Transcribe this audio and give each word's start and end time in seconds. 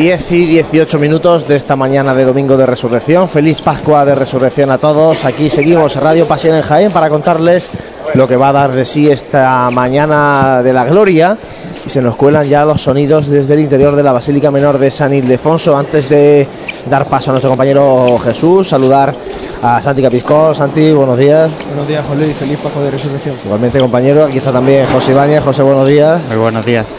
10 0.00 0.32
y 0.32 0.46
18 0.46 0.98
minutos 0.98 1.46
de 1.46 1.56
esta 1.56 1.76
mañana 1.76 2.14
de 2.14 2.24
domingo 2.24 2.56
de 2.56 2.64
resurrección. 2.64 3.28
Feliz 3.28 3.60
Pascua 3.60 4.02
de 4.06 4.14
resurrección 4.14 4.70
a 4.70 4.78
todos. 4.78 5.26
Aquí 5.26 5.50
seguimos 5.50 5.94
Radio 5.96 6.26
Pasión 6.26 6.56
en 6.56 6.62
Jaén 6.62 6.90
para 6.90 7.10
contarles 7.10 7.68
lo 8.14 8.26
que 8.26 8.34
va 8.34 8.48
a 8.48 8.52
dar 8.52 8.72
de 8.72 8.86
sí 8.86 9.10
esta 9.10 9.68
mañana 9.70 10.62
de 10.62 10.72
la 10.72 10.86
gloria. 10.86 11.36
Y 11.84 11.90
se 11.90 12.00
nos 12.00 12.16
cuelan 12.16 12.48
ya 12.48 12.64
los 12.64 12.80
sonidos 12.80 13.26
desde 13.26 13.52
el 13.52 13.60
interior 13.60 13.94
de 13.94 14.02
la 14.02 14.12
Basílica 14.12 14.50
Menor 14.50 14.78
de 14.78 14.90
San 14.90 15.12
Ildefonso. 15.12 15.76
Antes 15.76 16.08
de 16.08 16.48
dar 16.88 17.04
paso 17.04 17.28
a 17.28 17.32
nuestro 17.32 17.50
compañero 17.50 18.18
Jesús, 18.24 18.68
saludar 18.68 19.14
a 19.62 19.82
Santi 19.82 20.00
Capiscó. 20.00 20.54
Santi, 20.54 20.92
buenos 20.92 21.18
días. 21.18 21.50
Buenos 21.66 21.86
días, 21.86 22.06
José 22.06 22.26
y 22.26 22.32
feliz 22.32 22.58
Pascua 22.58 22.82
de 22.84 22.90
resurrección. 22.90 23.36
Igualmente, 23.44 23.78
compañero, 23.78 24.24
aquí 24.24 24.38
está 24.38 24.50
también 24.50 24.86
José 24.86 25.12
Ibañez. 25.12 25.44
José, 25.44 25.62
buenos 25.62 25.86
días. 25.86 26.22
Muy 26.26 26.38
buenos 26.38 26.64
días. 26.64 26.96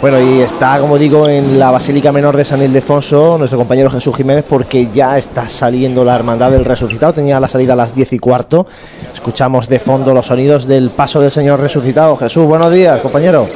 Bueno, 0.00 0.20
y 0.20 0.42
está, 0.42 0.78
como 0.78 0.96
digo, 0.96 1.28
en 1.28 1.58
la 1.58 1.72
Basílica 1.72 2.12
Menor 2.12 2.36
de 2.36 2.44
San 2.44 2.62
Ildefonso, 2.62 3.36
nuestro 3.36 3.58
compañero 3.58 3.90
Jesús 3.90 4.16
Jiménez, 4.16 4.44
porque 4.48 4.88
ya 4.94 5.18
está 5.18 5.48
saliendo 5.48 6.04
la 6.04 6.14
Hermandad 6.14 6.52
del 6.52 6.64
Resucitado. 6.64 7.14
Tenía 7.14 7.40
la 7.40 7.48
salida 7.48 7.72
a 7.72 7.76
las 7.76 7.96
10 7.96 8.12
y 8.12 8.18
cuarto. 8.20 8.64
Escuchamos 9.12 9.68
de 9.68 9.80
fondo 9.80 10.14
los 10.14 10.26
sonidos 10.26 10.68
del 10.68 10.90
paso 10.90 11.20
del 11.20 11.32
Señor 11.32 11.58
Resucitado. 11.58 12.16
Jesús, 12.16 12.46
buenos 12.46 12.72
días, 12.72 13.00
compañero. 13.00 13.48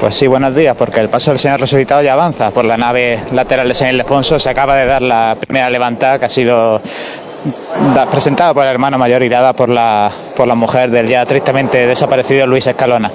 Pues 0.00 0.14
sí, 0.14 0.28
buenos 0.28 0.54
días, 0.54 0.76
porque 0.76 1.00
el 1.00 1.08
paso 1.08 1.32
del 1.32 1.40
Señor 1.40 1.58
Resucitado 1.58 2.00
ya 2.00 2.12
avanza 2.12 2.52
por 2.52 2.64
la 2.64 2.76
nave 2.76 3.24
lateral 3.32 3.66
de 3.66 3.74
San 3.74 3.88
Ildefonso. 3.88 4.38
Se 4.38 4.48
acaba 4.48 4.76
de 4.76 4.86
dar 4.86 5.02
la 5.02 5.36
primera 5.40 5.68
levantada 5.68 6.20
que 6.20 6.26
ha 6.26 6.28
sido 6.28 6.80
presentada 8.10 8.54
por 8.54 8.64
el 8.64 8.70
hermano 8.70 8.98
mayor 8.98 9.22
y 9.24 9.28
dada 9.28 9.52
por 9.52 9.68
la, 9.68 10.12
por 10.36 10.46
la 10.46 10.54
mujer 10.54 10.90
del 10.90 11.08
ya 11.08 11.26
tristemente 11.26 11.86
desaparecido 11.88 12.46
Luis 12.46 12.68
Escalona. 12.68 13.10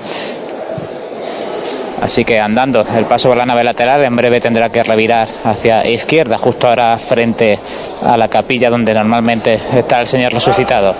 Así 2.02 2.26
que 2.26 2.40
andando 2.40 2.84
el 2.98 3.06
paso 3.06 3.30
por 3.30 3.38
la 3.38 3.46
nave 3.46 3.64
lateral, 3.64 4.04
en 4.04 4.16
breve 4.16 4.42
tendrá 4.42 4.70
que 4.70 4.84
revirar 4.84 5.30
hacia 5.44 5.88
izquierda, 5.88 6.40
justo 6.40 6.68
ahora 6.68 6.98
frente 6.98 7.60
a 8.02 8.18
la 8.18 8.28
capilla 8.28 8.72
donde 8.72 8.92
normalmente 8.92 9.60
está 9.74 10.02
el 10.02 10.08
Señor 10.08 10.34
resucitado. 10.34 10.96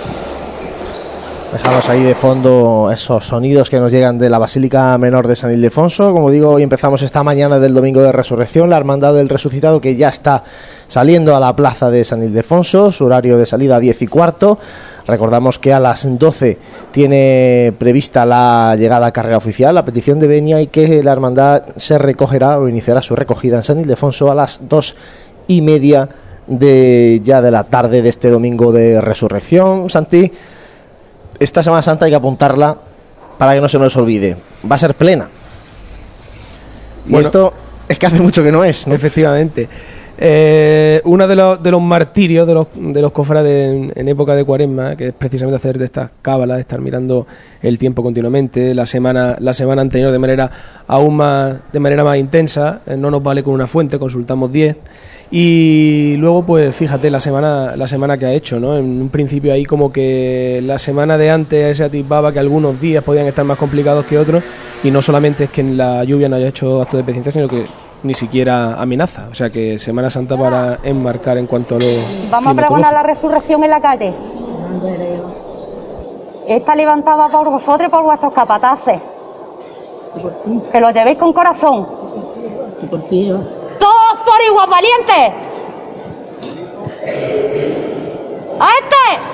Dejamos 1.52 1.90
ahí 1.90 2.02
de 2.04 2.16
fondo 2.16 2.90
esos 2.94 3.26
sonidos 3.26 3.70
que 3.70 3.78
nos 3.78 3.92
llegan 3.92 4.18
de 4.18 4.30
la 4.30 4.40
Basílica 4.40 4.98
Menor 4.98 5.28
de 5.28 5.36
San 5.36 5.52
Ildefonso. 5.52 6.14
Como 6.14 6.32
digo, 6.32 6.52
hoy 6.52 6.64
empezamos 6.64 7.02
esta 7.02 7.24
mañana 7.24 7.60
del 7.60 7.74
Domingo 7.74 8.02
de 8.02 8.14
Resurrección, 8.14 8.70
la 8.70 8.78
Hermandad 8.78 9.16
del 9.16 9.28
Resucitado 9.28 9.82
que 9.82 9.98
ya 9.98 10.08
está 10.08 10.44
saliendo 10.88 11.36
a 11.36 11.42
la 11.42 11.54
plaza 11.54 11.92
de 11.92 12.06
San 12.06 12.24
Ildefonso, 12.24 12.94
su 12.94 13.04
horario 13.04 13.38
de 13.38 13.46
salida 13.46 13.76
a 13.76 13.80
10 13.80 14.02
y 14.02 14.08
cuarto. 14.08 14.60
Recordamos 15.12 15.60
que 15.60 15.74
a 15.74 15.80
las 15.82 16.08
12 16.18 16.58
tiene 16.92 17.74
prevista 17.78 18.26
la 18.26 18.78
llegada 18.78 19.08
a 19.08 19.12
carrera 19.12 19.36
oficial, 19.36 19.76
la 19.76 19.84
petición 19.84 20.22
de 20.22 20.28
Benia 20.28 20.62
y 20.62 20.68
que 20.68 21.04
la 21.04 21.12
hermandad 21.12 21.64
se 21.76 21.98
recogerá 21.98 22.58
o 22.58 22.70
iniciará 22.70 23.02
su 23.02 23.14
recogida 23.14 23.58
en 23.58 23.64
San 23.64 23.82
Ildefonso 23.82 24.32
a 24.32 24.36
las 24.36 24.70
2 24.70 24.96
y 25.50 25.62
media 25.62 26.08
de 26.48 27.20
ya 27.26 27.42
de 27.42 27.52
la 27.52 27.66
tarde 27.66 28.02
de 28.02 28.08
este 28.08 28.30
domingo 28.30 28.72
de 28.72 29.02
resurrección. 29.02 29.90
Santi, 29.90 30.32
esta 31.38 31.62
Semana 31.62 31.82
Santa 31.82 32.06
hay 32.06 32.12
que 32.12 32.16
apuntarla 32.16 32.78
para 33.38 33.54
que 33.54 33.60
no 33.60 33.68
se 33.68 33.80
nos 33.80 33.98
olvide. 33.98 34.38
Va 34.72 34.78
a 34.78 34.80
ser 34.80 34.96
plena. 34.96 35.28
Y 37.06 37.18
esto 37.18 37.54
es 37.90 38.00
que 38.00 38.06
hace 38.06 38.22
mucho 38.22 38.42
que 38.44 38.52
no 38.54 38.64
es. 38.64 38.88
Efectivamente. 38.88 39.68
Eh, 40.24 41.02
uno 41.06 41.28
de 41.28 41.36
los, 41.36 41.64
de 41.64 41.72
los 41.72 41.82
martirios 41.82 42.46
de 42.46 42.54
los, 42.54 42.68
de 42.76 43.02
los 43.02 43.12
cofrades 43.12 43.92
en, 43.96 44.08
época 44.08 44.36
de 44.36 44.46
cuaresma, 44.46 44.96
que 44.96 45.08
es 45.08 45.14
precisamente 45.14 45.58
hacer 45.58 45.80
de 45.80 45.86
estas 45.86 46.12
cábalas, 46.22 46.60
estar 46.60 46.80
mirando 46.80 47.26
el 47.64 47.80
tiempo 47.80 48.04
continuamente, 48.04 48.76
la 48.76 48.86
semana, 48.86 49.38
la 49.40 49.56
semana 49.56 49.82
anterior 49.82 50.12
de 50.12 50.20
manera 50.20 50.52
aún 50.86 51.16
más, 51.18 51.56
de 51.74 51.80
manera 51.80 52.04
más 52.04 52.20
intensa, 52.20 52.82
eh, 52.86 52.96
no 52.96 53.10
nos 53.10 53.24
vale 53.24 53.42
con 53.42 53.56
una 53.56 53.66
fuente, 53.66 53.98
consultamos 53.98 54.52
10. 54.52 54.78
Y 55.32 56.18
luego, 56.20 56.46
pues 56.46 56.76
fíjate 56.76 57.10
la 57.10 57.20
semana, 57.20 57.76
la 57.76 57.88
semana 57.88 58.16
que 58.16 58.28
ha 58.28 58.34
hecho, 58.34 58.60
¿no? 58.60 58.78
En 58.78 59.02
un 59.02 59.10
principio 59.10 59.52
ahí 59.52 59.66
como 59.66 59.92
que 59.92 60.62
la 60.64 60.78
semana 60.78 61.18
de 61.18 61.32
antes 61.32 61.78
se 61.78 61.84
atisbaba 61.84 62.32
que 62.32 62.38
algunos 62.38 62.80
días 62.80 63.04
podían 63.04 63.26
estar 63.26 63.44
más 63.44 63.58
complicados 63.58 64.06
que 64.06 64.20
otros, 64.20 64.44
y 64.84 64.92
no 64.92 65.02
solamente 65.02 65.46
es 65.46 65.50
que 65.50 65.62
en 65.62 65.78
la 65.78 66.04
lluvia 66.04 66.30
no 66.30 66.36
haya 66.36 66.50
hecho 66.50 66.80
acto 66.80 66.98
de 66.98 67.04
paciencia, 67.04 67.32
sino 67.32 67.48
que 67.48 67.66
ni 68.04 68.14
siquiera 68.14 68.82
amenaza. 68.82 69.28
O 69.32 69.34
sea 69.34 69.50
que 69.50 69.78
Semana 69.80 70.10
Santa 70.10 70.38
para 70.38 70.80
enmarcar 70.84 71.38
en 71.38 71.48
cuanto 71.48 71.76
a 71.76 71.80
lo. 71.80 71.86
Vamos 72.30 72.54
a 72.54 72.56
pregonar 72.56 72.94
la 72.94 73.04
resurrección 73.04 73.64
en 73.64 73.70
la 73.70 73.82
calle. 73.82 74.14
Está 76.48 76.76
levantada 76.76 77.30
por 77.30 77.50
vosotros 77.50 77.88
y 77.88 77.92
por 77.92 78.04
vuestros 78.04 78.34
capataces. 78.34 79.00
Que 80.72 80.82
lo 80.82 80.92
llevéis 80.92 81.18
con 81.18 81.32
corazón. 81.34 81.88
¡Todos 82.90 84.14
por 84.26 84.42
igual 84.48 84.70
valientes! 84.70 85.34
¡A 88.60 88.68
este! 88.82 89.32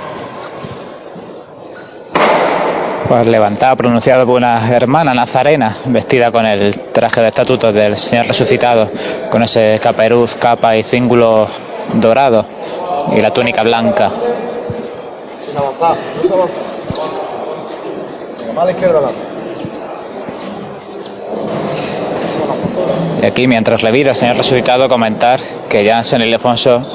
Pues 3.07 3.25
levantado, 3.25 3.75
pronunciado 3.77 4.25
por 4.25 4.35
una 4.35 4.69
hermana 4.69 5.13
nazarena, 5.13 5.77
vestida 5.85 6.31
con 6.31 6.45
el 6.45 6.77
traje 6.91 7.21
de 7.21 7.27
estatuto 7.29 7.71
del 7.71 7.97
Señor 7.97 8.27
resucitado, 8.27 8.89
con 9.29 9.41
ese 9.43 9.79
caperuz, 9.81 10.35
capa 10.35 10.75
y 10.75 10.83
cíngulo 10.83 11.47
dorado 11.93 12.45
y 13.15 13.21
la 13.21 13.31
túnica 13.31 13.63
blanca. 13.63 14.11
Y 23.21 23.25
aquí, 23.25 23.47
mientras 23.47 23.83
le 23.83 23.91
vida 23.91 24.13
Señor 24.13 24.37
resucitado, 24.37 24.89
comentar 24.89 25.39
que 25.69 25.83
ya 25.83 26.03
San 26.03 26.21
Ildefonso 26.21 26.85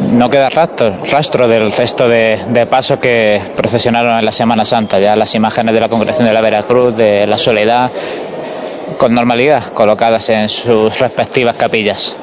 no 0.00 0.30
queda 0.30 0.50
rastro, 0.50 0.94
rastro 1.10 1.48
del 1.48 1.72
resto 1.72 2.08
de, 2.08 2.66
pasos 2.70 2.98
que 2.98 3.40
procesionaron 3.56 4.18
en 4.18 4.24
la 4.24 4.32
Semana 4.32 4.64
Santa, 4.64 4.98
ya 4.98 5.16
las 5.16 5.34
imágenes 5.34 5.74
de 5.74 5.80
la 5.80 5.88
congregación 5.88 6.26
de 6.26 6.34
la 6.34 6.40
Veracruz, 6.40 6.96
de 6.96 7.26
la 7.26 7.38
Soledad, 7.38 7.90
con 8.98 9.14
normalidad 9.14 9.72
colocadas 9.72 10.28
en 10.28 10.48
sus 10.48 10.98
respectivas 10.98 11.56
capillas. 11.56 12.16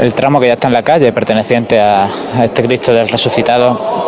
El 0.00 0.12
tramo 0.12 0.38
que 0.38 0.48
ya 0.48 0.52
está 0.54 0.66
en 0.66 0.74
la 0.74 0.82
calle, 0.82 1.10
perteneciente 1.12 1.80
a 1.80 2.08
este 2.42 2.62
Cristo 2.62 2.92
del 2.92 3.08
Resucitado, 3.08 4.05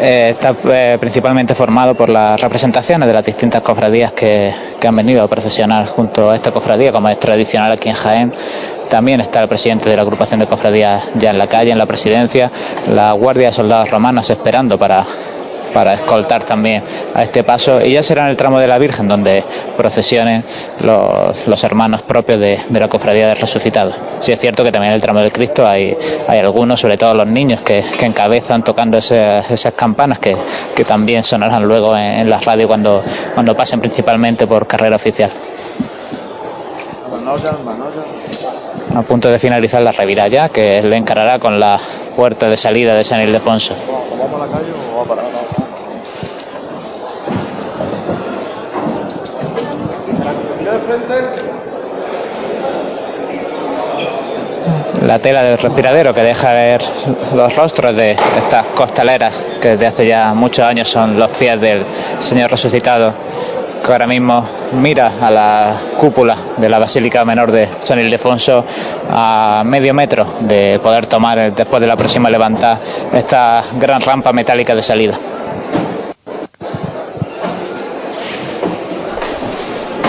eh, 0.00 0.30
está 0.30 0.54
eh, 0.64 0.96
principalmente 1.00 1.54
formado 1.54 1.94
por 1.94 2.08
las 2.08 2.40
representaciones 2.40 3.06
de 3.06 3.12
las 3.12 3.24
distintas 3.24 3.62
cofradías 3.62 4.12
que, 4.12 4.52
han 4.86 4.96
venido 4.96 5.22
a 5.22 5.28
procesionar 5.28 5.86
junto 5.86 6.30
a 6.30 6.36
esta 6.36 6.52
cofradía, 6.52 6.92
como 6.92 7.08
es 7.08 7.18
tradicional 7.18 7.72
aquí 7.72 7.88
en 7.88 7.94
Jaén. 7.94 8.32
También 8.88 9.20
está 9.20 9.42
el 9.42 9.48
presidente 9.48 9.90
de 9.90 9.96
la 9.96 10.02
agrupación 10.02 10.40
de 10.40 10.46
cofradías 10.46 11.02
ya 11.16 11.30
en 11.30 11.38
la 11.38 11.46
calle, 11.46 11.72
en 11.72 11.78
la 11.78 11.86
presidencia, 11.86 12.50
la 12.90 13.12
guardia 13.12 13.48
de 13.48 13.52
soldados 13.52 13.90
romanos 13.90 14.30
esperando 14.30 14.78
para 14.78 15.04
para 15.72 15.94
escoltar 15.94 16.44
también 16.44 16.82
a 17.14 17.22
este 17.22 17.44
paso 17.44 17.80
y 17.80 17.92
ya 17.92 18.02
será 18.02 18.24
en 18.24 18.30
el 18.30 18.36
tramo 18.36 18.58
de 18.58 18.66
la 18.66 18.78
Virgen 18.78 19.08
donde 19.08 19.44
procesionen 19.76 20.44
los, 20.80 21.64
hermanos 21.64 22.02
propios 22.02 22.38
de, 22.40 22.60
la 22.70 22.88
cofradía 22.88 23.28
del 23.28 23.36
resucitado. 23.36 23.92
Sí 24.20 24.32
es 24.32 24.40
cierto 24.40 24.64
que 24.64 24.72
también 24.72 24.92
en 24.92 24.96
el 24.96 25.02
tramo 25.02 25.20
del 25.20 25.32
Cristo 25.32 25.66
hay, 25.66 25.96
hay 26.26 26.38
algunos, 26.38 26.80
sobre 26.80 26.96
todo 26.96 27.14
los 27.14 27.26
niños, 27.26 27.60
que, 27.62 27.84
encabezan 28.00 28.64
tocando 28.64 28.98
esas 28.98 29.72
campanas 29.74 30.18
que, 30.18 30.36
también 30.86 31.22
sonarán 31.22 31.64
luego 31.64 31.96
en, 31.96 32.30
la 32.30 32.40
radio 32.40 32.66
cuando, 32.66 33.02
cuando 33.34 33.54
pasen 33.56 33.80
principalmente 33.80 34.46
por 34.46 34.66
carrera 34.66 34.96
oficial. 34.96 35.30
A 38.94 39.02
punto 39.02 39.30
de 39.30 39.38
finalizar 39.38 39.82
la 39.82 39.92
reviralla 39.92 40.48
que 40.48 40.82
le 40.82 40.96
encarará 40.96 41.38
con 41.38 41.60
la 41.60 41.78
puerta 42.16 42.48
de 42.48 42.56
salida 42.56 42.94
de 42.94 43.04
San 43.04 43.20
Ildefonso. 43.20 43.74
La 55.06 55.18
tela 55.20 55.42
del 55.42 55.58
respiradero 55.58 56.12
que 56.12 56.22
deja 56.22 56.52
ver 56.52 56.82
los 57.34 57.54
rostros 57.54 57.94
de 57.94 58.12
estas 58.12 58.66
costaleras 58.74 59.42
que 59.62 59.68
desde 59.70 59.86
hace 59.86 60.06
ya 60.06 60.34
muchos 60.34 60.64
años 60.64 60.88
son 60.88 61.18
los 61.18 61.28
pies 61.36 61.60
del 61.60 61.84
Señor 62.18 62.50
resucitado, 62.50 63.14
que 63.88 63.92
ahora 63.92 64.06
mismo 64.06 64.44
mira 64.72 65.14
a 65.18 65.30
la 65.30 65.76
cúpula 65.98 66.36
de 66.58 66.68
la 66.68 66.78
Basílica 66.78 67.24
Menor 67.24 67.50
de 67.50 67.70
San 67.78 67.98
Ildefonso 67.98 68.62
a 69.08 69.62
medio 69.64 69.94
metro 69.94 70.26
de 70.40 70.78
poder 70.82 71.06
tomar 71.06 71.54
después 71.54 71.80
de 71.80 71.86
la 71.86 71.96
próxima 71.96 72.28
levantada 72.28 72.82
esta 73.10 73.64
gran 73.80 74.02
rampa 74.02 74.30
metálica 74.34 74.74
de 74.74 74.82
salida. 74.82 75.18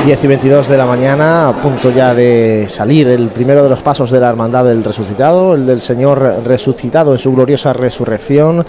10 0.06 0.24
y 0.24 0.28
22 0.28 0.68
de 0.68 0.78
la 0.78 0.86
mañana, 0.86 1.48
a 1.48 1.62
punto 1.62 1.92
ya 1.92 2.14
de 2.14 2.66
salir 2.68 3.08
el 3.08 3.30
primero 3.30 3.64
de 3.64 3.70
los 3.70 3.80
pasos 3.82 4.12
de 4.12 4.20
la 4.20 4.28
Hermandad 4.28 4.66
del 4.66 4.84
Resucitado, 4.84 5.56
el 5.56 5.66
del 5.66 5.82
Señor 5.82 6.42
resucitado 6.44 7.14
en 7.14 7.20
su 7.20 7.34
gloriosa 7.34 7.72
resurrección. 7.72 8.66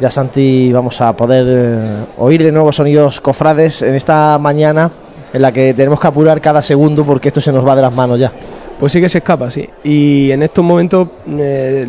Ya 0.00 0.10
Santi 0.10 0.72
vamos 0.72 1.00
a 1.00 1.14
poder 1.14 1.46
eh, 1.48 2.04
oír 2.18 2.42
de 2.42 2.52
nuevo 2.52 2.72
sonidos 2.72 3.20
cofrades 3.20 3.82
en 3.82 3.94
esta 3.94 4.38
mañana 4.38 4.90
en 5.32 5.42
la 5.42 5.52
que 5.52 5.74
tenemos 5.74 6.00
que 6.00 6.06
apurar 6.06 6.40
cada 6.40 6.62
segundo 6.62 7.04
porque 7.04 7.28
esto 7.28 7.40
se 7.40 7.52
nos 7.52 7.66
va 7.66 7.76
de 7.76 7.82
las 7.82 7.94
manos 7.94 8.18
ya. 8.18 8.32
Pues 8.78 8.92
sí 8.92 9.00
que 9.00 9.08
se 9.08 9.18
escapa, 9.18 9.50
sí. 9.50 9.68
Y 9.84 10.30
en 10.32 10.42
estos 10.42 10.64
momentos, 10.64 11.08
eh, 11.38 11.86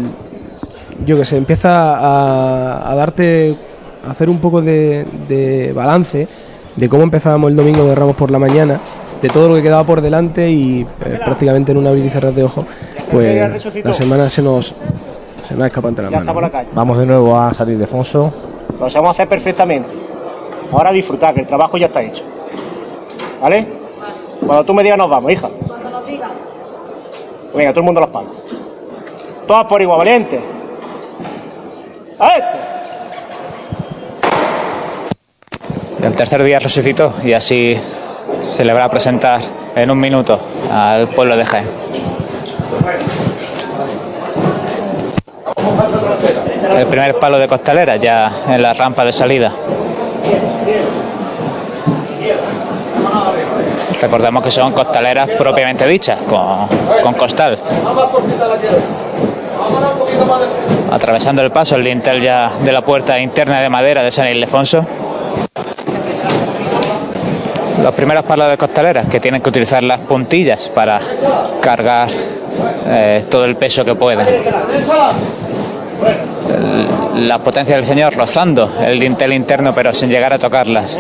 yo 1.06 1.18
que 1.18 1.26
sé, 1.26 1.38
empieza 1.38 1.96
a, 1.96 2.92
a 2.92 2.96
darte, 2.96 3.56
a 4.08 4.12
hacer 4.12 4.30
un 4.30 4.40
poco 4.40 4.62
de, 4.62 5.06
de 5.28 5.74
balance 5.74 6.28
de 6.76 6.90
cómo 6.90 7.04
empezábamos 7.04 7.52
el 7.52 7.56
domingo 7.56 7.86
de 7.86 7.96
Ramos 7.96 8.16
por 8.16 8.32
la 8.32 8.40
mañana, 8.40 8.80
de 9.22 9.30
todo 9.30 9.50
lo 9.50 9.56
que 9.56 9.62
quedaba 9.62 9.86
por 9.86 10.02
delante 10.02 10.50
y 10.50 10.82
eh, 10.82 11.20
prácticamente 11.24 11.72
en 11.72 11.78
un 11.78 11.88
abrir 11.88 12.06
y 12.06 12.10
cerrar 12.10 12.34
de 12.34 12.44
ojos, 12.44 12.66
pues 13.12 13.66
la 13.84 13.94
semana 13.94 14.30
se 14.30 14.42
nos, 14.42 14.74
se 15.48 15.56
nos 15.56 15.68
escapa 15.68 15.90
entre 15.90 16.04
las 16.04 16.12
Ya 16.12 16.20
está 16.20 16.34
por 16.34 16.44
la 16.44 16.50
calle. 16.50 16.70
Vamos 16.74 16.98
de 16.98 17.06
nuevo 17.06 17.38
a 17.38 17.54
salir 17.54 17.78
de 17.78 17.88
Fonso. 17.88 18.34
Lo 18.80 18.90
sabemos 18.90 19.12
hacer 19.12 19.28
perfectamente. 19.28 19.90
Ahora 20.72 20.92
disfrutar, 20.92 21.34
que 21.34 21.42
el 21.42 21.48
trabajo 21.48 21.78
ya 21.78 21.88
está 21.88 22.02
hecho. 22.02 22.24
¿Vale? 23.42 23.68
Cuando 24.46 24.64
tú 24.64 24.74
me 24.74 24.84
digas 24.84 24.98
nos 24.98 25.10
vamos, 25.10 25.32
hija. 25.32 25.50
Cuando 25.68 25.90
nos 25.90 26.06
digan. 26.06 26.32
Venga, 27.56 27.72
todo 27.72 27.82
el 27.82 27.86
mundo 27.86 28.00
a 28.00 28.04
las 28.06 28.12
palmas. 28.12 28.34
Todas 29.48 29.66
por 29.66 29.82
igual, 29.82 30.00
valiente. 30.00 30.40
¡A 32.20 32.28
esto! 32.38 32.58
El 36.04 36.16
tercer 36.16 36.44
día 36.44 36.60
resucitó 36.60 37.14
y 37.24 37.34
así 37.34 37.78
se 38.50 38.66
le 38.66 38.74
va 38.74 38.86
a 38.86 38.90
presentar 38.90 39.42
en 39.76 39.92
un 39.92 40.00
minuto 40.00 40.40
al 40.72 41.08
pueblo 41.10 41.36
de 41.36 41.46
Jaén. 41.46 41.68
El 46.78 46.88
primer 46.88 47.20
palo 47.20 47.38
de 47.38 47.48
costalera 47.48 47.96
ya 47.98 48.32
en 48.48 48.62
la 48.62 48.74
rampa 48.74 49.06
de 49.06 49.14
salida. 49.14 49.52
Recordemos 54.02 54.44
que 54.44 54.52
son 54.52 54.74
costaleras 54.74 55.30
propiamente 55.38 55.88
dichas, 55.88 56.22
con, 56.24 56.68
con 57.02 57.14
costal. 57.14 57.58
Atravesando 60.92 61.42
el 61.42 61.52
paso, 61.52 61.76
el 61.76 61.84
dintel 61.84 62.22
ya 62.22 62.52
de 62.64 62.72
la 62.72 62.82
puerta 62.82 63.20
interna 63.20 63.62
de 63.62 63.70
madera 63.70 64.04
de 64.04 64.12
San 64.12 64.28
Ildefonso. 64.28 64.86
Los 67.84 67.94
primeros 67.96 68.24
palos 68.24 68.50
de 68.50 68.58
costaleras 68.58 69.08
que 69.08 69.20
tienen 69.20 69.42
que 69.42 69.50
utilizar 69.50 69.84
las 69.84 70.00
puntillas 70.00 70.70
para 70.70 71.02
cargar 71.60 72.08
eh, 72.88 73.26
todo 73.30 73.44
el 73.44 73.58
peso 73.58 73.84
que 73.84 73.94
pueden. 73.94 74.26
La 77.16 77.40
potencia 77.40 77.76
del 77.76 77.84
señor 77.84 78.16
rozando 78.16 78.72
el 78.80 78.98
dintel 79.02 79.34
interno 79.34 79.76
pero 79.76 79.94
sin 79.94 80.10
llegar 80.10 80.32
a 80.32 80.40
tocarlas. 80.40 80.98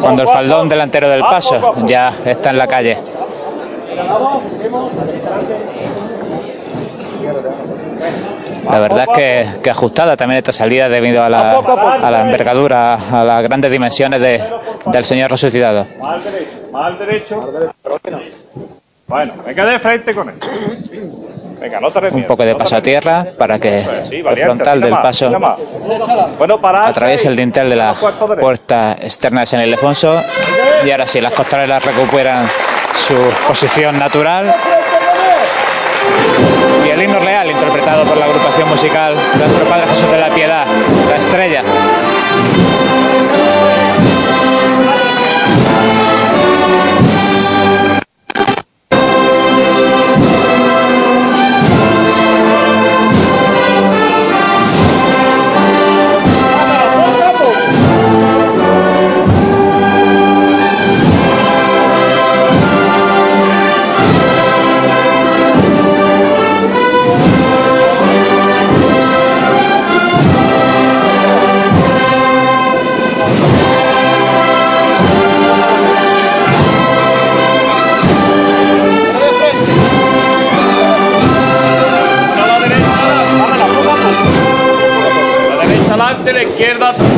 Cuando 0.00 0.22
el 0.22 0.28
faldón 0.28 0.66
delantero 0.66 1.10
del 1.10 1.20
paso 1.20 1.74
ya 1.84 2.14
está 2.24 2.48
en 2.48 2.56
la 2.56 2.66
calle. 2.66 2.96
La 8.70 8.78
verdad 8.80 9.06
es 9.10 9.16
que, 9.16 9.48
que 9.62 9.70
ajustada 9.70 10.16
también 10.16 10.38
esta 10.38 10.52
salida 10.52 10.88
debido 10.88 11.22
a 11.22 11.28
la, 11.28 11.52
a 11.52 12.10
la 12.10 12.20
envergadura, 12.22 12.94
a 13.20 13.24
las 13.24 13.42
grandes 13.42 13.70
dimensiones 13.70 14.20
de- 14.20 14.42
del 14.86 15.04
señor 15.04 15.30
resucitado. 15.30 15.86
Mal 16.02 16.22
derecho, 16.24 16.56
mal 16.72 16.98
derecho. 16.98 17.44
Bueno, 19.06 19.34
me 19.46 19.54
quedé 19.54 19.70
de 19.72 19.78
frente 19.78 20.14
con 20.14 20.28
él. 20.30 20.34
Venga, 21.60 21.80
no 21.80 21.90
te 21.90 22.08
Un 22.08 22.24
poco 22.24 22.44
de 22.44 22.52
no 22.52 22.58
paso 22.58 22.76
a 22.76 22.82
tierra 22.82 23.26
para 23.38 23.58
que 23.58 23.78
el 23.78 24.38
frontal 24.38 24.80
del 24.80 24.90
paso. 24.90 25.30
Bueno, 26.38 26.58
atraviese 26.62 27.28
el 27.28 27.36
dintel 27.36 27.70
de 27.70 27.76
la 27.76 27.94
puerta 28.40 28.96
externa 29.00 29.40
de 29.42 29.46
San 29.46 29.60
Ildefonso 29.60 30.20
y 30.84 30.90
ahora 30.90 31.06
sí, 31.06 31.20
las 31.20 31.32
costaleras 31.32 31.84
recuperan 31.84 32.46
su 32.94 33.14
posición 33.46 33.98
natural 33.98 34.52
y 36.84 36.90
el 36.90 37.02
himno 37.02 37.18
real 37.20 37.50
interpretado 37.50 38.04
por 38.04 38.16
la 38.16 38.26
agrupación 38.26 38.68
musical 38.68 39.14
nuestro 39.38 39.64
Padre 39.64 39.86
Jesús 39.88 40.10
de 40.10 40.18
la 40.18 40.30
Piedad, 40.30 40.66
la 41.08 41.16
estrella. 41.16 41.62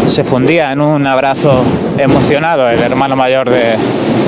Se 0.06 0.24
fundía 0.24 0.72
en 0.72 0.80
un 0.80 1.06
abrazo 1.06 1.62
emocionado 1.98 2.70
el 2.70 2.80
hermano 2.80 3.16
mayor 3.16 3.50
de, 3.50 3.76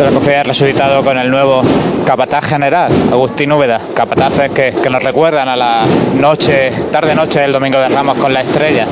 la 0.03 0.11
cofradía 0.11 0.43
resucitado 0.43 1.03
con 1.05 1.17
el 1.17 1.31
nuevo 1.31 1.63
capataz 2.05 2.45
general, 2.45 2.91
Agustín 3.11 3.53
Úbeda. 3.53 3.81
Capataces 3.95 4.51
que, 4.51 4.73
nos 4.91 5.03
recuerdan 5.03 5.49
a 5.49 5.57
la 5.57 5.85
noche, 6.15 6.71
tarde-noche 6.91 7.41
del 7.41 7.53
Domingo 7.53 7.79
de 7.79 7.89
Ramos 7.89 8.19
con 8.19 8.35
la 8.35 8.41
estrella. 8.41 8.87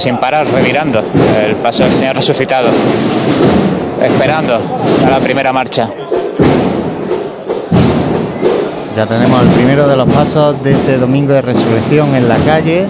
Sin 0.00 0.16
parar, 0.16 0.46
revirando 0.46 1.02
el 1.44 1.56
paso 1.56 1.84
del 1.84 1.92
Señor 1.92 2.16
resucitado, 2.16 2.70
esperando 4.02 4.54
a 4.54 5.10
la 5.10 5.18
primera 5.18 5.52
marcha. 5.52 5.90
Ya 8.96 9.04
tenemos 9.04 9.42
el 9.42 9.48
primero 9.50 9.86
de 9.86 9.96
los 9.96 10.10
pasos 10.10 10.62
de 10.64 10.72
este 10.72 10.96
domingo 10.96 11.34
de 11.34 11.42
resurrección 11.42 12.14
en 12.14 12.30
la 12.30 12.36
calle. 12.38 12.86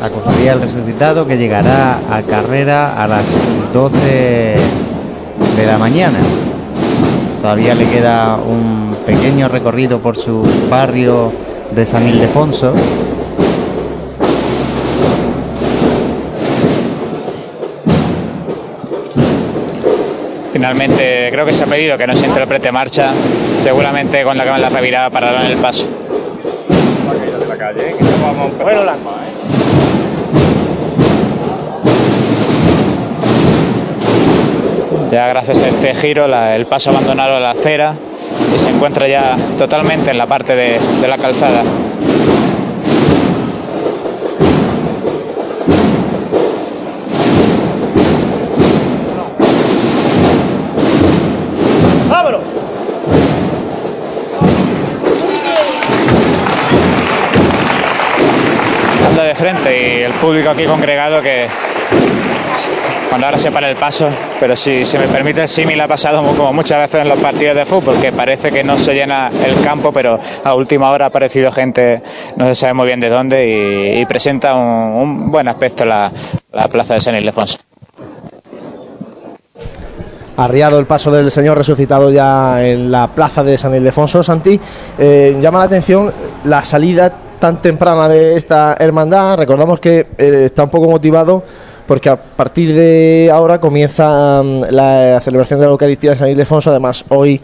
La 0.00 0.10
cofradía 0.10 0.54
resucitado 0.54 1.28
que 1.28 1.38
llegará 1.38 2.00
a 2.10 2.22
carrera 2.22 3.00
a 3.00 3.06
las 3.06 3.24
12 3.72 4.56
de 5.56 5.66
la 5.66 5.78
mañana. 5.78 6.18
Todavía 7.40 7.76
le 7.76 7.86
queda 7.88 8.36
un 8.36 8.96
pequeño 9.06 9.46
recorrido 9.46 10.00
por 10.00 10.16
su 10.16 10.42
barrio 10.68 11.32
de 11.70 11.86
San 11.86 12.08
Ildefonso. 12.08 12.74
Finalmente 20.70 21.30
creo 21.32 21.46
que 21.46 21.52
se 21.54 21.64
ha 21.64 21.66
pedido 21.66 21.96
que 21.96 22.06
no 22.06 22.14
se 22.14 22.26
interprete 22.26 22.70
marcha, 22.70 23.10
seguramente 23.62 24.22
con 24.22 24.36
la 24.36 24.44
que 24.44 24.60
la 24.60 24.68
revirada 24.68 25.08
pararán 25.08 25.46
el 25.46 25.56
paso. 25.56 25.86
de 25.88 27.46
la 27.48 27.56
calle, 27.56 27.88
¿eh? 27.88 27.94
que 27.96 28.04
no 28.04 28.10
vamos 28.20 28.38
a 28.38 28.44
empezar. 28.48 28.64
Bueno, 28.64 28.84
las 28.84 28.98
más. 28.98 29.14
Ya 35.10 35.26
gracias 35.28 35.58
a 35.58 35.68
este 35.68 35.94
giro 35.94 36.28
la- 36.28 36.54
el 36.54 36.66
paso 36.66 36.90
abandonado 36.90 37.40
la 37.40 37.52
acera 37.52 37.94
y 38.54 38.58
se 38.58 38.68
encuentra 38.68 39.08
ya 39.08 39.36
totalmente 39.56 40.10
en 40.10 40.18
la 40.18 40.26
parte 40.26 40.54
de, 40.54 40.78
de 41.00 41.08
la 41.08 41.16
calzada. 41.16 41.62
Frente 59.38 60.00
y 60.00 60.02
el 60.02 60.12
público 60.14 60.50
aquí 60.50 60.64
congregado 60.64 61.22
que 61.22 61.46
cuando 63.08 63.26
ahora 63.26 63.38
se 63.38 63.52
para 63.52 63.70
el 63.70 63.76
paso, 63.76 64.08
pero 64.40 64.56
si 64.56 64.84
se 64.84 64.98
me 64.98 65.06
permite 65.06 65.42
el 65.42 65.48
símil 65.48 65.80
ha 65.80 65.86
pasado 65.86 66.24
como 66.36 66.52
muchas 66.52 66.78
veces 66.78 67.02
en 67.02 67.08
los 67.08 67.20
partidos 67.20 67.54
de 67.54 67.64
fútbol, 67.64 68.00
que 68.00 68.10
parece 68.10 68.50
que 68.50 68.64
no 68.64 68.76
se 68.76 68.94
llena 68.94 69.30
el 69.46 69.62
campo, 69.62 69.92
pero 69.92 70.18
a 70.42 70.54
última 70.54 70.90
hora 70.90 71.04
ha 71.04 71.08
aparecido 71.08 71.52
gente, 71.52 72.02
no 72.36 72.46
se 72.46 72.56
sabe 72.56 72.74
muy 72.74 72.86
bien 72.86 72.98
de 72.98 73.08
dónde, 73.08 73.94
y, 74.00 74.04
presenta 74.06 74.56
un, 74.56 75.30
buen 75.30 75.46
aspecto 75.46 75.84
la, 75.84 76.10
la 76.50 76.66
plaza 76.66 76.94
de 76.94 77.00
San 77.00 77.14
Ildefonso 77.14 77.58
arriado 80.36 80.78
el 80.78 80.86
paso 80.86 81.10
del 81.10 81.32
Señor 81.32 81.58
resucitado 81.58 82.10
ya 82.10 82.64
en 82.64 82.92
la 82.92 83.08
plaza 83.08 83.42
de 83.42 83.58
San 83.58 83.74
Ildefonso. 83.74 84.22
Santi, 84.22 84.58
eh, 84.96 85.36
llama 85.40 85.58
la 85.58 85.64
atención 85.64 86.12
la 86.44 86.62
salida 86.62 87.12
tan 87.38 87.60
temprana 87.62 88.08
de 88.08 88.36
esta 88.36 88.76
hermandad. 88.78 89.38
Recordamos 89.38 89.80
que 89.80 90.06
eh, 90.18 90.42
está 90.46 90.64
un 90.64 90.70
poco 90.70 90.88
motivado 90.88 91.42
porque 91.86 92.10
a 92.10 92.16
partir 92.16 92.74
de 92.74 93.30
ahora 93.32 93.60
comienza 93.60 94.42
mm, 94.42 94.64
la 94.70 95.20
celebración 95.22 95.58
de 95.58 95.66
la 95.66 95.72
Eucaristía 95.72 96.10
de 96.10 96.16
San 96.16 96.28
Ildefonso. 96.28 96.70
Además, 96.70 97.04
hoy 97.08 97.40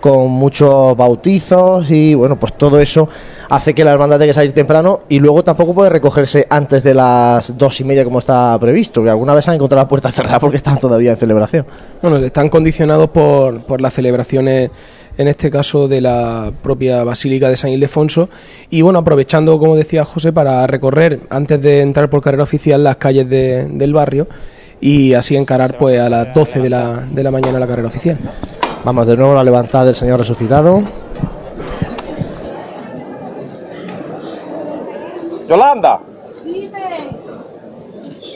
con 0.00 0.30
muchos 0.30 0.96
bautizos 0.96 1.90
y 1.90 2.14
bueno, 2.14 2.38
pues 2.38 2.52
todo 2.54 2.78
eso 2.80 3.08
hace 3.48 3.74
que 3.74 3.84
la 3.84 3.92
hermandad 3.92 4.16
tenga 4.16 4.30
que 4.30 4.34
salir 4.34 4.52
temprano 4.52 5.00
y 5.08 5.18
luego 5.18 5.42
tampoco 5.42 5.74
puede 5.74 5.90
recogerse 5.90 6.46
antes 6.48 6.82
de 6.82 6.94
las 6.94 7.56
dos 7.56 7.80
y 7.80 7.84
media 7.84 8.04
como 8.04 8.18
está 8.18 8.58
previsto, 8.58 9.02
que 9.02 9.10
alguna 9.10 9.34
vez 9.34 9.48
han 9.48 9.54
encontrado 9.54 9.84
la 9.84 9.88
puerta 9.88 10.12
cerrada 10.12 10.38
porque 10.38 10.56
están 10.56 10.78
todavía 10.78 11.12
en 11.12 11.16
celebración. 11.16 11.66
Bueno, 12.02 12.18
están 12.18 12.48
condicionados 12.48 13.10
por, 13.10 13.62
por 13.62 13.80
las 13.80 13.94
celebraciones 13.94 14.70
en 15.16 15.26
este 15.26 15.50
caso 15.50 15.88
de 15.88 16.00
la 16.00 16.52
propia 16.62 17.02
Basílica 17.02 17.50
de 17.50 17.56
San 17.56 17.70
Ildefonso 17.70 18.28
y 18.70 18.82
bueno, 18.82 19.00
aprovechando 19.00 19.58
como 19.58 19.76
decía 19.76 20.04
José 20.04 20.32
para 20.32 20.66
recorrer 20.66 21.20
antes 21.28 21.60
de 21.60 21.80
entrar 21.80 22.08
por 22.08 22.22
carrera 22.22 22.44
oficial 22.44 22.84
las 22.84 22.96
calles 22.96 23.28
del 23.28 23.92
barrio 23.92 24.28
y 24.80 25.14
así 25.14 25.36
encarar 25.36 25.76
pues 25.76 26.00
a 26.00 26.08
las 26.08 26.32
12 26.32 26.60
de 26.60 26.70
la, 26.70 27.04
de 27.10 27.22
la 27.22 27.30
mañana 27.32 27.58
la 27.58 27.66
carrera 27.66 27.88
oficial. 27.88 28.18
Vamos 28.84 29.06
de 29.08 29.16
nuevo 29.16 29.32
a 29.32 29.36
la 29.36 29.44
levantada 29.44 29.86
del 29.86 29.94
Señor 29.94 30.20
resucitado. 30.20 30.82
Yolanda. 35.48 36.00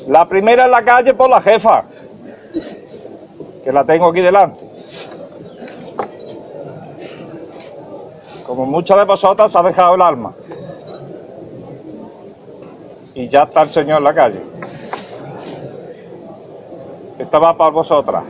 La 0.08 0.28
primera 0.28 0.64
en 0.64 0.70
la 0.70 0.84
calle 0.84 1.14
por 1.14 1.30
la 1.30 1.40
jefa. 1.40 1.84
Que 3.64 3.72
la 3.72 3.84
tengo 3.84 4.10
aquí 4.10 4.20
delante. 4.20 4.64
Como 8.44 8.66
muchas 8.66 8.98
de 8.98 9.04
vosotras 9.04 9.54
ha 9.54 9.62
dejado 9.62 9.94
el 9.94 10.02
alma. 10.02 10.34
Y 13.14 13.28
ya 13.28 13.44
está 13.44 13.62
el 13.62 13.70
Señor 13.70 13.98
en 13.98 14.04
la 14.04 14.14
calle. 14.14 14.42
Esta 17.18 17.38
va 17.38 17.56
para 17.56 17.70
vosotras 17.70 18.24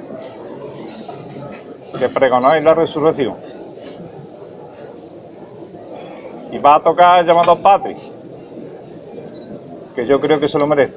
que 1.99 2.09
pregonáis 2.09 2.65
la 2.65 2.75
resurrección. 2.75 3.35
Y 6.51 6.59
va 6.59 6.77
a 6.77 6.83
tocar 6.83 7.25
llamado 7.25 7.61
Patrick, 7.63 7.99
que 9.95 10.07
yo 10.07 10.21
creo 10.21 10.39
que 10.39 10.49
se 10.49 10.59
lo 10.59 10.67
merece. 10.67 10.95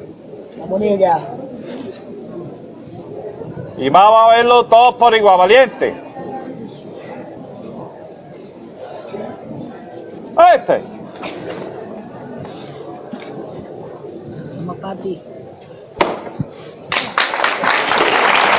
Y 3.78 3.90
vamos 3.90 4.22
a 4.24 4.36
verlo 4.38 4.66
todos 4.66 4.96
por 4.96 5.16
igual, 5.16 5.38
valiente. 5.38 5.94
Este. 10.56 10.82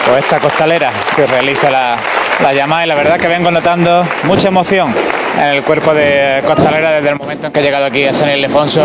Pues 0.06 0.24
esta 0.24 0.40
costalera 0.40 0.92
que 1.14 1.26
realiza 1.26 1.70
la, 1.70 1.96
la 2.42 2.52
llamada 2.52 2.84
y 2.84 2.88
la 2.88 2.94
verdad 2.94 3.18
que 3.18 3.28
vengo 3.28 3.50
notando 3.50 4.06
mucha 4.24 4.48
emoción 4.48 4.94
en 5.36 5.48
el 5.48 5.62
cuerpo 5.62 5.94
de 5.94 6.42
Costalera 6.46 6.92
desde 6.92 7.10
el 7.10 7.16
momento 7.16 7.46
en 7.46 7.52
que 7.52 7.60
he 7.60 7.62
llegado 7.62 7.86
aquí 7.86 8.04
a 8.04 8.12
San 8.12 8.30
Ildefonso. 8.30 8.82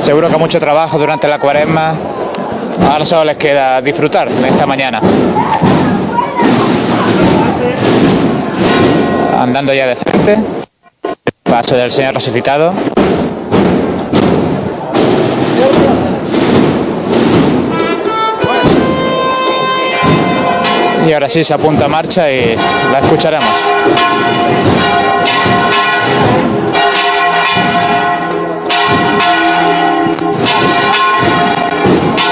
Seguro 0.00 0.28
que 0.28 0.36
mucho 0.36 0.58
trabajo 0.58 0.98
durante 0.98 1.28
la 1.28 1.38
cuaresma. 1.38 1.94
Ahora 2.90 3.04
solo 3.04 3.24
les 3.24 3.36
queda 3.36 3.80
disfrutar 3.80 4.28
de 4.28 4.48
esta 4.48 4.66
mañana. 4.66 5.00
Andando 9.38 9.72
ya 9.72 9.86
de 9.86 9.96
frente. 9.96 10.38
Paso 11.44 11.76
del 11.76 11.90
Señor 11.90 12.14
resucitado. 12.14 12.72
Y 21.06 21.12
ahora 21.12 21.28
sí 21.28 21.42
se 21.44 21.54
apunta 21.54 21.86
a 21.86 21.88
marcha 21.88 22.30
y 22.30 22.56
la 22.56 22.98
escucharemos. 23.00 23.48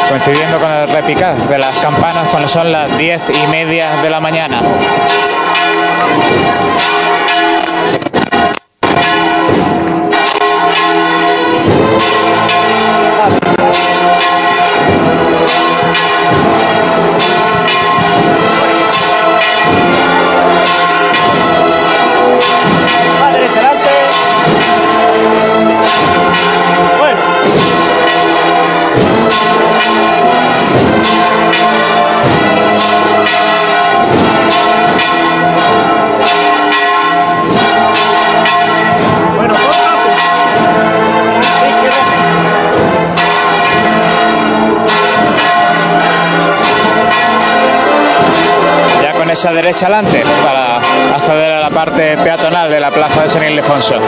Coincidiendo 0.08 0.58
con 0.58 0.70
el 0.70 0.88
repicar 0.88 1.36
de 1.48 1.58
las 1.58 1.76
campanas 1.76 2.28
cuando 2.28 2.48
son 2.48 2.70
las 2.70 2.96
diez 2.98 3.20
y 3.28 3.46
media 3.50 3.96
de 4.02 4.10
la 4.10 4.20
mañana. 4.20 4.60
Esa 49.40 49.54
derecha 49.54 49.86
adelante 49.86 50.22
para 50.44 50.76
acceder 51.16 51.50
a 51.50 51.60
la 51.60 51.70
parte 51.70 52.14
peatonal 52.18 52.70
de 52.70 52.78
la 52.78 52.90
plaza 52.90 53.22
de 53.22 53.30
San 53.30 53.42
Ildefonso. 53.42 53.98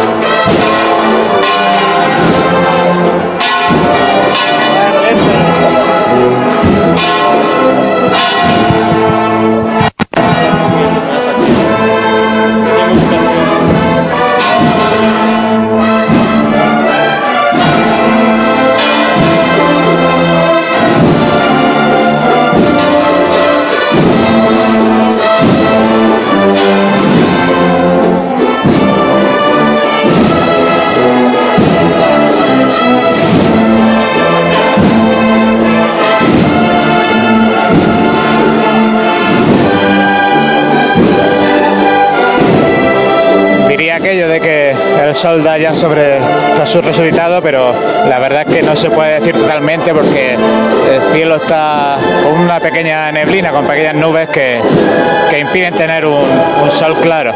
Sol 45.23 45.45
da 45.45 45.57
ya 45.57 45.73
sobre 45.73 46.19
Jesús 46.59 46.85
resucitado, 46.85 47.41
pero 47.41 47.73
la 48.09 48.19
verdad 48.19 48.43
es 48.45 48.57
que 48.57 48.61
no 48.61 48.75
se 48.75 48.91
puede 48.91 49.21
decir 49.21 49.37
totalmente 49.37 49.95
porque 49.95 50.33
el 50.35 51.03
cielo 51.13 51.37
está 51.37 51.97
con 52.25 52.41
una 52.41 52.59
pequeña 52.59 53.13
neblina, 53.13 53.53
con 53.53 53.65
pequeñas 53.65 53.95
nubes 53.95 54.29
que, 54.31 54.61
impiden 55.39 55.75
tener 55.75 56.05
un 56.07 56.71
sol 56.71 56.97
claro. 57.01 57.33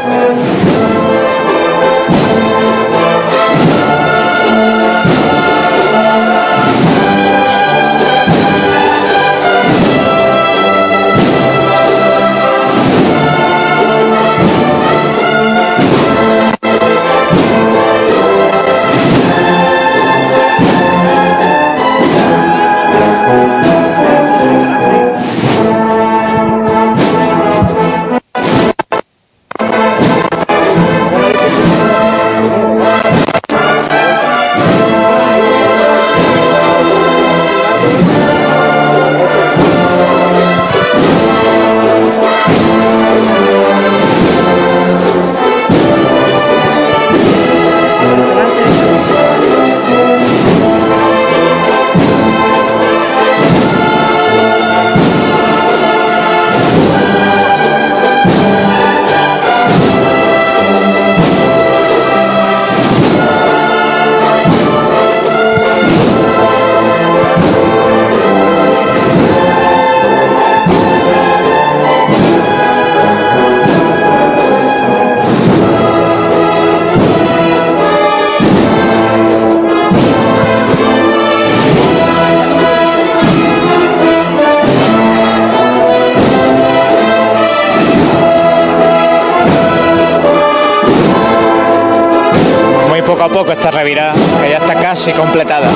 Poco 93.37 93.51
esta 93.51 93.69
revirada, 93.69 94.13
que 94.41 94.49
ya 94.49 94.57
está 94.57 94.73
casi 94.79 95.13
completada. 95.13 95.67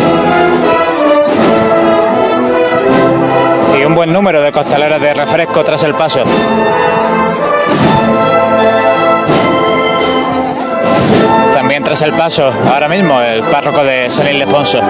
Y 3.80 3.86
un 3.86 3.93
buen 3.93 4.12
número 4.12 4.41
de 4.41 4.52
costaleros 4.52 5.00
de 5.00 5.13
refresco 5.13 5.63
tras 5.63 5.84
el 5.84 5.93
paso. 5.93 6.24
También 11.54 11.84
tras 11.84 12.02
el 12.02 12.13
paso, 12.13 12.52
ahora 12.74 12.89
mismo, 12.89 13.21
el 13.21 13.43
párroco 13.43 13.84
de 13.84 14.10
San 14.10 14.28
Ildefonso. 14.28 14.82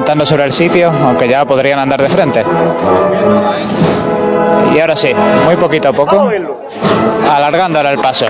Aguantando 0.00 0.24
sobre 0.24 0.44
el 0.44 0.52
sitio, 0.52 0.90
aunque 0.90 1.28
ya 1.28 1.44
podrían 1.44 1.78
andar 1.78 2.00
de 2.00 2.08
frente. 2.08 2.42
Y 4.74 4.80
ahora 4.80 4.96
sí, 4.96 5.12
muy 5.44 5.56
poquito 5.56 5.90
a 5.90 5.92
poco, 5.92 6.26
alargando 7.30 7.78
ahora 7.78 7.90
el 7.90 7.98
paso. 7.98 8.24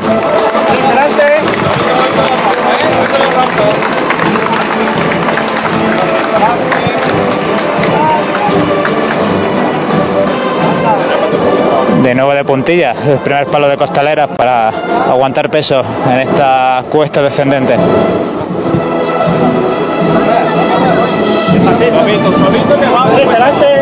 De 12.02 12.14
nuevo 12.16 12.32
de 12.32 12.44
puntilla, 12.44 12.94
el 13.06 13.18
primer 13.20 13.46
palo 13.46 13.68
de 13.68 13.76
costaleras 13.76 14.26
para 14.36 14.70
aguantar 15.08 15.48
peso 15.48 15.84
en 16.10 16.18
esta 16.18 16.82
cuesta 16.90 17.22
descendente. 17.22 17.76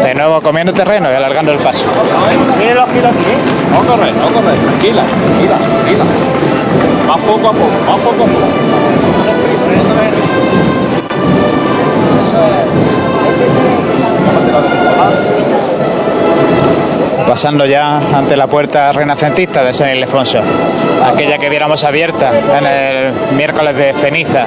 De 0.03 0.14
nuevo 0.14 0.41
comiendo 0.41 0.73
terreno 0.73 1.11
y 1.11 1.14
alargando 1.14 1.53
el 1.53 1.59
paso. 1.59 1.87
Miren 2.59 2.77
los 2.77 2.87
kilos 2.87 3.11
aquí. 3.11 3.35
No 3.73 3.79
correr, 3.87 4.14
no 4.14 4.29
correr. 4.33 4.59
Tranquila, 4.59 5.03
tranquila, 5.25 5.57
tranquila. 5.57 6.05
Más 7.07 7.19
poco 7.19 7.49
a 7.49 7.53
poco, 7.53 7.71
más 7.87 8.01
poco 8.01 8.25
a 8.25 8.27
poco. 8.27 8.49
Pasando 17.27 17.67
ya 17.67 17.99
ante 18.17 18.37
la 18.37 18.47
puerta 18.47 18.91
renacentista 18.93 19.62
de 19.62 19.75
San 19.75 19.91
Ildefonso, 19.91 20.41
aquella 21.05 21.37
que 21.38 21.51
viéramos 21.51 21.85
abierta 21.85 22.33
en 22.57 22.67
el 22.67 23.12
miércoles 23.35 23.77
de 23.77 23.93
ceniza. 23.93 24.47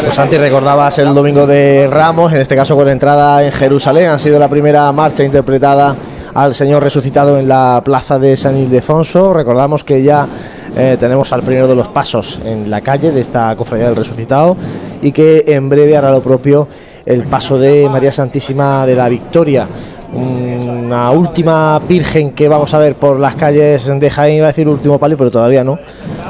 Pues 0.00 0.14
Santi, 0.14 0.38
recordabas 0.38 0.98
el 0.98 1.14
domingo 1.14 1.46
de 1.46 1.86
Ramos, 1.90 2.32
en 2.32 2.40
este 2.40 2.56
caso 2.56 2.74
con 2.74 2.86
la 2.86 2.92
entrada 2.92 3.44
en 3.44 3.52
Jerusalén. 3.52 4.08
Ha 4.08 4.18
sido 4.18 4.38
la 4.38 4.48
primera 4.48 4.90
marcha 4.92 5.24
interpretada 5.24 5.94
al 6.32 6.54
Señor 6.54 6.82
resucitado 6.82 7.38
en 7.38 7.48
la 7.48 7.82
plaza 7.84 8.18
de 8.18 8.36
San 8.38 8.56
Ildefonso. 8.56 9.34
Recordamos 9.34 9.84
que 9.84 10.02
ya 10.02 10.26
eh, 10.74 10.96
tenemos 10.98 11.32
al 11.32 11.42
primero 11.42 11.68
de 11.68 11.74
los 11.74 11.88
pasos 11.88 12.40
en 12.44 12.70
la 12.70 12.80
calle 12.80 13.12
de 13.12 13.20
esta 13.20 13.54
cofradía 13.56 13.86
del 13.86 13.96
resucitado 13.96 14.56
y 15.02 15.12
que 15.12 15.44
en 15.46 15.68
breve 15.68 15.96
hará 15.96 16.10
lo 16.10 16.22
propio 16.22 16.66
el 17.04 17.24
paso 17.24 17.58
de 17.58 17.88
María 17.90 18.12
Santísima 18.12 18.86
de 18.86 18.94
la 18.94 19.08
Victoria. 19.10 19.68
Una 20.14 21.10
última 21.10 21.78
virgen 21.80 22.30
que 22.30 22.48
vamos 22.48 22.72
a 22.72 22.78
ver 22.78 22.94
por 22.94 23.20
las 23.20 23.34
calles 23.34 23.84
de 23.84 24.10
Jaén, 24.10 24.36
iba 24.36 24.46
a 24.46 24.48
decir 24.48 24.66
último 24.66 24.98
palio, 24.98 25.18
pero 25.18 25.30
todavía 25.30 25.62
no. 25.62 25.78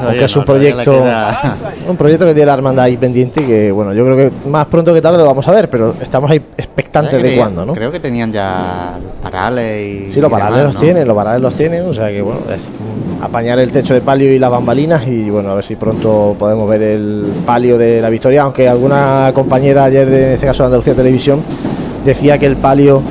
Aunque 0.01 0.25
es 0.25 0.37
un 0.37 0.45
proyecto. 0.45 1.05
Un 1.89 1.97
proyecto 1.97 2.27
que 2.27 2.35
tiene 2.35 2.47
la 2.47 2.55
hermandad 2.55 2.85
ahí 2.85 2.97
pendiente 2.97 3.43
y 3.43 3.47
que, 3.47 3.73
bueno, 3.73 3.95
yo 3.95 4.05
creo 4.05 4.17
que 4.17 4.49
más 4.49 4.67
pronto 4.67 4.93
que 4.93 5.01
tarde 5.01 5.19
lo 5.19 5.25
vamos 5.25 5.47
a 5.49 5.53
ver, 5.53 5.71
pero 5.71 5.95
estamos 6.01 6.31
ahí 6.31 6.43
expectantes 6.57 7.23
de 7.23 7.37
cuándo, 7.37 7.65
¿no? 7.65 7.75
Creo 7.75 7.91
que 7.91 8.01
tenían 8.01 8.33
ya 8.33 8.99
parales 9.23 10.09
y. 10.09 10.13
Sí, 10.13 10.21
los 10.21 10.31
parales 10.31 10.65
los 10.65 10.77
tienen, 10.77 11.07
los 11.09 11.17
parales 11.17 11.41
los 11.41 11.55
tienen, 11.55 11.87
o 11.87 11.93
sea 11.93 12.09
que, 12.09 12.21
bueno, 12.21 12.41
es 12.51 12.61
apañar 13.23 13.59
el 13.59 13.73
techo 13.73 13.95
de 13.95 14.01
palio 14.01 14.33
y 14.33 14.39
las 14.39 14.51
bambalinas 14.51 15.07
y, 15.07 15.31
bueno, 15.31 15.51
a 15.51 15.55
ver 15.55 15.65
si 15.65 15.77
pronto 15.77 16.37
podemos 16.39 16.69
ver 16.69 16.83
el 16.83 17.33
palio 17.47 17.79
de 17.79 18.01
la 18.01 18.11
victoria, 18.11 18.43
aunque 18.43 18.69
alguna 18.69 19.31
compañera 19.35 19.85
ayer, 19.85 20.09
de, 20.09 20.27
en 20.27 20.33
este 20.35 20.47
caso 20.47 20.63
de 20.63 20.67
Andalucía 20.67 20.95
Televisión, 20.95 21.43
decía 22.05 22.39
que 22.39 22.47
el 22.47 22.57
palio 22.57 23.03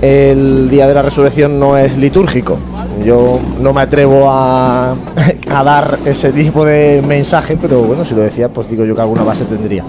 el 0.00 0.68
día 0.68 0.88
de 0.88 0.94
la 0.94 1.02
resurrección 1.02 1.60
no 1.60 1.76
es 1.76 1.96
litúrgico. 1.96 2.58
Yo 3.04 3.38
no 3.60 3.72
me 3.72 3.80
atrevo 3.80 4.30
a, 4.30 4.92
a 5.50 5.64
dar 5.64 5.98
ese 6.04 6.32
tipo 6.32 6.64
de 6.64 7.02
mensaje, 7.06 7.58
pero 7.60 7.82
bueno, 7.82 8.04
si 8.04 8.14
lo 8.14 8.22
decía, 8.22 8.48
pues 8.48 8.68
digo 8.70 8.84
yo 8.84 8.94
que 8.94 9.00
alguna 9.00 9.22
base 9.24 9.44
tendría. 9.44 9.84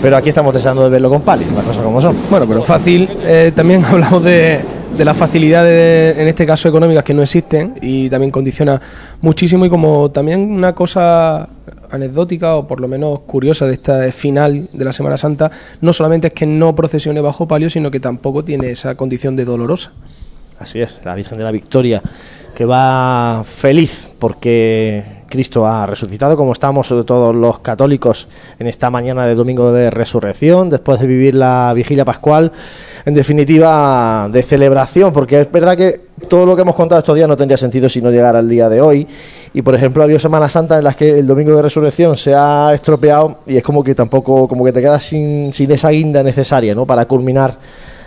Pero 0.00 0.16
aquí 0.16 0.30
estamos 0.30 0.52
deseando 0.52 0.82
de 0.82 0.88
verlo 0.90 1.10
con 1.10 1.22
palio, 1.22 1.46
las 1.54 1.64
cosas 1.64 1.84
como 1.84 2.00
son. 2.00 2.16
Bueno, 2.30 2.46
pero 2.48 2.62
fácil. 2.62 3.08
eh, 3.22 3.52
también 3.54 3.84
hablamos 3.88 4.24
de, 4.24 4.60
de 4.96 5.04
las 5.04 5.16
facilidades, 5.16 6.18
en 6.18 6.26
este 6.26 6.44
caso 6.46 6.68
económicas, 6.68 7.04
que 7.04 7.14
no 7.14 7.22
existen 7.22 7.74
y 7.80 8.08
también 8.10 8.30
condiciona 8.30 8.80
muchísimo. 9.20 9.64
Y 9.64 9.68
como 9.68 10.10
también 10.10 10.40
una 10.40 10.74
cosa 10.74 11.48
anecdótica 11.90 12.56
o 12.56 12.66
por 12.66 12.80
lo 12.80 12.88
menos 12.88 13.20
curiosa 13.20 13.66
de 13.66 13.74
esta 13.74 14.10
final 14.10 14.68
de 14.72 14.84
la 14.84 14.92
Semana 14.92 15.16
Santa, 15.16 15.50
no 15.80 15.92
solamente 15.92 16.28
es 16.28 16.32
que 16.32 16.46
no 16.46 16.74
procesione 16.74 17.20
bajo 17.20 17.46
palio, 17.46 17.70
sino 17.70 17.90
que 17.90 18.00
tampoco 18.00 18.42
tiene 18.42 18.70
esa 18.70 18.94
condición 18.96 19.36
de 19.36 19.44
dolorosa. 19.44 19.92
Así 20.58 20.80
es, 20.80 21.00
la 21.04 21.14
Virgen 21.14 21.38
de 21.38 21.44
la 21.44 21.50
Victoria, 21.50 22.02
que 22.54 22.64
va 22.64 23.42
feliz 23.44 24.08
porque 24.18 25.22
Cristo 25.28 25.66
ha 25.66 25.86
resucitado, 25.86 26.36
como 26.36 26.52
estamos 26.52 26.88
todos 26.88 27.34
los 27.34 27.60
católicos 27.60 28.28
en 28.58 28.66
esta 28.66 28.90
mañana 28.90 29.26
de 29.26 29.34
domingo 29.34 29.72
de 29.72 29.90
resurrección, 29.90 30.68
después 30.68 31.00
de 31.00 31.06
vivir 31.06 31.34
la 31.34 31.72
vigilia 31.74 32.04
pascual, 32.04 32.52
en 33.06 33.14
definitiva 33.14 34.28
de 34.30 34.42
celebración, 34.42 35.12
porque 35.12 35.40
es 35.40 35.50
verdad 35.50 35.76
que 35.76 36.02
todo 36.28 36.46
lo 36.46 36.54
que 36.54 36.62
hemos 36.62 36.76
contado 36.76 36.98
estos 36.98 37.16
días 37.16 37.26
no 37.26 37.36
tendría 37.36 37.56
sentido 37.56 37.88
si 37.88 38.02
no 38.02 38.10
llegara 38.10 38.40
al 38.40 38.48
día 38.48 38.68
de 38.68 38.80
hoy. 38.80 39.08
Y 39.54 39.62
por 39.62 39.74
ejemplo, 39.74 40.02
ha 40.02 40.04
habido 40.04 40.20
Semanas 40.20 40.52
Santas 40.52 40.78
en 40.78 40.84
las 40.84 40.96
que 40.96 41.18
el 41.18 41.26
domingo 41.26 41.56
de 41.56 41.62
resurrección 41.62 42.16
se 42.16 42.34
ha 42.34 42.70
estropeado 42.74 43.38
y 43.46 43.56
es 43.56 43.62
como 43.62 43.82
que 43.82 43.94
tampoco, 43.94 44.46
como 44.46 44.64
que 44.64 44.72
te 44.72 44.80
quedas 44.80 45.02
sin, 45.02 45.52
sin 45.52 45.70
esa 45.72 45.88
guinda 45.88 46.22
necesaria, 46.22 46.74
¿no? 46.74 46.86
Para 46.86 47.06
culminar 47.06 47.58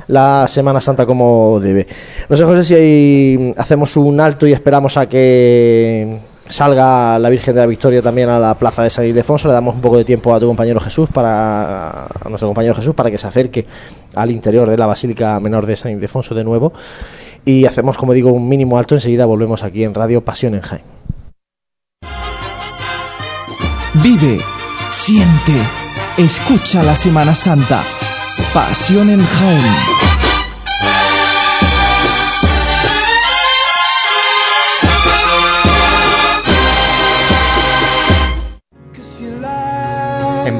la 0.07 0.47
Semana 0.47 0.81
Santa 0.81 1.05
como 1.05 1.59
debe. 1.59 1.87
No 2.29 2.37
sé, 2.37 2.43
José, 2.43 2.63
si 2.63 3.53
hacemos 3.57 3.95
un 3.97 4.19
alto 4.19 4.47
y 4.47 4.53
esperamos 4.53 4.97
a 4.97 5.07
que 5.07 6.19
salga 6.47 7.17
la 7.17 7.29
Virgen 7.29 7.55
de 7.55 7.61
la 7.61 7.67
Victoria 7.67 8.01
también 8.01 8.29
a 8.29 8.39
la 8.39 8.55
plaza 8.55 8.83
de 8.83 8.89
San 8.89 9.05
Ildefonso. 9.05 9.47
Le 9.47 9.53
damos 9.53 9.75
un 9.75 9.81
poco 9.81 9.97
de 9.97 10.05
tiempo 10.05 10.33
a 10.33 10.39
tu 10.39 10.47
compañero 10.47 10.79
Jesús, 10.79 11.09
para, 11.11 12.05
a 12.05 12.29
nuestro 12.29 12.47
compañero 12.47 12.75
Jesús, 12.75 12.93
para 12.93 13.09
que 13.09 13.17
se 13.17 13.27
acerque 13.27 13.65
al 14.13 14.31
interior 14.31 14.69
de 14.69 14.77
la 14.77 14.85
Basílica 14.85 15.39
Menor 15.39 15.65
de 15.65 15.75
San 15.75 15.91
Ildefonso 15.91 16.35
de 16.35 16.43
nuevo. 16.43 16.73
Y 17.43 17.65
hacemos, 17.65 17.97
como 17.97 18.13
digo, 18.13 18.31
un 18.31 18.47
mínimo 18.47 18.77
alto. 18.77 18.95
Enseguida 18.95 19.25
volvemos 19.25 19.63
aquí 19.63 19.83
en 19.83 19.93
Radio 19.93 20.23
Pasión 20.23 20.55
en 20.55 20.61
Jaén. 20.61 20.83
Vive, 24.03 24.39
siente, 24.89 25.53
escucha 26.17 26.83
la 26.83 26.95
Semana 26.95 27.33
Santa. 27.33 27.83
Pasión 28.53 29.09
en 29.09 29.23
Jaén. 29.23 29.94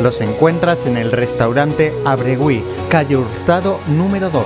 los 0.00 0.20
encuentras 0.20 0.86
en 0.86 0.96
el 0.96 1.12
restaurante 1.12 1.92
Abregui, 2.04 2.62
calle 2.88 3.16
Hurtado 3.16 3.80
número 3.88 4.30
2. 4.30 4.44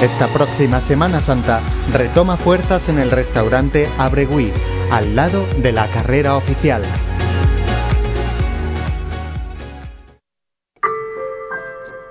Esta 0.00 0.26
próxima 0.28 0.80
Semana 0.80 1.20
Santa 1.20 1.60
retoma 1.92 2.36
fuerzas 2.36 2.88
en 2.88 2.98
el 2.98 3.10
restaurante 3.10 3.88
Abregui, 3.98 4.52
al 4.90 5.14
lado 5.14 5.44
de 5.58 5.72
la 5.72 5.86
carrera 5.86 6.36
oficial. 6.36 6.82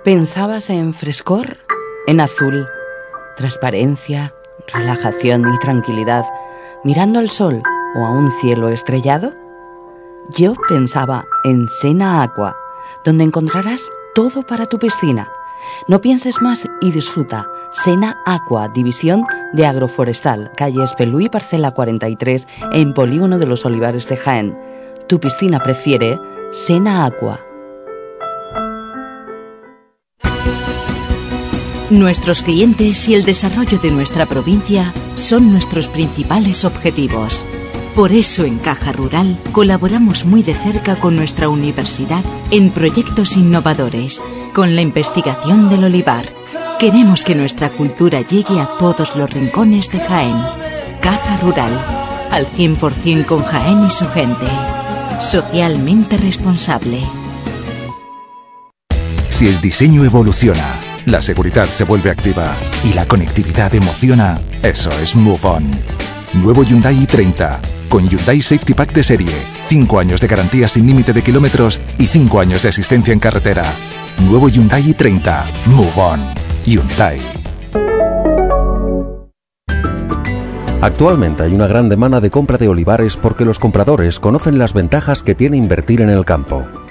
¿Pensabas 0.03 0.69
en 0.69 0.93
frescor? 0.93 1.57
En 2.07 2.21
azul, 2.21 2.67
transparencia, 3.35 4.33
relajación 4.73 5.53
y 5.53 5.59
tranquilidad, 5.59 6.25
mirando 6.83 7.19
al 7.19 7.29
sol 7.29 7.61
o 7.95 8.05
a 8.05 8.11
un 8.11 8.31
cielo 8.39 8.69
estrellado? 8.69 9.40
Yo 10.37 10.53
pensaba 10.69 11.25
en 11.43 11.67
Sena 11.67 12.21
Aqua, 12.21 12.55
donde 13.03 13.23
encontrarás 13.23 13.81
todo 14.13 14.43
para 14.43 14.65
tu 14.65 14.77
piscina. 14.77 15.29
No 15.87 15.99
pienses 15.99 16.41
más 16.41 16.67
y 16.79 16.91
disfruta. 16.91 17.49
Sena 17.71 18.17
Aqua, 18.25 18.69
división 18.69 19.25
de 19.53 19.65
agroforestal, 19.65 20.51
calle 20.55 20.83
Espelú 20.83 21.21
y 21.21 21.29
parcela 21.29 21.71
43, 21.71 22.47
en 22.73 22.93
Polígono 22.93 23.39
de 23.39 23.47
los 23.47 23.65
Olivares 23.65 24.07
de 24.07 24.17
Jaén. 24.17 24.57
Tu 25.07 25.19
piscina 25.19 25.59
prefiere 25.59 26.19
Sena 26.51 27.05
Aqua. 27.05 27.39
Nuestros 31.89 32.41
clientes 32.41 33.09
y 33.09 33.15
el 33.15 33.25
desarrollo 33.25 33.77
de 33.79 33.91
nuestra 33.91 34.25
provincia 34.25 34.93
son 35.15 35.51
nuestros 35.51 35.87
principales 35.87 36.63
objetivos. 36.63 37.47
Por 37.95 38.13
eso 38.13 38.45
en 38.45 38.57
Caja 38.57 38.93
Rural 38.93 39.37
colaboramos 39.51 40.23
muy 40.23 40.43
de 40.43 40.53
cerca 40.53 40.95
con 40.95 41.17
nuestra 41.17 41.49
universidad 41.49 42.23
en 42.49 42.71
proyectos 42.71 43.35
innovadores, 43.35 44.21
con 44.53 44.75
la 44.75 44.81
investigación 44.81 45.69
del 45.69 45.83
olivar. 45.83 46.25
Queremos 46.79 47.25
que 47.25 47.35
nuestra 47.35 47.69
cultura 47.69 48.21
llegue 48.21 48.61
a 48.61 48.77
todos 48.79 49.15
los 49.17 49.29
rincones 49.29 49.89
de 49.91 49.99
Jaén. 49.99 50.37
Caja 51.01 51.37
Rural, 51.41 51.71
al 52.31 52.47
100% 52.47 53.25
con 53.25 53.43
Jaén 53.43 53.85
y 53.85 53.89
su 53.89 54.07
gente. 54.07 54.47
Socialmente 55.19 56.17
responsable. 56.17 57.01
Si 59.29 59.49
el 59.49 59.59
diseño 59.59 60.05
evoluciona, 60.05 60.79
la 61.05 61.21
seguridad 61.21 61.67
se 61.67 61.83
vuelve 61.83 62.09
activa 62.09 62.55
y 62.85 62.93
la 62.93 63.05
conectividad 63.05 63.75
emociona, 63.75 64.39
eso 64.63 64.91
es 65.03 65.13
Move 65.13 65.39
On. 65.43 65.69
Nuevo 66.33 66.63
Hyundai 66.63 66.95
i30 67.05 67.80
con 67.91 68.07
Hyundai 68.07 68.41
Safety 68.41 68.73
Pack 68.73 68.93
de 68.93 69.03
serie, 69.03 69.33
5 69.67 69.99
años 69.99 70.21
de 70.21 70.27
garantía 70.27 70.69
sin 70.69 70.87
límite 70.87 71.11
de 71.11 71.21
kilómetros 71.21 71.81
y 71.99 72.07
5 72.07 72.39
años 72.39 72.63
de 72.63 72.69
asistencia 72.69 73.11
en 73.11 73.19
carretera. 73.19 73.65
Nuevo 74.29 74.47
Hyundai 74.47 74.81
i30. 74.81 75.43
Move 75.65 75.91
on. 75.97 76.21
Hyundai. 76.65 77.19
Actualmente 80.79 81.43
hay 81.43 81.53
una 81.53 81.67
gran 81.67 81.89
demanda 81.89 82.21
de 82.21 82.31
compra 82.31 82.57
de 82.57 82.69
olivares 82.69 83.17
porque 83.17 83.45
los 83.45 83.59
compradores 83.59 84.19
conocen 84.19 84.57
las 84.57 84.73
ventajas 84.73 85.21
que 85.21 85.35
tiene 85.35 85.57
invertir 85.57 86.01
en 86.01 86.09
el 86.09 86.23
campo. 86.23 86.65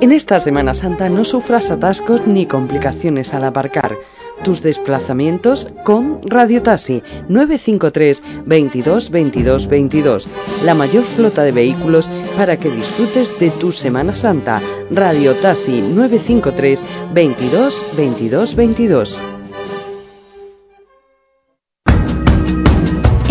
En 0.00 0.12
esta 0.12 0.40
Semana 0.40 0.74
Santa 0.74 1.08
no 1.08 1.24
sufras 1.24 1.70
atascos 1.70 2.26
ni 2.26 2.46
complicaciones 2.46 3.34
al 3.34 3.44
aparcar. 3.44 3.96
Tus 4.42 4.62
desplazamientos 4.62 5.68
con 5.84 6.20
Radio 6.24 6.62
Taxi 6.62 7.02
953 7.28 8.22
22 8.46 9.10
22 9.10 9.66
22. 9.66 10.28
La 10.64 10.74
mayor 10.74 11.04
flota 11.04 11.42
de 11.42 11.52
vehículos 11.52 12.08
para 12.36 12.56
que 12.56 12.70
disfrutes 12.70 13.38
de 13.38 13.50
tu 13.50 13.72
Semana 13.72 14.14
Santa. 14.14 14.62
Radio 14.90 15.34
Taxi 15.34 15.82
953 15.82 16.82
22 17.12 17.84
22 17.96 18.56
22. 18.56 19.20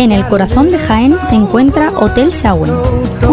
En 0.00 0.12
el 0.12 0.26
corazón 0.28 0.70
de 0.70 0.78
Jaén 0.78 1.20
se 1.20 1.34
encuentra 1.34 1.90
Hotel 1.90 2.30
Shawen, 2.30 2.72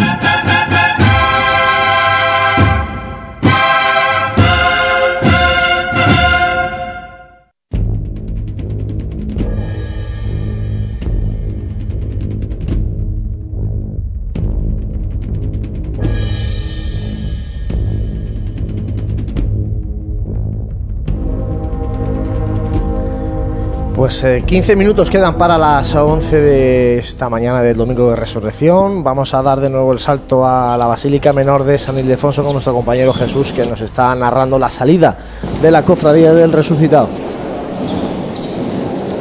Pues 24.08 24.24
eh, 24.24 24.44
15 24.46 24.78
minutos 24.78 25.10
quedan 25.10 25.38
para 25.38 25.58
las 25.58 25.94
11 25.94 26.40
de 26.40 26.98
esta 26.98 27.28
mañana 27.28 27.62
del 27.62 27.76
domingo 27.76 28.10
de 28.10 28.16
resurrección. 28.16 29.04
Vamos 29.04 29.34
a 29.34 29.42
dar 29.42 29.60
de 29.60 29.70
nuevo 29.70 29.92
el 29.92 30.00
salto 30.00 30.48
a 30.48 30.78
la 30.78 30.88
Basílica 30.88 31.34
Menor 31.34 31.66
de 31.66 31.78
San 31.78 32.00
Ildefonso 32.00 32.42
con 32.42 32.54
nuestro 32.54 32.74
compañero 32.74 33.12
Jesús 33.12 33.52
que 33.52 33.66
nos 33.66 33.82
está 33.82 34.16
narrando 34.16 34.58
la 34.58 34.70
salida 34.70 35.18
de 35.62 35.72
la 35.72 35.84
cofradía 35.84 36.34
del 36.34 36.54
resucitado. 36.54 37.10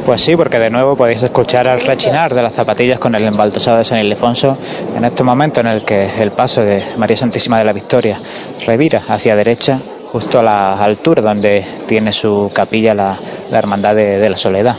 Pues 0.05 0.21
sí, 0.21 0.37
porque 0.37 0.57
de 0.57 0.69
nuevo 0.69 0.95
podéis 0.95 1.21
escuchar 1.21 1.67
el 1.67 1.81
rechinar 1.81 2.33
de 2.33 2.43
las 2.43 2.53
zapatillas 2.53 2.97
con 2.97 3.13
el 3.13 3.25
embaltosado 3.25 3.79
de 3.79 3.83
San 3.83 3.99
Ildefonso 3.99 4.57
en 4.95 5.03
este 5.03 5.21
momento 5.21 5.59
en 5.59 5.67
el 5.67 5.83
que 5.83 6.09
el 6.21 6.31
paso 6.31 6.61
de 6.61 6.81
María 6.97 7.17
Santísima 7.17 7.57
de 7.57 7.65
la 7.65 7.73
Victoria 7.73 8.21
revira 8.65 9.03
hacia 9.09 9.35
derecha 9.35 9.81
justo 10.11 10.39
a 10.39 10.43
la 10.43 10.83
altura 10.83 11.21
donde 11.21 11.65
tiene 11.87 12.11
su 12.11 12.51
capilla 12.53 12.93
la, 12.93 13.17
la 13.51 13.59
Hermandad 13.59 13.95
de, 13.95 14.17
de 14.17 14.29
la 14.29 14.37
Soledad. 14.37 14.75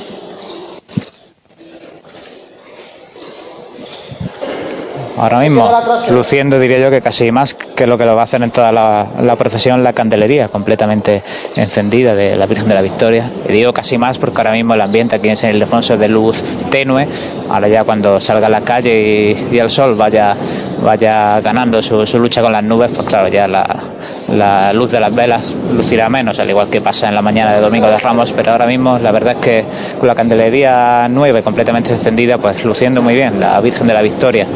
Ahora 5.19 5.41
mismo, 5.41 5.69
luciendo 6.11 6.61
diría 6.61 6.79
yo 6.79 6.91
que 6.91 7.03
casi 7.03 7.33
más 7.33 7.57
que 7.79 7.87
lo 7.87 7.97
que 7.97 8.05
lo 8.05 8.17
va 8.17 8.23
a 8.23 8.25
hacer 8.25 8.43
en 8.43 8.51
toda 8.51 8.73
la, 8.73 9.07
la 9.21 9.37
procesión, 9.37 9.85
la 9.85 9.93
candelería 9.93 10.49
completamente 10.49 11.23
encendida 11.55 12.13
de 12.13 12.35
la 12.35 12.47
Virgen 12.47 12.67
de 12.67 12.75
la 12.75 12.83
Victoria. 12.83 13.31
Y 13.49 13.53
digo 13.53 13.73
casi 13.73 13.97
más 13.97 14.19
porque 14.19 14.39
ahora 14.39 14.51
mismo 14.51 14.75
el 14.75 14.81
ambiente 14.81 15.15
aquí 15.15 15.29
en 15.29 15.37
San 15.37 15.51
Ildefonso 15.55 15.95
es 15.95 16.01
de 16.01 16.09
luz 16.09 16.43
tenue. 16.73 17.07
Ahora 17.49 17.69
ya 17.69 17.85
cuando 17.85 18.21
salga 18.21 18.49
a 18.49 18.51
la 18.51 18.63
calle 18.63 19.37
y, 19.51 19.55
y 19.55 19.59
el 19.61 19.71
sol 19.71 19.95
vaya, 19.95 20.35
vaya 20.83 21.41
ganando 21.41 21.81
su, 21.83 22.05
lucha 22.19 22.43
con 22.43 22.53
las 22.53 22.65
nubes, 22.65 22.91
pues 22.95 23.07
claro, 23.07 23.29
ya 23.29 23.47
la, 23.47 24.73
luz 24.73 24.91
de 24.91 25.01
las 25.01 25.15
velas 25.15 25.55
lucirá 25.73 26.09
menos, 26.09 26.39
al 26.39 26.51
igual 26.51 26.69
que 26.69 26.81
pasa 26.81 27.09
en 27.09 27.15
la 27.15 27.23
mañana 27.23 27.55
de 27.55 27.61
Domingo 27.61 27.87
de 27.87 27.99
Ramos, 27.99 28.33
pero 28.33 28.53
ahora 28.53 28.67
mismo 28.67 28.99
la 28.99 29.13
verdad 29.13 29.35
es 29.35 29.39
que 29.39 29.65
con 29.99 30.09
la 30.09 30.15
candelería 30.15 31.09
nueva 31.09 31.39
y 31.39 31.43
completamente 31.43 31.93
encendida, 31.93 32.39
pues 32.39 32.65
luciendo 32.65 33.03
muy 33.03 33.15
bien 33.15 33.39
la 33.39 33.61
Virgen 33.61 33.87
de 33.87 33.95
la 33.95 34.03
Victoria, 34.03 34.47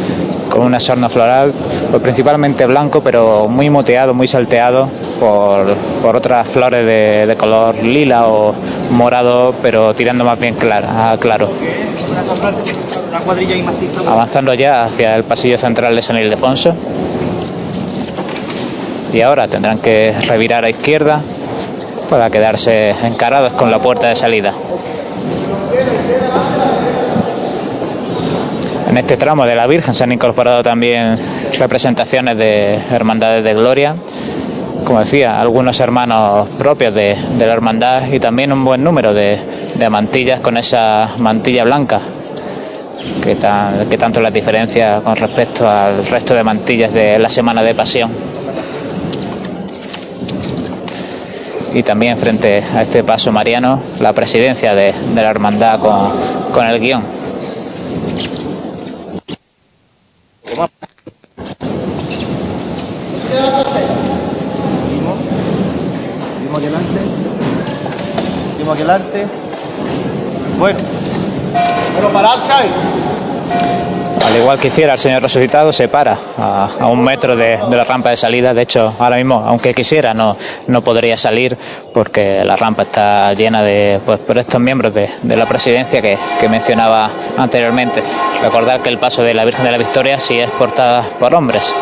con 0.50 0.62
un 0.62 0.74
asorno 0.74 1.08
floral, 1.08 1.52
pues 1.90 2.02
principalmente 2.02 2.66
blanco, 2.66 3.02
pero 3.02 3.11
muy 3.12 3.68
moteado, 3.68 4.14
muy 4.14 4.26
salteado 4.26 4.88
por, 5.20 5.74
por 6.00 6.16
otras 6.16 6.48
flores 6.48 6.84
de, 6.86 7.26
de 7.26 7.36
color 7.36 7.76
lila 7.82 8.26
o 8.26 8.54
morado, 8.90 9.54
pero 9.60 9.94
tirando 9.94 10.24
más 10.24 10.38
bien 10.38 10.54
clara, 10.54 11.12
a 11.12 11.18
claro. 11.18 11.50
Avanzando 14.06 14.54
ya 14.54 14.84
hacia 14.84 15.16
el 15.16 15.24
pasillo 15.24 15.58
central 15.58 15.94
de 15.94 16.02
San 16.02 16.16
Ildefonso. 16.16 16.74
Y 19.12 19.20
ahora 19.20 19.46
tendrán 19.46 19.78
que 19.78 20.14
revirar 20.26 20.64
a 20.64 20.70
izquierda 20.70 21.20
para 22.08 22.30
quedarse 22.30 22.90
encarados 23.04 23.52
con 23.54 23.70
la 23.70 23.78
puerta 23.78 24.08
de 24.08 24.16
salida. 24.16 24.54
En 28.88 28.98
este 28.98 29.16
tramo 29.16 29.46
de 29.46 29.54
la 29.54 29.66
Virgen 29.66 29.94
se 29.94 30.04
han 30.04 30.12
incorporado 30.12 30.62
también 30.62 31.16
representaciones 31.62 32.36
de 32.36 32.74
hermandades 32.90 33.44
de 33.44 33.54
gloria, 33.54 33.94
como 34.84 34.98
decía, 34.98 35.40
algunos 35.40 35.78
hermanos 35.78 36.48
propios 36.58 36.92
de, 36.92 37.16
la 37.38 37.44
hermandad 37.44 38.10
y 38.10 38.18
también 38.18 38.52
un 38.52 38.64
buen 38.64 38.82
número 38.82 39.14
de, 39.14 39.38
mantillas 39.88 40.40
con 40.40 40.56
esa 40.56 41.14
mantilla 41.18 41.62
blanca 41.62 42.00
que, 43.22 43.36
tan, 43.36 43.88
que 43.88 43.96
tanto 43.96 44.20
la 44.20 44.32
diferencia 44.32 45.00
con 45.04 45.14
respecto 45.14 45.68
al 45.68 46.04
resto 46.04 46.34
de 46.34 46.42
mantillas 46.42 46.92
de 46.92 47.20
la 47.20 47.30
semana 47.30 47.62
de 47.62 47.76
pasión. 47.76 48.10
Y 51.74 51.84
también 51.84 52.18
frente 52.18 52.60
a 52.74 52.82
este 52.82 53.04
paso 53.04 53.30
mariano, 53.30 53.80
la 54.00 54.12
presidencia 54.12 54.74
de, 54.74 54.92
de 54.92 55.22
la 55.22 55.30
hermandad 55.30 55.78
con, 55.78 56.10
con 56.52 56.66
el 56.66 56.80
guion. 56.80 57.04
Bueno. 70.58 70.78
Pero 71.96 72.12
pararse 72.12 72.52
ahí. 72.52 72.70
Al 74.24 74.36
igual 74.36 74.58
que 74.58 74.68
hiciera 74.68 74.94
el 74.94 74.98
Señor 74.98 75.20
resucitado, 75.22 75.72
se 75.72 75.88
para 75.88 76.16
a, 76.38 76.70
a 76.80 76.86
un 76.86 77.02
metro 77.02 77.36
de, 77.36 77.58
de, 77.68 77.76
la 77.76 77.84
rampa 77.84 78.10
de 78.10 78.16
salida. 78.16 78.54
De 78.54 78.62
hecho, 78.62 78.94
ahora 78.98 79.16
mismo, 79.16 79.42
aunque 79.44 79.74
quisiera, 79.74 80.14
no, 80.14 80.36
no 80.68 80.82
podría 80.82 81.16
salir 81.16 81.56
porque 81.92 82.42
la 82.44 82.56
rampa 82.56 82.82
está 82.84 83.32
llena 83.34 83.62
de 83.62 84.00
pues, 84.06 84.20
por 84.20 84.38
estos 84.38 84.60
miembros 84.60 84.94
de, 84.94 85.10
de 85.22 85.36
la 85.36 85.44
presidencia 85.46 86.00
que, 86.00 86.16
que, 86.40 86.48
mencionaba 86.48 87.10
anteriormente. 87.36 88.02
Recordar 88.40 88.82
que 88.82 88.88
el 88.88 88.98
paso 88.98 89.22
de 89.22 89.34
la 89.34 89.44
Virgen 89.44 89.64
de 89.64 89.72
la 89.72 89.78
Victoria 89.78 90.18
sí 90.18 90.38
es 90.38 90.50
portada 90.52 91.02
por 91.18 91.34
hombres. 91.34 91.74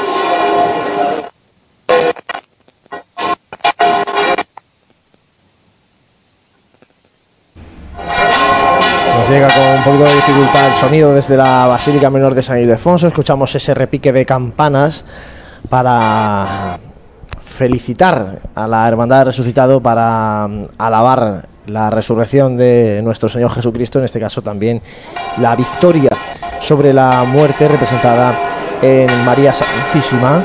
Con 9.48 9.62
un 9.62 9.82
poquito 9.84 10.04
de 10.04 10.14
dificultad 10.16 10.68
el 10.68 10.74
sonido 10.74 11.14
desde 11.14 11.34
la 11.34 11.66
Basílica 11.66 12.10
Menor 12.10 12.34
de 12.34 12.42
San 12.42 12.58
Ildefonso. 12.58 13.06
Escuchamos 13.06 13.54
ese 13.54 13.72
repique 13.72 14.12
de 14.12 14.26
campanas 14.26 15.04
para 15.70 16.78
felicitar 17.42 18.40
a 18.54 18.66
la 18.68 18.86
Hermandad 18.86 19.26
Resucitado, 19.26 19.80
para 19.80 20.46
alabar 20.76 21.46
la 21.66 21.88
resurrección 21.88 22.58
de 22.58 23.00
nuestro 23.02 23.30
Señor 23.30 23.50
Jesucristo, 23.52 23.98
en 23.98 24.04
este 24.04 24.20
caso 24.20 24.42
también 24.42 24.82
la 25.38 25.56
victoria 25.56 26.10
sobre 26.60 26.92
la 26.92 27.24
muerte 27.24 27.66
representada 27.68 28.34
en 28.82 29.24
María 29.24 29.54
Santísima, 29.54 30.44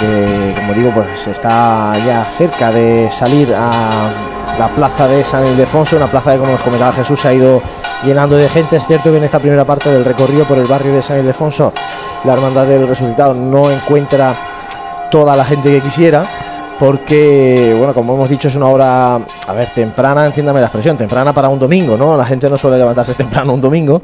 que 0.00 0.54
como 0.56 0.72
digo, 0.72 0.90
pues 0.94 1.26
está 1.26 1.92
ya 2.06 2.24
cerca 2.36 2.72
de 2.72 3.10
salir 3.10 3.54
a 3.54 4.10
la 4.58 4.68
plaza 4.68 5.06
de 5.06 5.22
San 5.22 5.46
Ildefonso, 5.46 5.96
una 5.96 6.10
plaza 6.10 6.32
que 6.32 6.38
como 6.38 6.52
nos 6.52 6.62
comentaba 6.62 6.92
Jesús 6.92 7.20
se 7.20 7.28
ha 7.28 7.34
ido 7.34 7.60
llenando 8.04 8.36
de 8.36 8.48
gente. 8.48 8.76
Es 8.76 8.86
cierto 8.86 9.10
que 9.10 9.16
en 9.16 9.24
esta 9.24 9.38
primera 9.38 9.64
parte 9.64 9.90
del 9.90 10.04
recorrido 10.04 10.44
por 10.44 10.58
el 10.58 10.66
barrio 10.66 10.92
de 10.92 11.02
San 11.02 11.18
Ildefonso 11.18 11.72
la 12.24 12.34
Hermandad 12.34 12.66
del 12.66 12.86
Resucitado 12.86 13.34
no 13.34 13.70
encuentra 13.70 15.08
toda 15.10 15.36
la 15.36 15.44
gente 15.44 15.70
que 15.70 15.80
quisiera 15.80 16.24
porque, 16.78 17.74
bueno, 17.78 17.94
como 17.94 18.14
hemos 18.14 18.28
dicho, 18.28 18.48
es 18.48 18.56
una 18.56 18.66
hora, 18.66 19.14
a 19.14 19.52
ver, 19.52 19.70
temprana, 19.70 20.26
entiéndame 20.26 20.60
la 20.60 20.66
expresión, 20.66 20.96
temprana 20.96 21.32
para 21.32 21.48
un 21.48 21.58
domingo, 21.58 21.96
¿no? 21.96 22.16
La 22.16 22.24
gente 22.24 22.50
no 22.50 22.58
suele 22.58 22.76
levantarse 22.76 23.14
temprano 23.16 23.54
un 23.54 23.60
domingo. 23.60 24.02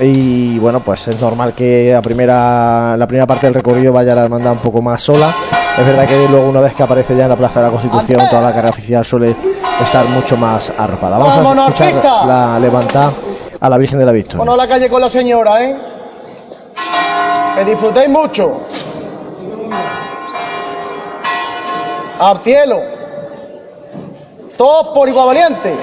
Y 0.00 0.58
bueno, 0.60 0.80
pues 0.80 1.08
es 1.08 1.20
normal 1.20 1.54
que 1.54 1.90
la 1.92 2.02
primera, 2.02 2.96
la 2.96 3.06
primera 3.06 3.26
parte 3.26 3.46
del 3.46 3.54
recorrido 3.54 3.92
vaya 3.92 4.14
la 4.14 4.22
hermandad 4.22 4.52
un 4.52 4.58
poco 4.58 4.80
más 4.80 5.02
sola. 5.02 5.34
Es 5.76 5.84
verdad 5.86 6.06
que 6.06 6.28
luego 6.28 6.48
una 6.48 6.60
vez 6.60 6.74
que 6.74 6.82
aparece 6.84 7.16
ya 7.16 7.24
en 7.24 7.30
la 7.30 7.36
Plaza 7.36 7.60
de 7.60 7.66
la 7.66 7.72
Constitución, 7.72 8.28
toda 8.30 8.42
la 8.42 8.50
carrera 8.50 8.70
oficial 8.70 9.04
suele 9.04 9.34
estar 9.82 10.06
mucho 10.06 10.36
más 10.36 10.72
arropada. 10.76 11.18
Vamos 11.18 11.58
a 11.58 11.68
escuchar 11.68 12.26
la 12.26 12.58
levantada 12.60 13.12
a 13.60 13.68
la 13.68 13.78
Virgen 13.78 13.98
de 13.98 14.06
la 14.06 14.12
Victoria. 14.12 14.38
Bueno, 14.38 14.52
a 14.52 14.56
la 14.56 14.68
calle 14.68 14.88
con 14.88 15.00
la 15.00 15.08
señora, 15.08 15.64
¿eh? 15.64 15.76
Que 17.56 17.64
disfrutéis 17.64 18.08
mucho. 18.08 18.60
Al 22.20 22.38
cielo. 22.40 22.80
Todos 24.56 24.88
por 24.88 25.08
igual 25.08 25.26
valiente. 25.26 25.76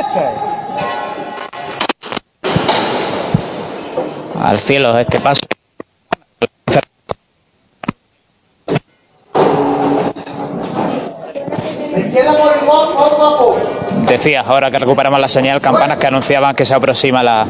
Este. 0.00 0.47
Al 4.42 4.60
cielo 4.60 4.96
este 4.98 5.20
paso. 5.20 5.40
Decía, 14.06 14.40
ahora 14.40 14.70
que 14.70 14.78
recuperamos 14.78 15.20
la 15.20 15.28
señal, 15.28 15.60
campanas 15.60 15.98
que 15.98 16.06
anunciaban 16.06 16.54
que 16.54 16.64
se 16.64 16.74
aproxima 16.74 17.22
la, 17.22 17.46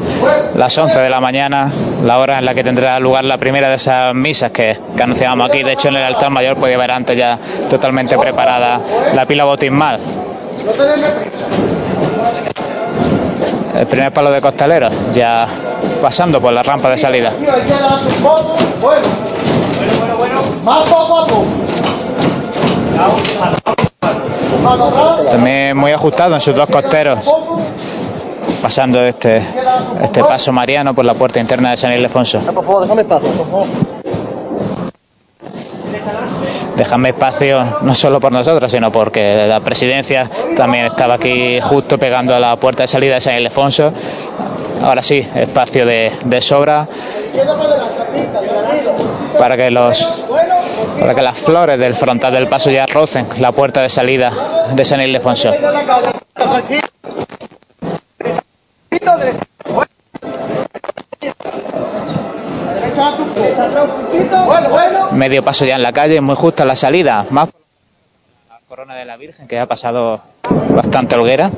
las 0.55 0.77
11 0.77 0.99
de 0.99 1.09
la 1.09 1.21
mañana, 1.21 1.71
la 2.03 2.17
hora 2.19 2.39
en 2.39 2.45
la 2.45 2.53
que 2.53 2.63
tendrá 2.63 2.99
lugar 2.99 3.23
la 3.23 3.37
primera 3.37 3.69
de 3.69 3.75
esas 3.75 4.13
misas 4.13 4.51
que, 4.51 4.77
que 4.95 5.03
anunciábamos 5.03 5.49
aquí. 5.49 5.63
De 5.63 5.73
hecho, 5.73 5.87
en 5.87 5.95
el 5.95 6.03
altar 6.03 6.29
mayor 6.31 6.57
podía 6.57 6.77
ver 6.77 6.91
antes 6.91 7.17
ya 7.17 7.37
totalmente 7.69 8.17
preparada 8.17 8.81
la 9.15 9.25
pila 9.25 9.45
bautismal. 9.45 9.99
El 13.77 13.87
primer 13.87 14.11
palo 14.11 14.29
de 14.31 14.41
costaleros, 14.41 14.93
ya 15.13 15.47
pasando 16.01 16.39
por 16.41 16.53
la 16.53 16.63
rampa 16.63 16.89
de 16.89 16.97
salida. 16.97 17.31
También 25.29 25.77
muy 25.77 25.91
ajustado 25.91 26.35
en 26.35 26.41
sus 26.41 26.55
dos 26.55 26.67
costeros, 26.67 27.19
pasando 28.61 29.01
este, 29.01 29.43
este 30.01 30.23
paso 30.23 30.51
mariano 30.51 30.93
por 30.93 31.05
la 31.05 31.13
puerta 31.13 31.39
interna 31.39 31.71
de 31.71 31.77
San 31.77 31.93
Ildefonso. 31.93 32.39
Favor. 32.41 32.87
Déjame 36.79 37.09
espacio 37.09 37.61
no 37.81 37.93
solo 37.93 38.21
por 38.21 38.31
nosotros, 38.31 38.71
sino 38.71 38.89
porque 38.89 39.45
la 39.45 39.59
presidencia 39.59 40.29
también 40.55 40.85
estaba 40.85 41.15
aquí 41.15 41.59
justo 41.59 41.97
pegando 41.97 42.33
a 42.33 42.39
la 42.39 42.55
puerta 42.55 42.83
de 42.83 42.87
salida 42.87 43.15
de 43.15 43.21
San 43.21 43.35
Ildefonso. 43.35 43.91
Ahora 44.81 45.01
sí, 45.01 45.27
espacio 45.35 45.85
de, 45.85 46.11
de 46.23 46.41
sobra 46.41 46.87
para 49.37 49.55
que 49.57 49.69
los 49.71 50.25
para 50.99 51.15
que 51.15 51.21
las 51.21 51.37
flores 51.37 51.79
del 51.79 51.95
frontal 51.95 52.33
del 52.33 52.47
paso 52.47 52.69
ya 52.69 52.85
rocen 52.85 53.27
la 53.39 53.51
puerta 53.51 53.81
de 53.81 53.89
salida 53.89 54.31
de 54.73 54.85
San 54.85 55.01
Ildefonso. 55.01 55.53
Medio 65.11 65.43
paso 65.43 65.65
ya 65.65 65.75
en 65.75 65.83
la 65.83 65.91
calle, 65.93 66.21
muy 66.21 66.35
justo 66.35 66.65
la 66.65 66.75
salida, 66.75 67.25
más 67.29 67.49
la 68.49 68.59
corona 68.67 68.95
de 68.95 69.05
la 69.05 69.17
Virgen 69.17 69.47
que 69.47 69.59
ha 69.59 69.65
pasado 69.65 70.21
bastante 70.69 71.15
holguera. 71.15 71.51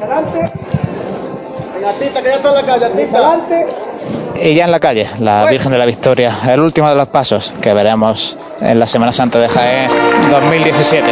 Y 4.36 4.56
ya 4.56 4.66
en 4.66 4.72
la 4.72 4.80
calle, 4.80 5.08
la 5.20 5.46
Virgen 5.46 5.72
de 5.72 5.78
la 5.78 5.86
Victoria, 5.86 6.38
el 6.50 6.60
último 6.60 6.90
de 6.90 6.96
los 6.96 7.08
pasos 7.08 7.54
que 7.62 7.74
veremos 7.74 8.38
en 8.60 8.80
la 8.80 8.88
Semana 8.88 9.12
Santa 9.12 9.40
de 9.40 9.48
Jaén 9.48 9.90
2017. 10.32 11.12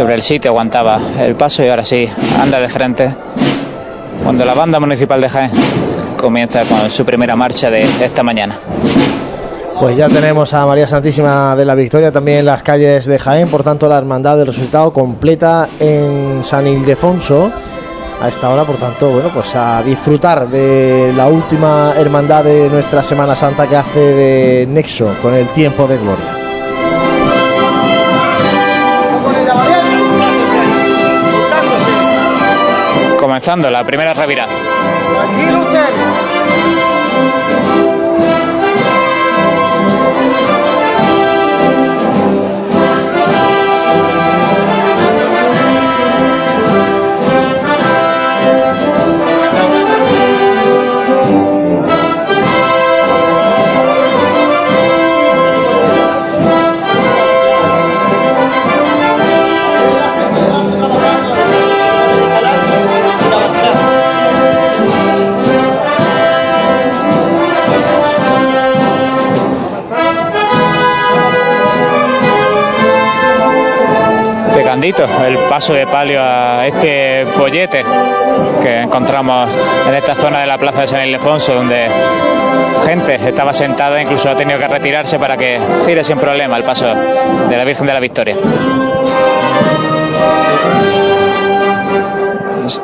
Sobre 0.00 0.14
el 0.14 0.22
sitio, 0.22 0.52
aguantaba 0.52 0.98
el 1.18 1.34
paso 1.34 1.62
y 1.62 1.68
ahora 1.68 1.84
sí, 1.84 2.08
anda 2.40 2.58
de 2.58 2.70
frente. 2.70 3.14
Cuando 4.24 4.46
la 4.46 4.54
banda 4.54 4.80
municipal 4.80 5.20
de 5.20 5.28
Jaén 5.28 5.50
comienza 6.16 6.64
con 6.64 6.90
su 6.90 7.04
primera 7.04 7.36
marcha 7.36 7.70
de 7.70 7.82
esta 7.82 8.22
mañana. 8.22 8.58
Pues 9.78 9.98
ya 9.98 10.08
tenemos 10.08 10.54
a 10.54 10.64
María 10.64 10.86
Santísima 10.86 11.54
de 11.54 11.66
la 11.66 11.74
Victoria 11.74 12.10
también 12.10 12.38
en 12.38 12.46
las 12.46 12.62
calles 12.62 13.04
de 13.04 13.18
Jaén, 13.18 13.48
por 13.48 13.62
tanto 13.62 13.90
la 13.90 13.98
Hermandad 13.98 14.38
del 14.38 14.46
Resultado 14.46 14.90
completa 14.90 15.68
en 15.78 16.42
San 16.42 16.66
Ildefonso 16.66 17.52
a 18.22 18.26
esta 18.26 18.48
hora, 18.48 18.64
por 18.64 18.76
tanto, 18.76 19.10
bueno, 19.10 19.30
pues 19.34 19.54
a 19.54 19.82
disfrutar 19.82 20.48
de 20.48 21.12
la 21.14 21.28
última 21.28 21.92
hermandad 21.94 22.44
de 22.44 22.70
nuestra 22.70 23.02
Semana 23.02 23.36
Santa 23.36 23.66
que 23.66 23.76
hace 23.76 24.00
de 24.00 24.66
nexo 24.66 25.14
con 25.20 25.34
el 25.34 25.48
tiempo 25.48 25.86
de 25.86 25.98
gloria. 25.98 26.49
Comenzando 33.40 33.70
la 33.70 33.82
primera 33.86 34.12
revirada. 34.12 34.52
El 74.72 75.36
paso 75.48 75.74
de 75.74 75.84
palio 75.84 76.20
a 76.22 76.64
este 76.64 77.26
pollete 77.36 77.84
que 78.62 78.82
encontramos 78.82 79.50
en 79.88 79.94
esta 79.96 80.14
zona 80.14 80.42
de 80.42 80.46
la 80.46 80.58
plaza 80.58 80.82
de 80.82 80.86
San 80.86 81.08
Ildefonso, 81.08 81.54
donde 81.54 81.88
gente 82.86 83.16
estaba 83.16 83.52
sentada, 83.52 84.00
incluso 84.00 84.30
ha 84.30 84.36
tenido 84.36 84.60
que 84.60 84.68
retirarse 84.68 85.18
para 85.18 85.36
que 85.36 85.58
gire 85.86 86.04
sin 86.04 86.18
problema 86.18 86.56
el 86.56 86.62
paso 86.62 86.86
de 86.86 87.56
la 87.56 87.64
Virgen 87.64 87.84
de 87.84 87.92
la 87.92 87.98
Victoria. 87.98 88.36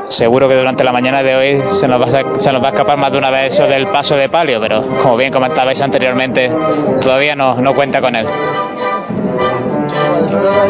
Seguro 0.08 0.48
que 0.48 0.56
durante 0.56 0.82
la 0.82 0.90
mañana 0.90 1.22
de 1.22 1.36
hoy 1.36 1.62
se 1.70 1.86
nos, 1.86 2.00
va 2.00 2.06
a, 2.06 2.40
se 2.40 2.52
nos 2.52 2.60
va 2.60 2.66
a 2.66 2.70
escapar 2.70 2.98
más 2.98 3.12
de 3.12 3.18
una 3.18 3.30
vez 3.30 3.54
eso 3.54 3.68
del 3.68 3.86
paso 3.86 4.16
de 4.16 4.28
palio, 4.28 4.60
pero 4.60 4.82
como 5.02 5.16
bien 5.16 5.32
comentabais 5.32 5.80
anteriormente, 5.80 6.50
todavía 7.00 7.36
no 7.36 7.74
cuenta 7.74 8.00
con 8.00 8.16
él. 8.16 8.26
Queda 10.36 10.66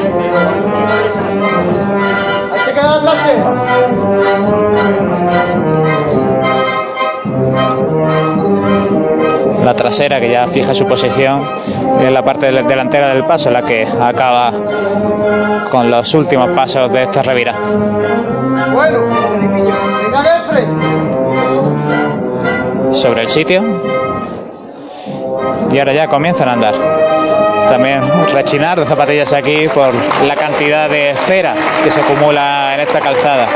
la 9.64 9.75
trasera 9.75 10.21
que 10.21 10.31
ya 10.31 10.47
fija 10.47 10.75
su 10.75 10.87
posición 10.87 11.43
en 12.01 12.14
la 12.14 12.23
parte 12.23 12.47
del- 12.53 12.67
delantera 12.67 13.09
del 13.09 13.25
paso, 13.25 13.51
la 13.51 13.62
que 13.62 13.87
acaba 14.01 14.53
con 15.71 15.91
los 15.91 16.14
últimos 16.14 16.49
pasos 16.51 16.93
de 16.93 17.03
esta 17.05 17.23
revira. 17.23 17.55
Bueno. 18.73 18.99
Sobre 22.93 23.23
el 23.23 23.29
sitio 23.29 23.62
y 25.73 25.79
ahora 25.79 25.93
ya 25.93 26.07
comienzan 26.07 26.49
a 26.49 26.53
andar. 26.53 26.75
También 27.69 28.03
rechinar 28.33 28.79
de 28.79 28.87
zapatillas 28.87 29.33
aquí 29.33 29.69
por 29.69 29.93
la 30.27 30.35
cantidad 30.37 30.89
de 30.89 31.14
cera 31.27 31.55
que 31.83 31.91
se 31.91 32.01
acumula 32.01 32.75
en 32.75 32.81
esta 32.81 33.01
calzada. 33.01 33.47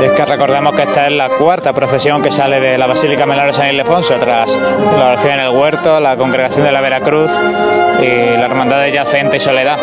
Es 0.00 0.12
que 0.12 0.24
recordemos 0.26 0.72
que 0.72 0.82
esta 0.82 1.06
es 1.06 1.12
la 1.12 1.30
cuarta 1.30 1.72
procesión 1.72 2.20
que 2.20 2.30
sale 2.30 2.60
de 2.60 2.76
la 2.76 2.86
Basílica 2.86 3.24
Menor 3.24 3.46
de 3.46 3.52
San 3.54 3.68
Ildefonso, 3.68 4.16
tras 4.18 4.54
la 4.54 5.06
oración 5.06 5.34
en 5.34 5.40
el 5.40 5.50
huerto, 5.50 5.98
la 5.98 6.16
congregación 6.16 6.64
de 6.64 6.72
la 6.72 6.80
Veracruz 6.80 7.30
y 8.00 8.36
la 8.36 8.44
hermandad 8.44 8.80
de 8.80 8.92
Yacente 8.92 9.38
y 9.38 9.40
Soledad. 9.40 9.78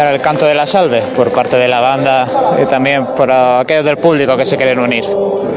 Y 0.00 0.02
ahora 0.02 0.14
el 0.14 0.22
canto 0.22 0.46
de 0.46 0.54
la 0.54 0.66
salve 0.66 1.02
por 1.14 1.30
parte 1.30 1.58
de 1.58 1.68
la 1.68 1.80
banda 1.80 2.56
y 2.58 2.64
también 2.64 3.08
por 3.08 3.30
aquellos 3.30 3.84
del 3.84 3.98
público 3.98 4.34
que 4.34 4.46
se 4.46 4.56
quieren 4.56 4.78
unir. 4.78 5.04
Un 5.04 5.50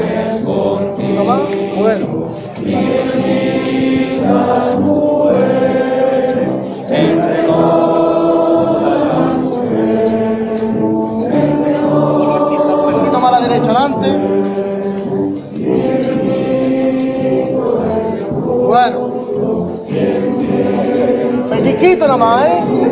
Pellizquito 21.63 22.07
nomás, 22.09 22.45
¿eh? 22.45 22.61
Bien, 22.67 22.91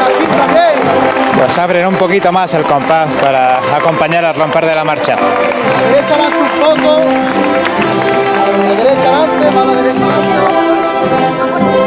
aquí 0.00 0.24
también. 0.38 0.72
Pues 1.38 1.58
abren 1.58 1.86
un 1.86 1.96
poquito 1.96 2.32
más 2.32 2.54
el 2.54 2.62
compás 2.62 3.10
para 3.20 3.58
acompañar 3.76 4.24
al 4.24 4.34
romper 4.34 4.64
de 4.64 4.74
la 4.74 4.84
marcha. 4.84 5.16
Derecha 5.90 6.14
adelante 6.14 6.38
un 6.40 6.48
poco. 6.62 6.98
La 8.48 8.74
derecha 8.74 9.08
adelante, 9.08 9.50
la 9.54 9.64
derecha 9.74 10.06
Y 11.60 11.81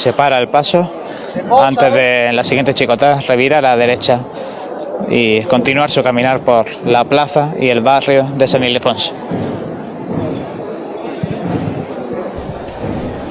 se 0.00 0.14
para 0.14 0.38
el 0.38 0.48
paso 0.48 0.90
antes 1.60 1.92
de 1.92 2.32
la 2.32 2.42
siguiente 2.42 2.72
chicota 2.72 3.20
revira 3.20 3.58
a 3.58 3.60
la 3.60 3.76
derecha 3.76 4.20
y 5.10 5.42
continuar 5.42 5.90
su 5.90 6.02
caminar 6.02 6.40
por 6.40 6.64
la 6.86 7.04
plaza 7.04 7.52
y 7.60 7.68
el 7.68 7.82
barrio 7.82 8.24
de 8.34 8.48
San 8.48 8.64
Ildefonso. 8.64 9.12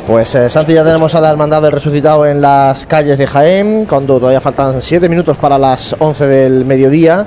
Pues 0.05 0.33
eh, 0.35 0.47
Santi, 0.49 0.73
ya 0.73 0.83
tenemos 0.83 1.13
a 1.15 1.21
la 1.21 1.29
Hermandad 1.31 1.63
del 1.63 1.71
Resucitado 1.71 2.25
en 2.27 2.39
las 2.39 2.85
calles 2.85 3.17
de 3.17 3.25
Jaén, 3.25 3.85
cuando 3.85 4.19
todavía 4.19 4.41
faltan 4.41 4.79
7 4.79 5.09
minutos 5.09 5.37
para 5.37 5.57
las 5.57 5.95
11 5.97 6.27
del 6.27 6.65
mediodía. 6.65 7.25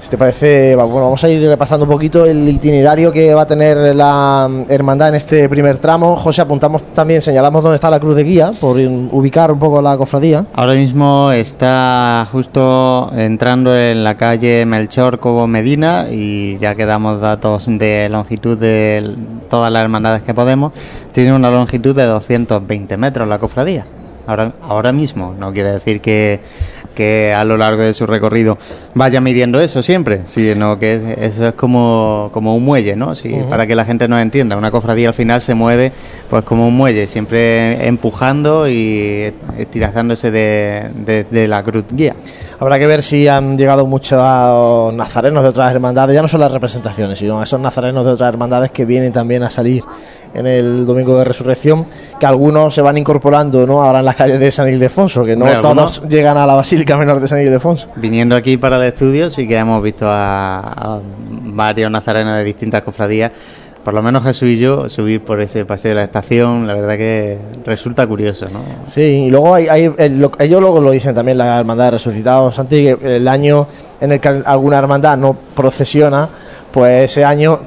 Si 0.00 0.08
te 0.08 0.16
parece, 0.16 0.74
bueno, 0.76 0.94
vamos 0.94 1.22
a 1.22 1.28
ir 1.28 1.46
repasando 1.46 1.84
un 1.84 1.90
poquito 1.90 2.24
el 2.24 2.48
itinerario 2.48 3.12
que 3.12 3.34
va 3.34 3.42
a 3.42 3.46
tener 3.46 3.94
la 3.94 4.48
hermandad 4.66 5.10
en 5.10 5.16
este 5.16 5.46
primer 5.46 5.76
tramo. 5.76 6.16
José, 6.16 6.40
apuntamos 6.40 6.82
también, 6.94 7.20
señalamos 7.20 7.62
dónde 7.62 7.74
está 7.74 7.90
la 7.90 8.00
cruz 8.00 8.16
de 8.16 8.24
guía, 8.24 8.52
por 8.58 8.78
ubicar 8.78 9.52
un 9.52 9.58
poco 9.58 9.82
la 9.82 9.98
cofradía. 9.98 10.46
Ahora 10.54 10.72
mismo 10.72 11.30
está 11.32 12.26
justo 12.32 13.10
entrando 13.14 13.76
en 13.76 14.02
la 14.02 14.16
calle 14.16 14.64
Melchor 14.64 15.20
Cobo 15.20 15.46
Medina 15.46 16.06
y 16.10 16.56
ya 16.56 16.74
que 16.74 16.86
damos 16.86 17.20
datos 17.20 17.66
de 17.66 18.08
longitud 18.08 18.56
de 18.56 19.16
todas 19.50 19.70
las 19.70 19.82
hermandades 19.82 20.22
que 20.22 20.32
podemos, 20.32 20.72
tiene 21.12 21.34
una 21.34 21.50
longitud 21.50 21.94
de 21.94 22.04
220 22.04 22.96
metros 22.96 23.28
la 23.28 23.38
cofradía. 23.38 23.84
Ahora, 24.26 24.52
ahora 24.62 24.92
mismo, 24.92 25.34
no 25.38 25.52
quiere 25.52 25.72
decir 25.72 26.00
que 26.00 26.40
que 26.94 27.32
a 27.34 27.44
lo 27.44 27.56
largo 27.56 27.82
de 27.82 27.94
su 27.94 28.06
recorrido 28.06 28.58
vaya 28.94 29.20
midiendo 29.20 29.60
eso 29.60 29.82
siempre, 29.82 30.22
sino 30.26 30.78
que 30.78 30.94
es- 30.94 31.18
eso 31.18 31.48
es 31.48 31.54
como, 31.54 32.30
como 32.32 32.54
un 32.56 32.64
muelle, 32.64 32.96
¿no? 32.96 33.14
Si, 33.14 33.32
Ujú. 33.32 33.48
Para 33.48 33.66
que 33.66 33.74
la 33.74 33.84
gente 33.84 34.08
nos 34.08 34.20
entienda, 34.20 34.56
una 34.56 34.70
cofradía 34.70 35.08
al 35.08 35.14
final 35.14 35.40
se 35.40 35.54
mueve 35.54 35.92
pues 36.28 36.44
como 36.44 36.66
un 36.68 36.76
muelle, 36.76 37.06
siempre 37.06 37.86
empujando 37.86 38.68
y 38.68 39.32
estirazándose 39.58 40.30
de, 40.30 40.90
de- 40.94 41.24
de 41.24 41.48
la 41.48 41.62
cruz 41.62 41.84
guía. 41.92 42.14
Habrá 42.60 42.78
que 42.78 42.86
ver 42.86 43.02
si 43.02 43.26
han 43.26 43.56
llegado 43.56 43.86
muchos 43.86 44.20
nazarenos 44.94 45.42
de 45.42 45.48
otras 45.48 45.72
hermandades, 45.72 46.14
ya 46.14 46.20
no 46.20 46.28
son 46.28 46.40
las 46.40 46.52
representaciones, 46.52 47.18
sino 47.18 47.42
esos 47.42 47.58
nazarenos 47.58 48.04
de 48.04 48.12
otras 48.12 48.28
hermandades 48.28 48.70
que 48.70 48.84
vienen 48.84 49.12
también 49.12 49.42
a 49.42 49.48
salir 49.50 49.82
en 50.34 50.46
el 50.46 50.84
domingo 50.84 51.16
de 51.16 51.24
resurrección, 51.24 51.86
que 52.20 52.26
algunos 52.26 52.74
se 52.74 52.82
van 52.82 52.98
incorporando 52.98 53.66
¿no? 53.66 53.82
ahora 53.82 54.00
en 54.00 54.04
las 54.04 54.14
calles 54.14 54.38
de 54.38 54.52
San 54.52 54.68
Ildefonso, 54.68 55.24
que 55.24 55.34
no 55.36 55.46
todos 55.46 55.64
algunos- 55.64 56.02
llegan 56.08 56.36
a 56.36 56.44
la 56.46 56.54
Basílica 56.54 56.98
Menor 56.98 57.18
de 57.20 57.28
San 57.28 57.40
Ildefonso. 57.40 57.88
Viniendo 57.96 58.36
aquí 58.36 58.58
para 58.58 58.76
el 58.76 58.82
estudio 58.82 59.30
sí 59.30 59.48
que 59.48 59.56
hemos 59.56 59.82
visto 59.82 60.04
a, 60.06 60.60
a 60.60 61.00
varios 61.02 61.90
nazarenos 61.90 62.36
de 62.36 62.44
distintas 62.44 62.82
cofradías, 62.82 63.32
por 63.84 63.94
lo 63.94 64.02
menos 64.02 64.22
Jesús 64.24 64.48
y 64.48 64.58
yo, 64.58 64.88
subir 64.88 65.22
por 65.22 65.40
ese 65.40 65.64
paseo 65.64 65.90
de 65.90 65.94
la 65.96 66.02
estación, 66.04 66.66
la 66.66 66.74
verdad 66.74 66.96
que 66.96 67.38
resulta 67.64 68.06
curioso, 68.06 68.46
¿no? 68.52 68.60
Sí, 68.86 69.00
y 69.00 69.30
luego 69.30 69.54
hay, 69.54 69.68
hay- 69.68 69.92
el- 69.96 70.20
lo- 70.20 70.32
ellos 70.38 70.60
luego 70.60 70.80
lo 70.80 70.90
dicen 70.90 71.14
también 71.14 71.38
la 71.38 71.58
hermandad 71.58 71.86
de 71.86 71.90
resucitados, 71.92 72.54
Santi, 72.54 72.82
que 72.84 73.16
el 73.16 73.26
año 73.26 73.66
en 74.00 74.12
el 74.12 74.20
que 74.20 74.28
alguna 74.44 74.78
hermandad 74.78 75.16
no 75.16 75.36
procesiona, 75.54 76.28
pues 76.70 77.10
ese 77.10 77.24
año 77.24 77.58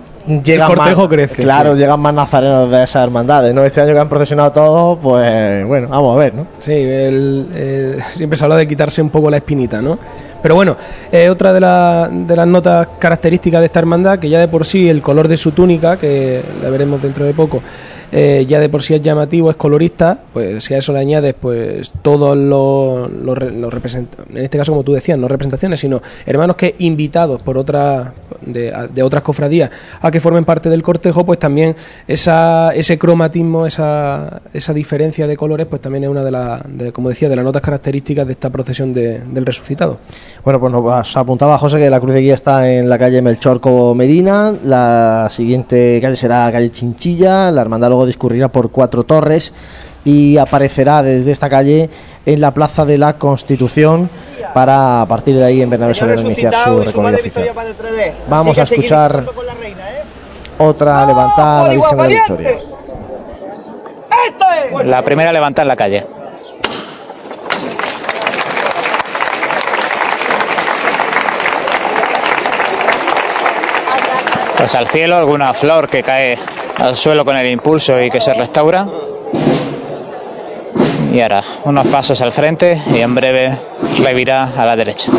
llegan 0.43 0.71
El 0.71 0.77
cortejo 0.77 1.01
más, 1.01 1.09
crece, 1.09 1.43
claro, 1.43 1.73
sí. 1.73 1.79
llegan 1.81 1.99
más 1.99 2.13
nazarenos 2.13 2.69
de 2.71 2.83
esas 2.83 3.03
hermandades, 3.03 3.53
¿no? 3.53 3.63
Este 3.63 3.81
año 3.81 3.93
que 3.93 3.99
han 3.99 4.07
procesionado 4.09 4.51
todos, 4.51 4.99
pues 5.01 5.65
bueno, 5.65 5.87
vamos 5.89 6.15
a 6.15 6.19
ver, 6.19 6.33
¿no? 6.35 6.47
Sí, 6.59 6.71
el- 6.73 7.47
eh, 7.53 7.99
siempre 8.15 8.37
se 8.37 8.45
habla 8.45 8.55
de 8.57 8.67
quitarse 8.67 9.01
un 9.01 9.09
poco 9.09 9.29
la 9.29 9.37
espinita, 9.37 9.81
¿no? 9.81 9.97
Pero 10.43 10.55
bueno, 10.55 10.75
eh, 11.09 11.29
otra 11.29 11.53
de, 11.53 12.25
de 12.25 12.35
las 12.35 12.47
notas 12.47 12.89
características 12.99 13.61
de 13.61 13.67
esta 13.67 13.79
hermandad, 13.79 14.19
que 14.19 14.27
ya 14.27 14.41
de 14.41 14.49
por 14.49 14.65
sí 14.65 14.89
el 14.89 15.01
color 15.01 15.29
de 15.29 15.37
su 15.37 15.53
túnica, 15.53 15.95
que 15.95 16.43
la 16.61 16.69
veremos 16.69 17.01
dentro 17.01 17.23
de 17.23 17.33
poco, 17.33 17.63
eh, 18.15 18.45
ya 18.47 18.59
de 18.59 18.69
por 18.69 18.83
sí 18.83 18.93
es 18.93 19.01
llamativo, 19.01 19.49
es 19.49 19.55
colorista, 19.55 20.19
pues 20.31 20.63
si 20.63 20.75
a 20.75 20.77
eso 20.77 20.93
le 20.93 20.99
añades 20.99 21.33
pues 21.33 21.91
todos 22.03 22.37
los, 22.37 23.09
los, 23.11 23.35
re- 23.37 23.49
los 23.51 23.73
represent- 23.73 24.07
en 24.29 24.37
este 24.37 24.57
caso 24.59 24.71
como 24.71 24.83
tú 24.83 24.93
decías, 24.93 25.17
no 25.17 25.27
representaciones, 25.27 25.79
sino 25.79 25.99
hermanos 26.27 26.55
que 26.55 26.75
invitados 26.77 27.41
por 27.41 27.57
otras 27.57 28.11
de, 28.45 28.71
de 28.93 29.01
otras 29.03 29.23
cofradías 29.23 29.71
a 29.99 30.11
que 30.11 30.21
formen 30.21 30.45
parte 30.45 30.69
del 30.69 30.83
cortejo, 30.83 31.25
pues 31.25 31.39
también 31.39 31.75
esa, 32.07 32.71
ese 32.75 32.99
cromatismo, 32.99 33.65
esa, 33.65 34.41
esa 34.53 34.73
diferencia 34.73 35.25
de 35.25 35.35
colores, 35.35 35.65
pues 35.65 35.81
también 35.81 36.03
es 36.03 36.09
una 36.11 36.23
de 36.23 36.31
las, 36.31 36.61
como 36.93 37.09
decía, 37.09 37.29
de 37.29 37.35
las 37.35 37.43
notas 37.45 37.61
características 37.63 38.27
de 38.27 38.33
esta 38.33 38.49
procesión 38.51 38.93
de- 38.93 39.19
del 39.21 39.45
resucitado. 39.45 39.97
Bueno, 40.43 40.59
pues 40.59 40.71
nos 40.71 41.17
apuntaba 41.17 41.57
José 41.57 41.79
que 41.79 41.89
la 41.89 41.99
cruz 41.99 42.13
de 42.13 42.21
guía 42.21 42.35
está 42.35 42.71
en 42.71 42.87
la 42.87 42.99
calle 42.99 43.21
Melchorco 43.23 43.95
Medina, 43.95 44.53
la 44.63 45.27
siguiente 45.31 45.99
calle 46.01 46.15
será 46.15 46.51
calle 46.51 46.69
Chinchilla, 46.71 47.49
la 47.49 47.61
hermandad 47.61 47.87
luego 47.89 48.02
discurrirá 48.05 48.49
por 48.49 48.71
Cuatro 48.71 49.03
Torres 49.03 49.53
y 50.05 50.37
aparecerá 50.37 51.01
desde 51.01 51.31
esta 51.31 51.49
calle 51.49 51.89
en 52.25 52.41
la 52.41 52.53
Plaza 52.53 52.85
de 52.85 52.97
la 52.97 53.13
Constitución 53.17 54.09
para 54.53 55.01
a 55.01 55.05
partir 55.05 55.37
de 55.37 55.45
ahí 55.45 55.61
en 55.61 55.69
Bernabé 55.69 55.93
Soler 55.93 56.19
iniciar 56.19 56.53
su 56.63 56.79
recorrido 56.81 57.17
oficial. 57.17 57.49
Vamos 58.29 58.57
a 58.57 58.63
escuchar 58.63 59.25
otra 60.57 61.05
levantada 61.05 61.65
a 61.65 61.67
la 61.67 61.73
Virgen 61.73 61.97
de 61.97 62.03
la 62.03 62.07
Victoria. 62.07 62.51
La 64.85 65.01
primera 65.03 65.31
levanta 65.31 65.61
en 65.61 65.67
la 65.67 65.75
calle. 65.75 66.05
Pues 74.57 74.75
al 74.75 74.87
cielo 74.87 75.17
alguna 75.17 75.53
flor 75.53 75.89
que 75.89 76.03
cae 76.03 76.37
al 76.77 76.95
suelo 76.95 77.23
con 77.25 77.35
el 77.37 77.47
impulso 77.49 77.99
y 78.01 78.09
que 78.09 78.19
se 78.19 78.33
restaura. 78.33 78.87
Y 81.13 81.21
ahora 81.21 81.43
unos 81.65 81.85
pasos 81.87 82.19
al 82.21 82.31
frente 82.31 82.81
y 82.91 82.99
en 82.99 83.13
breve 83.13 83.57
revirá 84.03 84.51
a 84.57 84.65
la 84.65 84.75
derecha. 84.75 85.11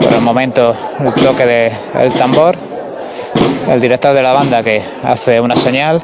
Por 0.00 0.12
el 0.12 0.20
momento 0.20 0.74
el 1.00 1.12
toque 1.14 1.46
del 1.46 2.12
tambor, 2.14 2.54
el 3.68 3.80
director 3.80 4.14
de 4.14 4.22
la 4.22 4.32
banda 4.32 4.62
que 4.62 4.82
hace 5.02 5.40
una 5.40 5.56
señal, 5.56 6.00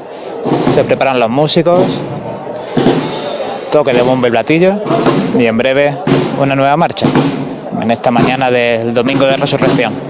se 0.69 0.85
preparan 0.85 1.21
los 1.21 1.31
músicos, 1.31 1.83
toque 3.73 3.93
de 3.93 4.03
bomba 4.03 4.29
y 4.29 4.31
platillo. 4.31 4.81
Y 5.39 5.47
en 5.47 5.59
breve 5.59 5.97
una 6.41 6.55
nueva 6.57 6.77
marcha. 6.77 7.07
En 7.81 7.91
esta 7.91 8.11
mañana 8.11 8.51
del 8.51 8.95
domingo 8.95 9.27
de 9.27 9.37
resurrección. 9.37 10.08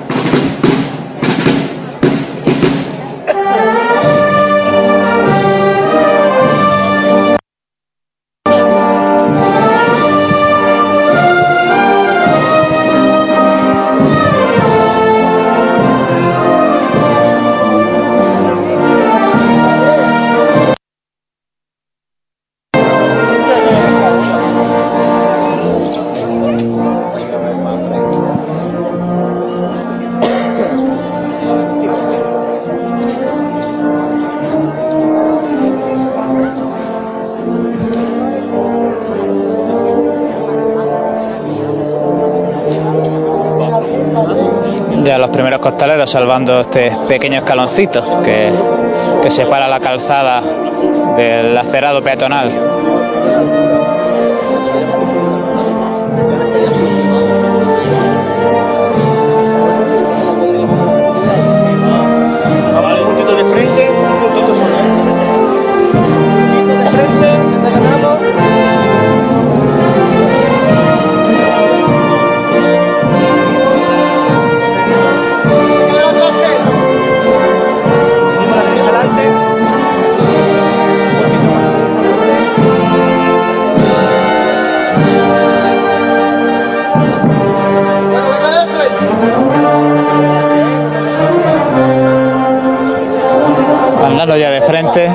Ya 45.05 45.19
los 45.19 45.31
primeros 45.31 45.61
costaleros 45.61 46.11
salvando 46.11 46.61
este 46.61 46.93
pequeño 47.09 47.39
escaloncito 47.39 48.21
que, 48.23 48.51
que 49.23 49.31
separa 49.31 49.69
la 49.69 49.81
calzada 49.81 50.43
del 51.17 51.57
acerado 51.57 52.03
peatonal. 52.03 53.78
Ya 94.37 94.51
de 94.51 94.61
frente 94.63 95.11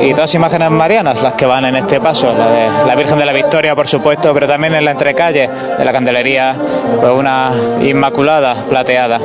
y 0.00 0.12
dos 0.12 0.34
imágenes 0.34 0.70
marianas 0.70 1.22
las 1.22 1.34
que 1.34 1.46
van 1.46 1.64
en 1.64 1.76
este 1.76 2.00
paso, 2.00 2.32
la 2.32 2.48
de 2.48 2.86
la 2.86 2.94
Virgen 2.94 3.18
de 3.18 3.24
la 3.24 3.32
Victoria 3.32 3.74
por 3.74 3.86
supuesto, 3.86 4.32
pero 4.34 4.46
también 4.48 4.74
en 4.74 4.84
la 4.84 4.90
entrecalle 4.92 5.48
de 5.78 5.84
la 5.84 5.92
Candelería, 5.92 6.56
pues 7.00 7.12
una 7.12 7.52
Inmaculada 7.82 8.64
plateada. 8.68 9.20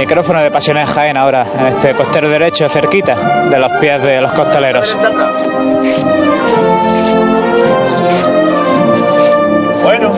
Micrófono 0.00 0.40
de 0.40 0.50
Pasiones 0.50 0.88
Jaén 0.88 1.18
ahora, 1.18 1.46
en 1.58 1.66
este 1.66 1.94
costero 1.94 2.26
derecho, 2.30 2.66
cerquita 2.70 3.44
de 3.50 3.58
los 3.58 3.70
pies 3.72 4.02
de 4.02 4.22
los 4.22 4.32
costaleros. 4.32 4.96
Bueno. 9.82 10.14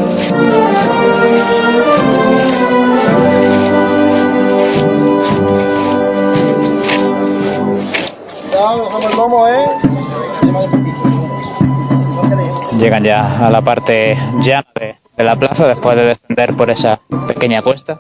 Llegan 12.79 13.03
ya 13.03 13.47
a 13.47 13.51
la 13.51 13.61
parte 13.61 14.17
llana 14.43 14.65
de, 14.77 14.97
de 15.17 15.25
la 15.25 15.35
plaza 15.35 15.67
después 15.67 15.97
de 15.97 16.05
descender 16.05 16.55
por 16.55 16.71
esa 16.71 17.01
pequeña 17.27 17.63
cuesta. 17.63 17.99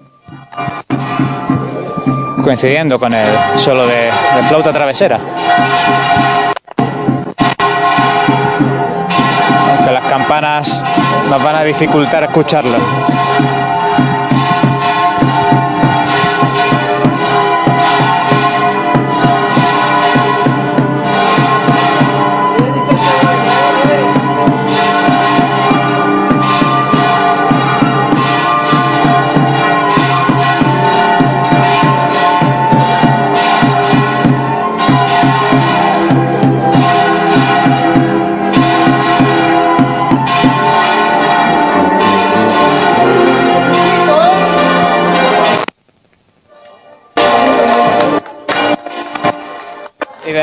Coincidiendo 2.43 2.99
con 2.99 3.15
el 3.15 3.27
solo 3.57 3.87
de, 3.87 4.11
flauta 4.49 4.73
travesera. 4.73 5.21
Aunque 9.71 9.93
las 9.93 10.05
campanas 10.07 10.85
nos 11.31 11.43
van 11.43 11.55
a 11.55 11.63
dificultar 11.63 12.25
escucharlo. 12.25 13.62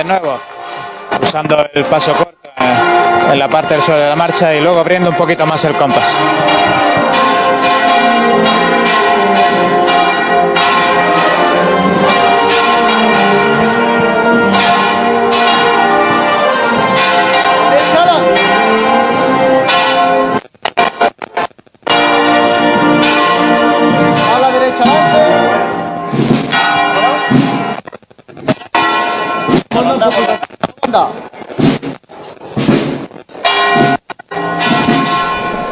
Nuevo, 0.09 0.39
usando 1.21 1.69
el 1.71 1.85
paso 1.85 2.11
corto 2.13 2.49
eh, 2.57 3.31
en 3.31 3.37
la 3.37 3.47
parte 3.47 3.75
del 3.75 3.83
suelo 3.83 4.01
de 4.01 4.09
la 4.09 4.15
marcha 4.15 4.55
y 4.55 4.59
luego 4.59 4.79
abriendo 4.79 5.11
un 5.11 5.15
poquito 5.15 5.45
más 5.45 5.63
el 5.65 5.75
compás. 5.75 6.09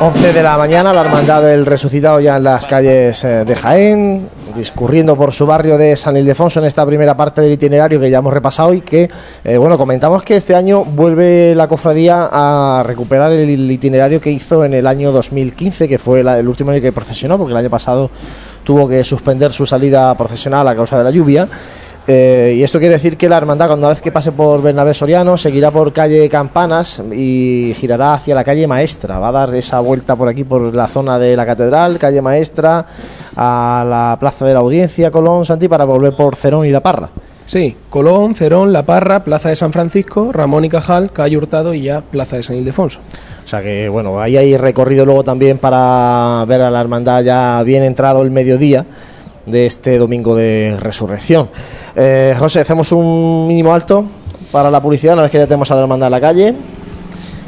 11 0.08 0.32
de 0.32 0.42
la 0.42 0.58
mañana, 0.58 0.94
la 0.94 1.02
hermandad 1.02 1.42
del 1.42 1.66
resucitado 1.66 2.22
ya 2.22 2.38
en 2.38 2.44
las 2.46 2.66
calles 2.66 3.26
eh, 3.26 3.44
de 3.44 3.56
Jaén, 3.56 4.30
discurriendo 4.56 5.18
por 5.18 5.34
su 5.34 5.46
barrio 5.46 5.78
de 5.78 5.98
San 5.98 6.16
Ildefonso 6.16 6.62
en 6.62 6.66
esta 6.66 6.86
primera 6.86 7.18
parte 7.18 7.42
del 7.42 7.52
itinerario 7.52 8.00
que 8.00 8.10
ya 8.10 8.20
hemos 8.20 8.32
repasado 8.32 8.74
y 8.74 8.80
que, 8.80 9.10
eh, 9.44 9.58
bueno, 9.58 9.78
comentamos 9.78 10.24
que 10.24 10.38
este 10.38 10.56
año 10.56 10.86
vuelve 10.86 11.54
la 11.56 11.68
cofradía 11.68 12.30
a 12.32 12.84
recuperar 12.86 13.34
el 13.34 13.70
itinerario 13.70 14.22
que 14.22 14.32
hizo 14.32 14.64
en 14.64 14.76
el 14.76 14.88
año 14.88 15.12
2015, 15.12 15.90
que 15.90 15.98
fue 15.98 16.22
el 16.22 16.48
último 16.48 16.72
año 16.72 16.80
que 16.80 16.94
procesionó, 16.94 17.38
porque 17.38 17.52
el 17.52 17.58
año 17.58 17.70
pasado 17.70 18.10
tuvo 18.64 18.88
que 18.88 19.04
suspender 19.04 19.52
su 19.52 19.66
salida 19.66 20.16
procesional 20.16 20.66
a 20.70 20.76
causa 20.76 20.98
de 20.98 21.04
la 21.04 21.12
lluvia. 21.12 21.50
Eh, 22.10 22.56
y 22.58 22.64
esto 22.64 22.80
quiere 22.80 22.94
decir 22.94 23.18
que 23.18 23.28
la 23.28 23.36
hermandad, 23.36 23.68
cuando 23.68 23.86
una 23.86 23.94
vez 23.94 24.02
que 24.02 24.14
pase 24.14 24.32
por 24.32 24.62
Bernabé 24.62 24.94
Soriano, 24.94 25.36
seguirá 25.36 25.72
por 25.72 25.92
calle 25.92 26.30
Campanas 26.30 27.04
y 27.14 27.74
girará 27.76 28.14
hacia 28.14 28.34
la 28.34 28.46
calle 28.46 28.66
Maestra. 28.66 29.20
Va 29.20 29.28
a 29.28 29.32
dar 29.34 29.54
esa 29.56 29.82
vuelta 29.82 30.16
por 30.16 30.30
aquí, 30.30 30.46
por 30.46 30.74
la 30.74 30.88
zona 30.88 31.20
de 31.20 31.36
la 31.36 31.46
Catedral, 31.46 32.00
calle 32.00 32.22
Maestra, 32.22 32.86
a 33.36 33.86
la 33.86 34.16
Plaza 34.18 34.46
de 34.46 34.54
la 34.54 34.62
Audiencia, 34.62 35.12
Colón, 35.12 35.46
Santi, 35.46 35.68
para 35.68 35.84
volver 35.84 36.14
por 36.14 36.38
Cerón 36.38 36.66
y 36.66 36.70
La 36.70 36.80
Parra. 36.80 37.10
Sí, 37.46 37.76
Colón, 37.90 38.36
Cerón, 38.36 38.72
La 38.72 38.84
Parra, 38.84 39.26
Plaza 39.26 39.50
de 39.50 39.58
San 39.58 39.74
Francisco, 39.74 40.32
Ramón 40.32 40.64
y 40.64 40.70
Cajal, 40.70 41.12
Calle 41.12 41.36
Hurtado 41.36 41.74
y 41.74 41.82
ya 41.82 42.00
Plaza 42.00 42.38
de 42.38 42.44
San 42.44 42.56
Ildefonso. 42.56 43.00
O 43.44 43.48
sea 43.50 43.62
que, 43.62 43.90
bueno, 43.90 44.22
ahí 44.22 44.38
hay 44.38 44.56
recorrido 44.56 45.06
luego 45.06 45.26
también 45.26 45.58
para 45.58 46.46
ver 46.48 46.62
a 46.62 46.72
la 46.72 46.80
hermandad 46.80 47.22
ya 47.22 47.64
bien 47.64 47.84
entrado 47.84 48.22
el 48.22 48.32
mediodía 48.32 48.86
de 49.48 49.66
este 49.66 49.98
domingo 49.98 50.36
de 50.36 50.78
resurrección. 50.80 51.50
Eh, 51.96 52.36
José, 52.38 52.60
hacemos 52.60 52.92
un 52.92 53.48
mínimo 53.48 53.74
alto 53.74 54.06
para 54.52 54.70
la 54.70 54.82
publicidad, 54.82 55.14
una 55.14 55.24
vez 55.24 55.32
que 55.32 55.40
ya 55.40 55.46
tenemos 55.46 55.72
a 55.72 55.76
la 55.76 55.82
hermandad 55.82 56.08
en 56.08 56.12
la 56.12 56.22
calle. 56.22 56.56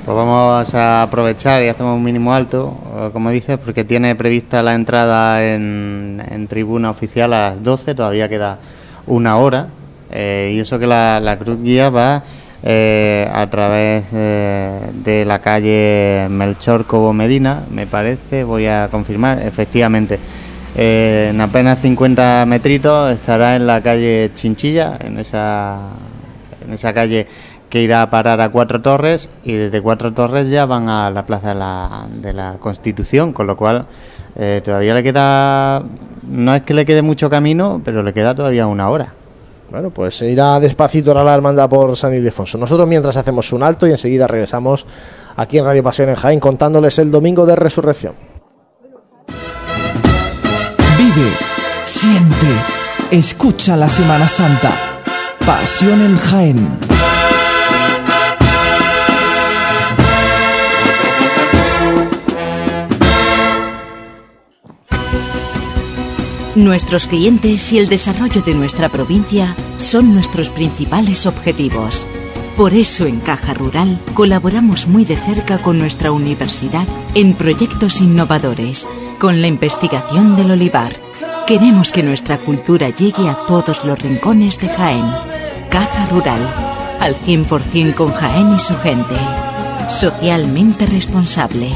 Pues 0.06 0.18
vamos 0.18 0.74
a 0.74 1.04
aprovechar 1.04 1.62
y 1.62 1.68
hacemos 1.68 1.96
un 1.96 2.04
mínimo 2.04 2.34
alto, 2.34 2.76
eh, 2.98 3.10
como 3.14 3.30
dices, 3.30 3.60
porque 3.64 3.84
tiene 3.84 4.16
prevista 4.16 4.64
la 4.64 4.74
entrada 4.74 5.46
en, 5.46 6.48
tribuna 6.50 6.90
oficial 6.90 7.34
a 7.34 7.52
las 7.52 7.64
12, 7.64 7.94
todavía 7.94 8.28
queda 8.28 8.58
una 9.06 9.38
hora, 9.38 9.68
eh, 10.12 10.54
y 10.56 10.60
eso 10.60 10.80
que 10.80 10.88
la, 10.88 11.20
la 11.20 11.38
cruz 11.38 11.62
guía 11.62 11.92
va 11.92 12.24
eh, 12.62 13.30
a 13.32 13.50
través 13.50 14.10
eh, 14.12 14.92
de 14.94 15.24
la 15.24 15.40
calle 15.40 16.28
Melchor 16.30 16.86
Cobo 16.86 17.14
Medina, 17.14 17.64
me 17.72 17.88
parece, 17.88 18.44
voy 18.44 18.66
a 18.66 18.90
confirmar, 18.92 19.42
efectivamente. 19.42 20.20
Eh, 20.82 21.32
en 21.32 21.42
apenas 21.42 21.82
50 21.82 22.46
metritos 22.46 23.12
estará 23.12 23.58
en 23.58 23.68
la 23.68 23.84
calle 23.84 24.32
Chinchilla, 24.34 24.98
en 25.02 25.20
esa, 25.20 25.90
en 26.66 26.72
esa 26.72 26.94
calle 26.94 27.28
que 27.70 27.82
irá 27.82 28.02
a 28.02 28.10
parar 28.10 28.40
a 28.40 28.48
Cuatro 28.48 28.82
Torres 28.82 29.30
y 29.44 29.52
desde 29.52 29.82
Cuatro 29.82 30.14
Torres 30.14 30.50
ya 30.50 30.66
van 30.66 30.88
a 30.88 31.12
la 31.12 31.26
Plaza 31.26 31.50
de 31.50 32.34
la, 32.34 32.56
Constitución, 32.62 33.34
con 33.34 33.46
lo 33.46 33.58
cual 33.58 33.88
eh, 34.38 34.62
todavía 34.64 34.94
le 34.94 35.04
queda, 35.04 35.84
no 36.24 36.56
es 36.56 36.62
que 36.62 36.74
le 36.74 36.86
quede 36.86 37.02
mucho 37.02 37.30
camino, 37.30 37.82
pero 37.84 38.02
le 38.02 38.14
queda 38.14 38.34
todavía 38.34 38.66
una 38.66 38.90
hora. 38.90 39.12
Bueno, 39.70 39.90
pues 39.90 40.22
irá 40.22 40.62
despacito 40.62 41.12
ahora 41.12 41.26
la 41.26 41.34
hermandad 41.34 41.68
por 41.68 41.98
San 41.98 42.14
Ildefonso. 42.14 42.58
Nosotros 42.58 42.88
mientras 42.88 43.18
hacemos 43.18 43.52
un 43.52 43.64
alto 43.64 43.86
y 43.86 43.92
enseguida 43.92 44.28
regresamos 44.28 44.86
aquí 45.36 45.58
en 45.58 45.66
Radio 45.66 45.84
Pasión 45.84 46.08
en 46.08 46.16
Jaén 46.16 46.40
contándoles 46.40 46.98
el 47.00 47.12
domingo 47.12 47.46
de 47.46 47.58
resurrección. 47.58 48.29
Vive, 51.16 51.32
siente, 51.86 52.48
escucha 53.10 53.76
la 53.76 53.90
Semana 53.90 54.28
Santa. 54.28 54.72
Pasión 55.44 56.02
en 56.02 56.18
Jaén. 56.18 56.68
Nuestros 66.56 67.08
clientes 67.08 67.74
y 67.74 67.80
el 67.80 67.90
desarrollo 67.90 68.42
de 68.42 68.54
nuestra 68.54 68.90
provincia 68.90 69.56
son 69.80 70.14
nuestros 70.14 70.50
principales 70.50 71.26
objetivos. 71.26 72.08
Por 72.60 72.74
eso 72.74 73.06
en 73.06 73.22
Caja 73.22 73.54
Rural 73.54 73.98
colaboramos 74.14 74.86
muy 74.86 75.06
de 75.06 75.16
cerca 75.16 75.60
con 75.60 75.80
nuestra 75.80 76.12
universidad 76.12 76.86
en 77.16 77.34
proyectos 77.34 78.02
innovadores, 78.02 78.86
con 79.18 79.42
la 79.42 79.48
investigación 79.48 80.36
del 80.36 80.52
olivar. 80.52 80.92
Queremos 81.48 81.94
que 81.94 82.04
nuestra 82.04 82.38
cultura 82.38 82.90
llegue 82.90 83.30
a 83.30 83.38
todos 83.48 83.86
los 83.86 83.98
rincones 84.02 84.60
de 84.60 84.68
Jaén. 84.68 85.06
Caja 85.70 86.08
Rural, 86.08 86.42
al 87.00 87.16
100% 87.16 87.96
con 87.96 88.12
Jaén 88.12 88.54
y 88.54 88.60
su 88.60 88.76
gente. 88.76 89.16
Socialmente 89.88 90.86
responsable. 90.86 91.70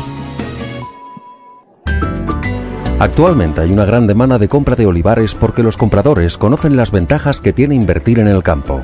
Actualmente 3.00 3.62
hay 3.62 3.72
una 3.72 3.86
gran 3.86 4.06
demanda 4.06 4.38
de 4.38 4.50
compra 4.50 4.76
de 4.76 4.86
olivares 4.86 5.34
porque 5.34 5.64
los 5.64 5.78
compradores 5.78 6.38
conocen 6.38 6.76
las 6.76 6.92
ventajas 6.92 7.40
que 7.40 7.54
tiene 7.54 7.74
invertir 7.74 8.20
en 8.20 8.28
el 8.28 8.44
campo. 8.44 8.84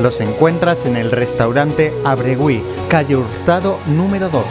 los 0.00 0.20
encuentras 0.20 0.86
en 0.86 0.96
el 0.96 1.10
restaurante 1.10 1.92
Abregui, 2.04 2.62
calle 2.88 3.16
Hurtado 3.16 3.78
número 3.86 4.28
2. 4.28 4.44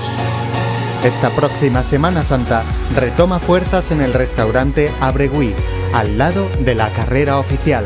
Esta 1.03 1.29
próxima 1.29 1.83
Semana 1.83 2.23
Santa 2.23 2.63
retoma 2.95 3.39
fuerzas 3.39 3.91
en 3.91 4.01
el 4.01 4.13
restaurante 4.13 4.91
Abregui, 4.99 5.53
al 5.93 6.17
lado 6.17 6.47
de 6.59 6.75
la 6.75 6.89
carrera 6.89 7.39
oficial. 7.39 7.85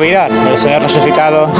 Revirar 0.00 0.32
el 0.32 0.56
Señor 0.56 0.80
resucitado 0.80 1.52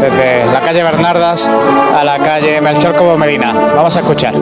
desde 0.00 0.46
la 0.46 0.60
calle 0.60 0.84
Bernardas 0.84 1.50
a 1.92 2.04
la 2.04 2.20
calle 2.20 2.60
Melchor 2.60 2.94
Cobo 2.94 3.18
Medina. 3.18 3.52
Vamos 3.74 3.96
a 3.96 3.98
escuchar. 3.98 4.32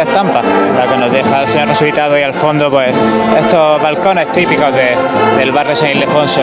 Bonita 0.00 0.02
estampa, 0.02 0.42
la 0.76 0.86
que 0.86 0.96
nos 0.96 1.12
deja 1.12 1.42
el 1.42 1.48
Señor 1.48 1.68
resucitado 1.68 2.18
y 2.18 2.22
al 2.22 2.32
fondo 2.34 2.70
pues 2.70 2.94
estos 3.38 3.82
balcones 3.82 4.30
típicos 4.32 4.72
de- 4.74 4.96
del 5.38 5.52
barrio 5.52 5.76
San 5.76 5.90
Ildefonso. 5.90 6.42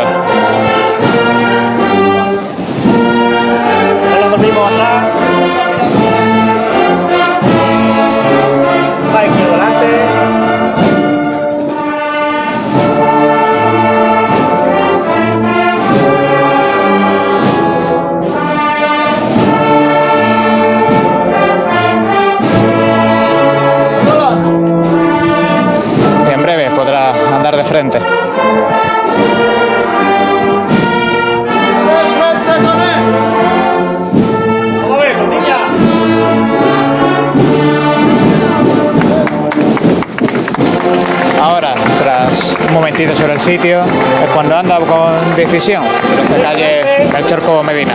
Sobre 42.98 43.34
el 43.34 43.40
sitio, 43.40 43.82
es 43.84 44.30
cuando 44.34 44.58
anda 44.58 44.80
con 44.80 45.36
decisión 45.36 45.84
por 45.84 46.20
esta 46.20 46.42
calle 46.42 47.04
el 47.16 47.26
Medina. 47.62 47.94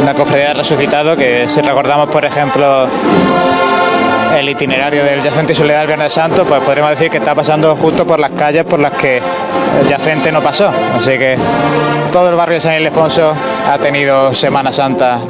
Una 0.00 0.14
cofradía 0.14 0.54
resucitado 0.54 1.14
que 1.14 1.46
si 1.46 1.60
recordamos, 1.60 2.06
por 2.06 2.24
ejemplo, 2.24 2.88
el 4.38 4.48
itinerario 4.48 5.04
del 5.04 5.20
yacente 5.20 5.52
y 5.52 5.54
soledad 5.54 5.80
del 5.80 5.88
Viernes 5.88 6.12
Santo, 6.12 6.44
pues 6.44 6.60
podríamos 6.62 6.92
decir 6.92 7.10
que 7.10 7.18
está 7.18 7.34
pasando 7.34 7.74
justo 7.76 8.06
por 8.06 8.18
las 8.18 8.30
calles 8.30 8.64
por 8.64 8.78
las 8.78 8.92
que 8.92 9.16
el 9.18 9.88
yacente 9.88 10.30
no 10.30 10.40
pasó. 10.42 10.70
Así 10.96 11.18
que 11.18 11.36
todo 12.12 12.28
el 12.30 12.36
barrio 12.36 12.54
de 12.54 12.60
San 12.60 12.74
Ildefonso 12.74 13.32
ha 13.66 13.78
tenido 13.78 14.34
Semana 14.34 14.70
Santa. 14.72 15.20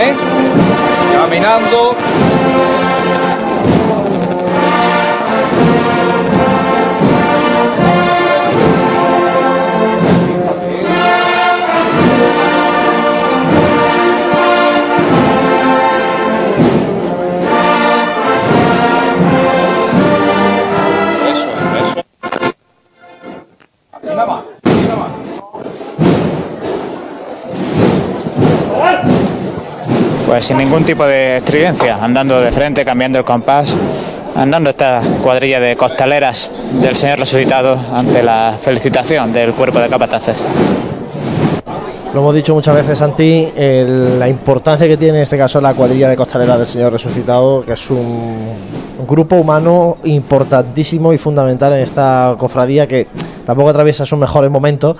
¿eh? 0.00 0.14
Caminando. 1.14 1.96
Pues 30.26 30.44
sin 30.44 30.58
ningún 30.58 30.84
tipo 30.84 31.04
de 31.04 31.38
estridencia, 31.38 31.98
andando 32.02 32.40
de 32.40 32.52
frente, 32.52 32.84
cambiando 32.84 33.18
el 33.18 33.24
compás, 33.24 33.76
andando 34.36 34.70
esta 34.70 35.02
cuadrilla 35.22 35.58
de 35.58 35.76
costaleras 35.76 36.50
del 36.80 36.94
Señor 36.94 37.18
resucitado 37.18 37.76
ante 37.92 38.22
la 38.22 38.56
felicitación 38.60 39.32
del 39.32 39.52
cuerpo 39.54 39.80
de 39.80 39.88
capataces. 39.88 40.36
Lo 42.14 42.20
hemos 42.20 42.34
dicho 42.34 42.54
muchas 42.54 42.74
veces, 42.74 42.98
Santi, 42.98 43.48
el- 43.56 44.18
la 44.18 44.28
importancia 44.28 44.86
que 44.88 44.96
tiene 44.96 45.18
en 45.18 45.22
este 45.22 45.38
caso 45.38 45.60
la 45.60 45.74
cuadrilla 45.74 46.08
de 46.08 46.16
costaleras 46.16 46.58
del 46.58 46.66
Señor 46.66 46.92
Resucitado, 46.92 47.64
que 47.64 47.72
es 47.72 47.90
un, 47.90 47.98
un 48.98 49.06
grupo 49.06 49.36
humano 49.36 49.96
importantísimo 50.04 51.12
y 51.12 51.18
fundamental 51.18 51.72
en 51.72 51.80
esta 51.80 52.34
cofradía 52.36 52.86
que 52.88 53.06
tampoco 53.44 53.70
atraviesa 53.70 54.06
sus 54.06 54.18
mejores 54.18 54.50
momentos. 54.50 54.96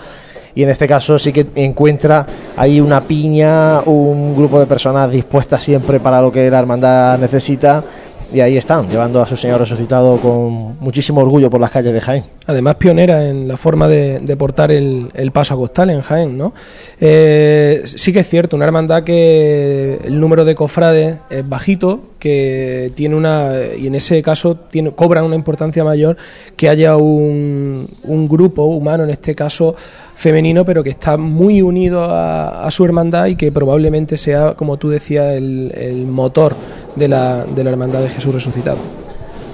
Y 0.55 0.65
en 0.65 0.71
este 0.71 0.89
caso 0.89 1.19
sí 1.19 1.33
que 1.33 1.47
encuentra 1.55 2.27
ahí 2.57 2.81
una 2.81 3.03
piña, 3.03 3.83
un 3.83 4.35
grupo 4.37 4.59
de 4.59 4.67
personas 4.67 5.11
dispuestas 5.11 5.63
siempre 5.63 6.01
para 6.01 6.21
lo 6.21 6.33
que 6.33 6.51
la 6.51 6.59
hermandad 6.59 7.19
necesita. 7.19 7.85
Y 8.33 8.41
ahí 8.41 8.57
están, 8.57 8.89
llevando 8.89 9.21
a 9.21 9.27
su 9.27 9.37
Señor 9.37 9.61
resucitado 9.61 10.17
con 10.19 10.79
muchísimo 10.79 11.21
orgullo 11.21 11.51
por 11.51 11.61
las 11.61 11.71
calles 11.71 11.93
de 11.93 12.01
Jaén. 12.01 12.25
Además, 12.51 12.77
pionera 12.77 13.29
en 13.29 13.47
la 13.47 13.57
forma 13.57 13.87
de, 13.87 14.19
de 14.19 14.37
portar 14.37 14.73
el, 14.73 15.09
el 15.15 15.31
paso 15.31 15.55
acostal 15.55 15.91
en 15.91 16.01
Jaén, 16.01 16.37
¿no? 16.37 16.53
Eh, 17.01 17.83
sí 17.85 18.13
que 18.13 18.21
es 18.21 18.29
cierto, 18.29 18.57
una 18.57 18.65
hermandad 18.65 19.05
que 19.05 20.01
el 20.05 20.19
número 20.19 20.45
de 20.45 20.57
cofrades 20.57 21.17
es 21.31 21.49
bajito, 21.49 22.11
que 22.19 22.91
tiene 22.95 23.15
una. 23.15 23.53
y 23.79 23.87
en 23.87 23.95
ese 23.95 24.21
caso 24.23 24.57
tiene, 24.57 24.91
cobra 24.91 25.23
una 25.23 25.37
importancia 25.37 25.85
mayor 25.85 26.17
que 26.57 26.69
haya 26.69 26.97
un, 26.97 27.89
un 28.03 28.29
grupo 28.29 28.65
humano, 28.65 29.05
en 29.05 29.11
este 29.11 29.35
caso 29.35 29.77
femenino, 30.15 30.65
pero 30.65 30.83
que 30.83 30.91
está 30.91 31.17
muy 31.17 31.63
unido 31.63 32.05
a, 32.05 32.67
a 32.67 32.71
su 32.71 32.85
hermandad 32.85 33.27
y 33.27 33.37
que 33.37 33.53
probablemente 33.53 34.19
sea, 34.19 34.55
como 34.55 34.77
tú 34.77 34.91
decías, 34.91 35.35
el, 35.37 35.73
el 35.75 36.07
motor 36.07 36.55
de 36.97 37.09
la, 37.09 37.45
de 37.45 37.65
la 37.65 37.71
hermandad 37.71 38.01
de 38.01 38.11
Jesús 38.11 38.35
resucitado. 38.35 39.00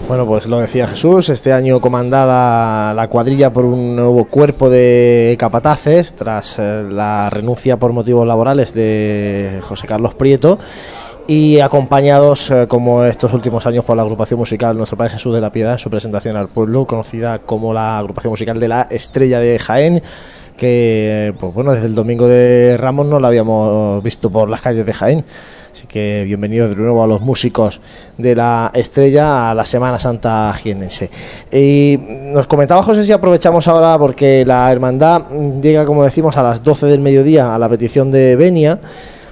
Bueno, 0.09 0.25
pues 0.25 0.47
lo 0.47 0.61
decía 0.61 0.87
Jesús, 0.87 1.31
este 1.31 1.53
año 1.53 1.81
comandada 1.81 2.95
la 2.95 3.09
cuadrilla 3.09 3.53
por 3.53 3.65
un 3.65 3.97
nuevo 3.97 4.27
cuerpo 4.27 4.71
de 4.71 5.35
capataces 5.37 6.15
tras 6.15 6.61
eh, 6.61 6.85
la 6.89 7.29
renuncia 7.29 7.77
por 7.77 7.93
motivos 7.93 8.25
laborales 8.25 8.73
de 8.73 9.59
José 9.63 9.89
Carlos 9.89 10.15
Prieto 10.15 10.61
y 11.27 11.59
acompañados 11.59 12.53
eh, 12.53 12.67
como 12.69 13.03
estos 13.03 13.33
últimos 13.33 13.67
años 13.67 13.85
por 13.85 13.97
la 13.97 14.05
agrupación 14.05 14.39
musical 14.39 14.77
Nuestro 14.77 14.97
Padre 14.97 15.15
Jesús 15.15 15.35
de 15.35 15.41
la 15.41 15.51
Piedad 15.51 15.73
en 15.73 15.81
su 15.81 15.91
presentación 15.91 16.37
al 16.37 16.51
pueblo, 16.51 16.87
conocida 16.87 17.41
como 17.41 17.75
la 17.75 17.99
agrupación 17.99 18.31
musical 18.31 18.61
de 18.61 18.69
la 18.69 18.83
Estrella 18.89 19.41
de 19.41 19.59
Jaén 19.59 20.03
que 20.57 21.35
pues 21.41 21.53
bueno, 21.53 21.73
desde 21.73 21.87
el 21.87 21.97
domingo 21.97 22.29
de 22.29 22.77
Ramos 22.79 23.07
no 23.07 23.19
la 23.19 23.27
habíamos 23.27 24.03
visto 24.05 24.31
por 24.31 24.49
las 24.49 24.61
calles 24.61 24.87
de 24.87 24.93
Jaén. 24.93 25.25
Así 25.77 25.87
que 25.87 26.23
bienvenidos 26.25 26.71
de 26.71 26.77
nuevo 26.77 27.05
a 27.05 27.07
los 27.07 27.21
músicos 27.21 27.83
de 28.17 28.35
la 28.35 28.71
estrella 28.73 29.51
a 29.51 29.55
la 29.55 29.67
Semana 29.67 29.99
Santa 29.99 30.51
jienense. 30.55 31.11
Y 31.53 31.99
nos 32.01 32.47
comentaba 32.47 32.83
José 32.83 33.05
si 33.05 33.13
aprovechamos 33.13 33.69
ahora 33.69 33.99
porque 33.99 34.43
la 34.47 34.73
hermandad 34.73 35.25
llega, 35.61 35.85
como 35.85 36.03
decimos, 36.03 36.35
a 36.39 36.43
las 36.43 36.65
12 36.65 36.87
del 36.87 37.01
mediodía 37.01 37.55
a 37.55 37.59
la 37.59 37.69
petición 37.69 38.11
de 38.11 38.37
Benia. 38.37 38.79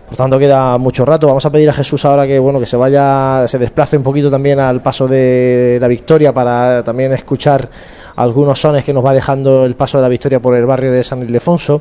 Por 0.06 0.18
tanto 0.18 0.38
queda 0.38 0.76
mucho 0.76 1.06
rato. 1.06 1.28
Vamos 1.28 1.46
a 1.46 1.50
pedir 1.50 1.70
a 1.70 1.72
Jesús 1.72 2.04
ahora 2.04 2.26
que 2.26 2.38
bueno 2.38 2.60
que 2.60 2.66
se 2.66 2.76
vaya, 2.76 3.48
se 3.48 3.58
desplace 3.58 3.96
un 3.96 4.02
poquito 4.02 4.30
también 4.30 4.60
al 4.60 4.82
paso 4.82 5.08
de 5.08 5.78
la 5.80 5.88
Victoria 5.88 6.34
para 6.34 6.84
también 6.84 7.14
escuchar 7.14 7.70
algunos 8.16 8.60
sones 8.60 8.84
que 8.84 8.92
nos 8.92 9.02
va 9.02 9.14
dejando 9.14 9.64
el 9.64 9.76
paso 9.76 9.96
de 9.96 10.02
la 10.02 10.10
Victoria 10.10 10.40
por 10.40 10.54
el 10.54 10.66
barrio 10.66 10.92
de 10.92 11.02
San 11.02 11.22
Ildefonso. 11.22 11.80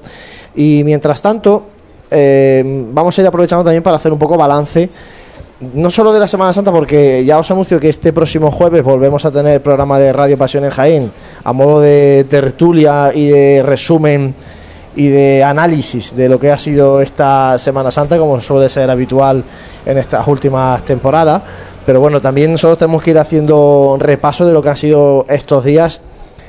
Y 0.56 0.84
mientras 0.86 1.22
tanto, 1.22 1.73
eh, 2.10 2.64
vamos 2.66 3.18
a 3.18 3.22
ir 3.22 3.28
aprovechando 3.28 3.64
también 3.64 3.84
para 3.84 3.98
hacer 3.98 4.12
un 4.12 4.20
poco 4.20 4.38
balance. 4.38 4.90
No 5.74 5.90
solo 5.90 6.12
de 6.12 6.20
la 6.20 6.28
Semana 6.28 6.52
Santa, 6.52 6.72
porque 6.72 7.24
ya 7.24 7.40
os 7.40 7.50
anuncio 7.50 7.80
que 7.80 7.88
este 7.88 8.12
próximo 8.12 8.52
jueves 8.52 8.84
volvemos 8.84 9.24
a 9.24 9.32
tener 9.32 9.56
el 9.56 9.62
programa 9.62 9.98
de 9.98 10.12
Radio 10.12 10.38
Pasión 10.38 10.66
en 10.66 10.72
Jaén, 10.72 11.12
a 11.44 11.54
modo 11.54 11.80
de 11.80 12.26
tertulia 12.30 13.12
y 13.14 13.30
de 13.30 13.64
resumen 13.64 14.36
y 14.96 15.08
de 15.08 15.44
análisis 15.44 16.16
de 16.16 16.30
lo 16.30 16.40
que 16.40 16.52
ha 16.52 16.58
sido 16.58 17.02
esta 17.02 17.58
Semana 17.58 17.92
Santa, 17.92 18.18
como 18.18 18.40
suele 18.42 18.68
ser 18.68 18.90
habitual 18.90 19.44
en 19.86 19.98
estas 19.98 20.28
últimas 20.28 20.84
temporadas. 20.84 21.42
Pero 21.86 22.00
bueno, 22.00 22.22
también 22.22 22.52
nosotros 22.52 22.78
tenemos 22.78 23.02
que 23.02 23.12
ir 23.12 23.20
haciendo 23.20 23.98
repaso 24.00 24.46
de 24.46 24.54
lo 24.54 24.62
que 24.62 24.70
han 24.70 24.78
sido 24.78 25.26
estos 25.30 25.64
días 25.64 26.02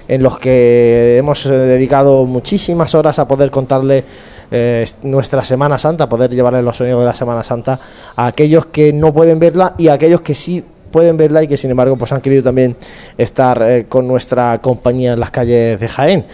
en 0.07 0.23
los 0.23 0.39
que 0.39 1.17
hemos 1.19 1.45
dedicado 1.45 2.27
muchísimas 2.27 2.95
horas 2.95 3.19
a 3.19 3.27
poder 3.27 3.51
contarle 3.51 4.05
eh, 4.51 4.87
nuestra 5.03 5.43
Semana 5.45 5.79
Santa, 5.79 6.09
poder 6.09 6.31
llevarle 6.31 6.63
los 6.63 6.77
sonidos 6.77 7.01
de 7.01 7.07
la 7.07 7.15
Semana 7.15 7.43
Santa 7.43 7.79
a 8.17 8.27
aquellos 8.27 8.67
que 8.67 8.93
no 8.93 9.13
pueden 9.13 9.39
verla 9.39 9.75
y 9.79 9.89
a 9.89 9.95
aquellos 9.95 10.21
que 10.21 10.35
sí 10.35 10.65
pueden 10.91 11.17
verla 11.17 11.43
y 11.43 11.49
que 11.49 11.57
sin 11.57 11.71
embargo 11.71 11.97
pues 11.97 12.13
han 12.13 12.21
querido 12.21 12.45
también 12.45 12.77
estar 13.19 13.61
eh, 13.63 13.87
con 13.89 14.07
nuestra 14.07 14.61
compañía 14.61 15.15
en 15.15 15.21
las 15.21 15.31
calles 15.31 15.81
de 15.81 15.89
Jaén. 15.89 16.25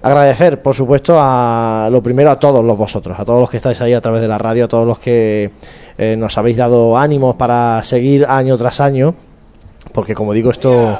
Agradecer, 0.00 0.62
por 0.62 0.74
supuesto, 0.74 1.16
a 1.18 1.88
lo 1.90 2.02
primero 2.02 2.30
a 2.30 2.38
todos 2.38 2.64
los 2.64 2.78
vosotros, 2.78 3.18
a 3.18 3.24
todos 3.24 3.40
los 3.40 3.50
que 3.50 3.56
estáis 3.56 3.80
ahí 3.80 3.92
a 3.92 4.00
través 4.00 4.20
de 4.20 4.28
la 4.28 4.38
radio, 4.38 4.66
a 4.66 4.68
todos 4.68 4.86
los 4.86 4.98
que 4.98 5.50
eh, 5.98 6.16
nos 6.16 6.38
habéis 6.38 6.56
dado 6.56 6.96
ánimos 6.96 7.34
para 7.34 7.82
seguir 7.82 8.24
año 8.26 8.56
tras 8.56 8.80
año, 8.80 9.14
porque 9.92 10.14
como 10.14 10.32
digo, 10.32 10.52
esto 10.52 10.98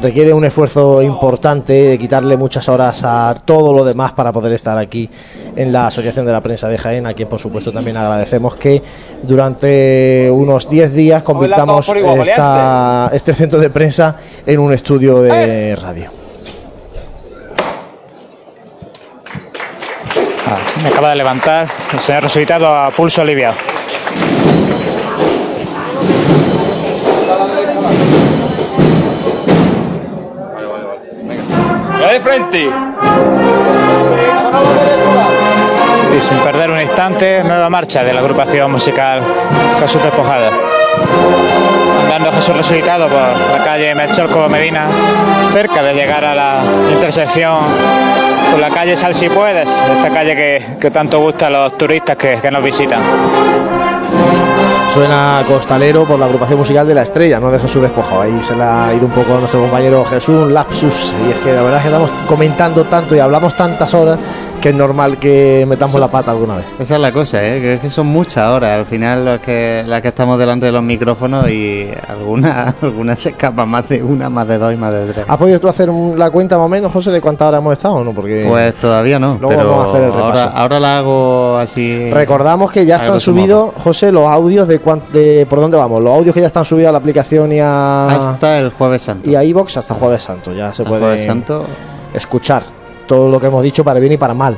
requiere 0.00 0.32
un 0.32 0.44
esfuerzo 0.44 1.00
importante 1.02 1.72
de 1.72 1.98
quitarle 1.98 2.36
muchas 2.36 2.68
horas 2.68 3.02
a 3.04 3.34
todo 3.44 3.72
lo 3.72 3.84
demás 3.84 4.12
para 4.12 4.32
poder 4.32 4.52
estar 4.52 4.76
aquí 4.76 5.08
en 5.56 5.72
la 5.72 5.86
Asociación 5.86 6.26
de 6.26 6.32
la 6.32 6.40
Prensa 6.40 6.68
de 6.68 6.76
Jaén, 6.78 7.06
a 7.06 7.14
quien 7.14 7.28
por 7.28 7.38
supuesto 7.38 7.72
también 7.72 7.96
agradecemos 7.96 8.56
que 8.56 8.82
durante 9.22 10.28
unos 10.30 10.68
10 10.68 10.92
días 10.92 11.22
convirtamos 11.22 11.86
esta- 12.32 13.10
este 13.12 13.32
centro 13.34 13.58
de 13.58 13.70
prensa 13.70 14.16
en 14.46 14.58
un 14.58 14.72
estudio 14.72 15.22
de 15.22 15.76
radio. 15.76 16.10
Ah, 20.46 20.58
me 20.82 20.88
acaba 20.88 21.10
de 21.10 21.16
levantar 21.16 21.68
el 21.92 22.00
señor 22.00 22.24
resucitado 22.24 22.66
a 22.68 22.90
pulso 22.90 23.22
aliviado. 23.22 23.54
De 32.14 32.20
frente! 32.20 32.70
Y 36.16 36.20
sin 36.20 36.38
perder 36.38 36.70
un 36.70 36.80
instante, 36.80 37.42
nueva 37.42 37.68
marcha 37.68 38.04
de 38.04 38.12
la 38.12 38.20
agrupación 38.20 38.70
musical 38.70 39.20
Jesús 39.80 40.00
Despojado. 40.00 40.50
Andando 42.04 42.30
Jesús 42.30 42.56
resucitado 42.56 43.08
por 43.08 43.58
la 43.58 43.64
calle 43.64 43.96
Mecholco 43.96 44.48
Medina, 44.48 44.86
cerca 45.52 45.82
de 45.82 45.94
llegar 45.94 46.24
a 46.24 46.36
la 46.36 46.62
intersección 46.92 47.58
con 48.52 48.60
la 48.60 48.70
calle 48.70 48.94
Sal 48.94 49.12
si 49.12 49.28
puedes, 49.28 49.68
esta 49.68 50.10
calle 50.10 50.36
que, 50.36 50.64
que 50.80 50.90
tanto 50.92 51.18
gusta 51.18 51.48
a 51.48 51.50
los 51.50 51.76
turistas 51.76 52.16
que, 52.16 52.38
que 52.40 52.50
nos 52.50 52.62
visitan. 52.62 53.73
Suena 54.94 55.42
Costalero 55.48 56.04
por 56.04 56.20
la 56.20 56.26
agrupación 56.26 56.56
musical 56.58 56.86
de 56.86 56.94
La 56.94 57.02
Estrella, 57.02 57.40
no 57.40 57.50
de 57.50 57.58
Jesús 57.58 57.82
Despojado. 57.82 58.20
Ahí 58.22 58.40
se 58.42 58.54
le 58.54 58.62
ha 58.62 58.94
ido 58.94 59.06
un 59.06 59.12
poco 59.12 59.34
a 59.34 59.38
nuestro 59.40 59.60
compañero 59.60 60.04
Jesús, 60.04 60.42
un 60.44 60.54
lapsus. 60.54 61.12
Y 61.26 61.32
es 61.32 61.38
que 61.38 61.52
la 61.52 61.62
verdad 61.62 61.78
es 61.78 61.82
que 61.82 61.88
estamos 61.88 62.10
comentando 62.28 62.84
tanto 62.84 63.16
y 63.16 63.18
hablamos 63.18 63.56
tantas 63.56 63.92
horas 63.92 64.20
que 64.62 64.70
es 64.70 64.74
normal 64.74 65.18
que 65.18 65.66
metamos 65.68 66.00
la 66.00 66.08
pata 66.08 66.30
alguna 66.30 66.56
vez. 66.56 66.64
Esa 66.78 66.94
es 66.94 67.00
la 67.00 67.12
cosa, 67.12 67.44
¿eh? 67.44 67.60
que 67.60 67.74
es 67.74 67.80
que 67.80 67.90
son 67.90 68.06
muchas 68.06 68.48
horas. 68.48 68.78
Al 68.78 68.86
final, 68.86 69.22
las 69.24 69.40
que, 69.40 69.82
las 69.84 70.00
que 70.00 70.08
estamos 70.08 70.38
delante 70.38 70.64
de 70.66 70.72
los 70.72 70.82
micrófonos 70.82 71.50
y 71.50 71.90
algunas 72.08 72.74
algunas 72.82 73.18
se 73.18 73.30
escapan 73.30 73.68
más 73.68 73.86
de 73.90 74.02
una, 74.02 74.30
más 74.30 74.48
de 74.48 74.56
dos 74.56 74.72
y 74.72 74.76
más 74.76 74.94
de 74.94 75.12
tres. 75.12 75.26
¿Has 75.28 75.36
podido 75.36 75.60
tú 75.60 75.68
hacer 75.68 75.90
un- 75.90 76.18
la 76.18 76.30
cuenta 76.30 76.56
más 76.56 76.64
o 76.64 76.68
menos, 76.70 76.90
José, 76.92 77.10
de 77.10 77.20
cuántas 77.20 77.48
horas 77.48 77.58
hemos 77.60 77.72
estado 77.74 77.96
o 77.96 78.04
no? 78.04 78.12
Porque 78.12 78.46
Pues 78.48 78.74
todavía 78.76 79.18
no, 79.18 79.36
Luego 79.38 79.48
pero 79.48 79.68
vamos 79.70 79.86
a 79.86 79.88
hacer 79.90 80.02
el 80.04 80.12
ahora, 80.12 80.26
repaso. 80.28 80.50
ahora 80.56 80.80
la 80.80 80.98
hago 80.98 81.58
así. 81.58 82.10
Recordamos 82.10 82.70
que 82.72 82.86
ya 82.86 82.96
están 82.96 83.20
subidos, 83.20 83.70
José, 83.82 84.12
los 84.12 84.26
audios 84.26 84.66
de, 84.66 84.78
de 85.12 85.46
por 85.48 85.60
dónde 85.60 85.76
vamos. 85.76 86.00
Los 86.00 86.16
audios 86.16 86.34
que 86.34 86.40
ya 86.40 86.46
están 86.46 86.64
subidos 86.64 86.88
a 86.90 86.92
la 86.92 86.98
aplicación 86.98 87.52
y 87.52 87.60
a 87.60 88.06
Hasta 88.08 88.58
el 88.58 88.70
Jueves 88.70 89.02
Santo. 89.02 89.28
y 89.30 89.34
a 89.34 89.44
iVox 89.44 89.76
hasta 89.76 89.94
Jueves 89.94 90.22
Santo. 90.22 90.52
Ya 90.52 90.72
se 90.72 90.84
puede 90.84 91.24
Santo. 91.26 91.66
escuchar 92.12 92.62
todo 93.06 93.28
lo 93.28 93.40
que 93.40 93.46
hemos 93.46 93.62
dicho 93.62 93.84
para 93.84 94.00
bien 94.00 94.12
y 94.12 94.16
para 94.16 94.34
mal. 94.34 94.56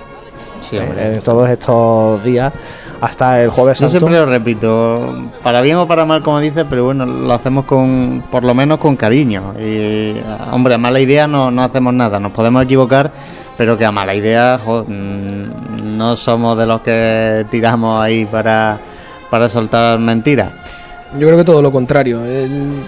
Sí, 0.61 0.79
hombre. 0.79 1.14
En 1.16 1.20
todos 1.20 1.49
estos 1.49 2.22
días 2.24 2.53
hasta 3.01 3.43
el 3.43 3.51
Jueves 3.51 3.79
Yo 3.79 3.89
Santo. 3.89 4.07
siempre 4.07 4.18
lo 4.18 4.27
repito, 4.27 5.14
para 5.43 5.61
bien 5.61 5.77
o 5.77 5.87
para 5.87 6.05
mal, 6.05 6.22
como 6.22 6.41
dices, 6.41 6.64
pero 6.68 6.85
bueno, 6.85 7.05
lo 7.07 7.33
hacemos 7.33 7.64
con, 7.64 8.24
por 8.31 8.45
lo 8.45 8.55
menos 8.55 8.79
con 8.79 8.97
cariño. 8.97 9.55
Y, 9.59 10.16
hombre, 10.51 10.74
a 10.74 10.79
mala 10.79 10.99
idea 11.01 11.27
no, 11.27 11.51
no 11.51 11.62
hacemos 11.62 11.93
nada, 11.93 12.18
nos 12.18 12.33
podemos 12.33 12.62
equivocar, 12.64 13.11
pero 13.57 13.77
que 13.77 13.85
a 13.85 13.93
mala 13.93 14.14
idea 14.14 14.59
jo, 14.64 14.85
mm, 14.89 15.97
no 15.97 16.16
somos 16.16 16.57
de 16.57 16.66
los 16.66 16.81
que 16.81 17.47
tiramos 17.51 18.03
ahí 18.03 18.24
para, 18.24 18.79
para 19.31 19.49
soltar 19.49 19.99
mentiras. 19.99 20.53
Yo 21.18 21.27
creo 21.27 21.37
que 21.39 21.45
todo 21.45 21.62
lo 21.62 21.72
contrario. 21.72 22.24
El- 22.24 22.83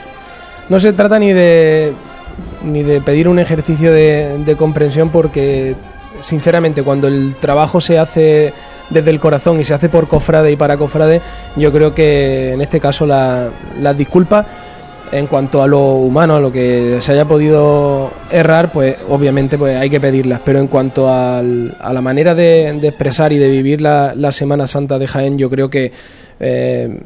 no 0.68 0.78
se 0.80 0.93
trata 0.93 1.18
ni 1.18 1.32
de 1.32 1.93
ni 2.62 2.82
de 2.82 3.01
pedir 3.01 3.26
un 3.28 3.39
ejercicio 3.39 3.91
de, 3.93 4.39
de 4.45 4.57
comprensión 4.57 5.09
porque 5.11 5.74
sinceramente 6.20 6.82
cuando 6.82 7.09
el 7.09 7.34
trabajo 7.41 7.80
se 7.80 7.99
hace 7.99 8.53
desde 8.91 9.11
el 9.11 9.18
corazón 9.20 9.59
y 9.61 9.64
se 9.64 9.74
hace 9.74 9.89
por 9.89 10.09
cofrade 10.09 10.51
y 10.53 10.57
para 10.57 10.76
cofrade, 10.76 11.20
yo 11.57 11.72
creo 11.72 11.95
que 11.95 12.53
en 12.53 12.61
este 12.61 12.80
caso 12.80 13.07
la- 13.07 13.49
las 13.80 13.97
disculpas 13.97 14.47
en 15.11 15.26
cuanto 15.26 15.62
a 15.62 15.66
lo 15.66 15.80
humano, 15.80 16.36
a 16.36 16.41
lo 16.41 16.53
que 16.53 16.99
se 17.01 17.12
haya 17.12 17.24
podido 17.24 18.11
errar, 18.30 18.70
pues 18.72 18.97
obviamente 19.09 19.57
pues 19.57 19.74
hay 19.76 19.89
que 19.89 20.01
pedirlas. 20.01 20.41
Pero 20.45 20.59
en 20.59 20.66
cuanto 20.66 21.12
al- 21.12 21.74
a 21.80 21.93
la 21.93 22.03
manera 22.03 22.34
de, 22.34 22.68
expresar 22.82 23.32
y 23.32 23.39
de 23.39 23.49
vivir 23.49 23.80
la, 23.80 24.12
la 24.14 24.32
Semana 24.32 24.66
Santa 24.66 24.99
de 24.99 25.07
Jaén, 25.09 25.39
yo 25.39 25.49
creo 25.49 25.70
que 25.70 25.93
eh, 26.41 27.01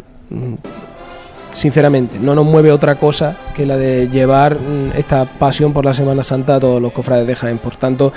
sinceramente, 1.53 2.19
no 2.19 2.35
nos 2.35 2.45
mueve 2.45 2.73
otra 2.73 2.97
cosa 2.97 3.37
que 3.55 3.67
la 3.67 3.77
de 3.77 4.09
llevar 4.09 4.59
mm, 4.59 4.93
esta 4.97 5.25
pasión 5.25 5.73
por 5.73 5.85
la 5.85 5.95
Semana 5.95 6.23
Santa 6.23 6.57
a 6.57 6.61
todos 6.61 6.81
los 6.81 6.93
cofrades 6.93 7.27
de 7.27 7.35
Jaén. 7.35 7.59
Por 7.59 7.77
tanto, 7.77 8.13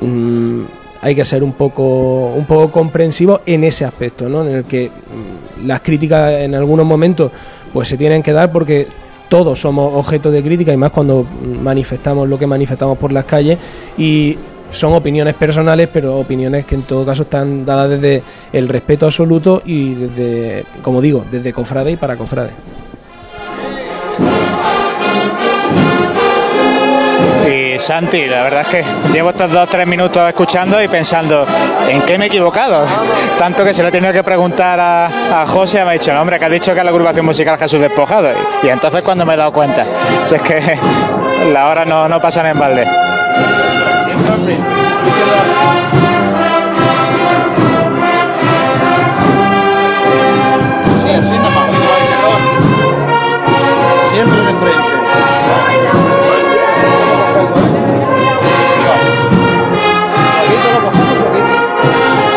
mm, 0.00 0.62
hay 1.02 1.14
que 1.14 1.24
ser 1.24 1.44
un 1.44 1.52
poco, 1.52 2.32
un 2.34 2.46
poco 2.46 2.70
comprensivo 2.70 3.40
en 3.46 3.64
ese 3.64 3.84
aspecto, 3.84 4.28
¿no? 4.28 4.42
En 4.46 4.54
el 4.54 4.64
que 4.64 4.88
mm, 4.88 5.66
las 5.66 5.80
críticas 5.80 6.32
en 6.32 6.54
algunos 6.54 6.86
momentos 6.86 7.30
pues 7.72 7.88
se 7.88 7.96
tienen 7.96 8.22
que 8.22 8.32
dar 8.32 8.52
porque 8.52 8.86
todos 9.28 9.60
somos 9.60 9.94
objeto 9.94 10.30
de 10.30 10.42
crítica 10.42 10.72
y 10.72 10.76
más 10.76 10.92
cuando 10.92 11.26
manifestamos 11.62 12.28
lo 12.28 12.38
que 12.38 12.46
manifestamos 12.46 12.96
por 12.98 13.10
las 13.10 13.24
calles 13.24 13.58
y 13.98 14.38
son 14.74 14.92
opiniones 14.92 15.34
personales, 15.34 15.88
pero 15.92 16.16
opiniones 16.16 16.64
que 16.64 16.74
en 16.74 16.82
todo 16.82 17.06
caso 17.06 17.22
están 17.22 17.64
dadas 17.64 17.90
desde 17.90 18.22
el 18.52 18.68
respeto 18.68 19.06
absoluto 19.06 19.62
y 19.64 19.94
desde, 19.94 20.64
como 20.82 21.00
digo, 21.00 21.24
desde 21.30 21.52
cofrade 21.52 21.92
y 21.92 21.96
para 21.96 22.16
cofrade. 22.16 22.50
Y 27.46 27.78
Santi, 27.78 28.26
la 28.26 28.42
verdad 28.42 28.62
es 28.62 28.68
que 28.68 28.84
llevo 29.12 29.30
estos 29.30 29.50
dos 29.50 29.68
tres 29.68 29.86
minutos 29.86 30.26
escuchando 30.28 30.82
y 30.82 30.88
pensando, 30.88 31.46
¿en 31.88 32.02
qué 32.02 32.16
me 32.16 32.24
he 32.24 32.28
equivocado? 32.28 32.86
Tanto 33.38 33.64
que 33.64 33.74
se 33.74 33.82
lo 33.82 33.88
he 33.88 33.92
tenido 33.92 34.12
que 34.12 34.22
preguntar 34.22 34.80
a, 34.80 35.42
a 35.42 35.46
José 35.46 35.84
me 35.84 35.90
ha 35.90 35.92
dicho, 35.92 36.12
no, 36.14 36.20
hombre, 36.22 36.38
que 36.38 36.44
has 36.46 36.50
dicho 36.50 36.74
que 36.74 36.82
la 36.82 36.90
agrupación 36.90 37.26
musical 37.26 37.58
Jesús 37.58 37.80
Despojado. 37.80 38.30
Y, 38.62 38.66
y 38.66 38.70
entonces 38.70 39.02
cuando 39.02 39.26
me 39.26 39.34
he 39.34 39.36
dado 39.36 39.52
cuenta, 39.52 39.84
si 40.24 40.36
es 40.36 40.42
que 40.42 40.78
la 41.52 41.68
hora 41.68 41.84
no, 41.84 42.08
no 42.08 42.20
pasan 42.20 42.46
en 42.46 42.58
balde. 42.58 42.86
Sí, 51.02 51.10
así 51.10 51.38
nomás, 51.38 51.68
igual. 51.68 52.42
Siempre 54.12 54.40
de 54.40 54.54
frente. 54.54 54.94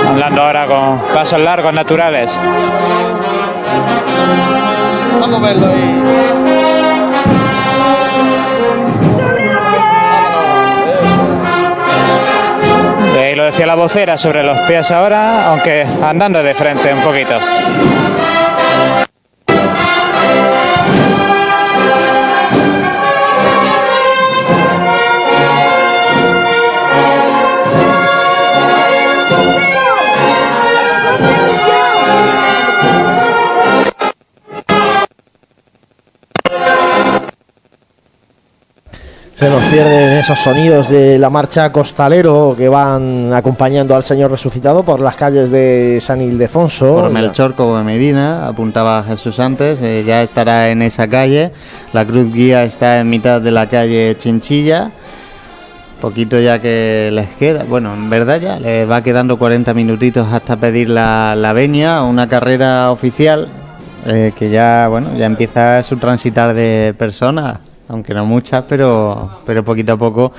Hablando 0.09 0.41
ahora 0.41 0.67
con 0.67 0.99
pasos 1.13 1.39
largos, 1.39 1.73
naturales. 1.73 2.39
Vamos 5.19 5.39
a 5.39 5.41
verlo 5.41 5.67
ahí. 5.67 6.36
Decía 13.47 13.65
la 13.65 13.75
vocera 13.75 14.17
sobre 14.17 14.43
los 14.43 14.59
pies 14.67 14.91
ahora, 14.91 15.47
aunque 15.47 15.87
andando 16.03 16.43
de 16.43 16.53
frente 16.53 16.93
un 16.93 17.01
poquito. 17.01 17.39
Se 39.37 39.47
nos 39.51 39.63
pierden 39.65 40.17
esos 40.17 40.39
sonidos 40.39 40.89
de 40.89 41.19
la 41.19 41.29
marcha 41.29 41.71
costalero 41.71 42.55
que 42.57 42.67
van 42.67 43.31
acompañando 43.31 43.95
al 43.95 44.01
Señor 44.01 44.31
resucitado 44.31 44.81
por 44.81 44.99
las 44.99 45.15
calles 45.15 45.51
de 45.51 45.99
San 46.01 46.21
Ildefonso. 46.21 47.01
Por 47.01 47.11
Melchor 47.11 47.53
como 47.53 47.83
Medina, 47.83 48.47
apuntaba 48.47 49.03
Jesús 49.03 49.39
antes, 49.39 49.79
eh, 49.83 50.03
ya 50.03 50.23
estará 50.23 50.71
en 50.71 50.81
esa 50.81 51.07
calle. 51.07 51.51
La 51.93 52.03
cruz 52.03 52.33
guía 52.33 52.63
está 52.63 52.99
en 52.99 53.11
mitad 53.11 53.39
de 53.39 53.51
la 53.51 53.67
calle 53.69 54.15
Chinchilla. 54.17 54.89
Poquito 56.01 56.39
ya 56.39 56.59
que 56.59 57.11
les 57.13 57.27
queda. 57.35 57.63
Bueno, 57.63 57.93
en 57.93 58.09
verdad 58.09 58.41
ya 58.41 58.59
les 58.59 58.89
va 58.89 59.03
quedando 59.03 59.37
40 59.37 59.71
minutitos 59.75 60.33
hasta 60.33 60.57
pedir 60.57 60.89
la, 60.89 61.35
la 61.35 61.53
venia, 61.53 62.01
una 62.01 62.27
carrera 62.27 62.89
oficial 62.89 63.49
eh, 64.07 64.31
que 64.35 64.49
ya, 64.49 64.87
bueno, 64.87 65.15
ya 65.15 65.27
empieza 65.27 65.83
su 65.83 65.97
transitar 65.97 66.55
de 66.55 66.95
personas, 66.97 67.59
aunque 67.87 68.13
no 68.13 68.25
muchas, 68.25 68.65
pero, 68.67 69.41
pero 69.45 69.63
poquito 69.63 69.93
a 69.93 69.97
poco 69.97 70.33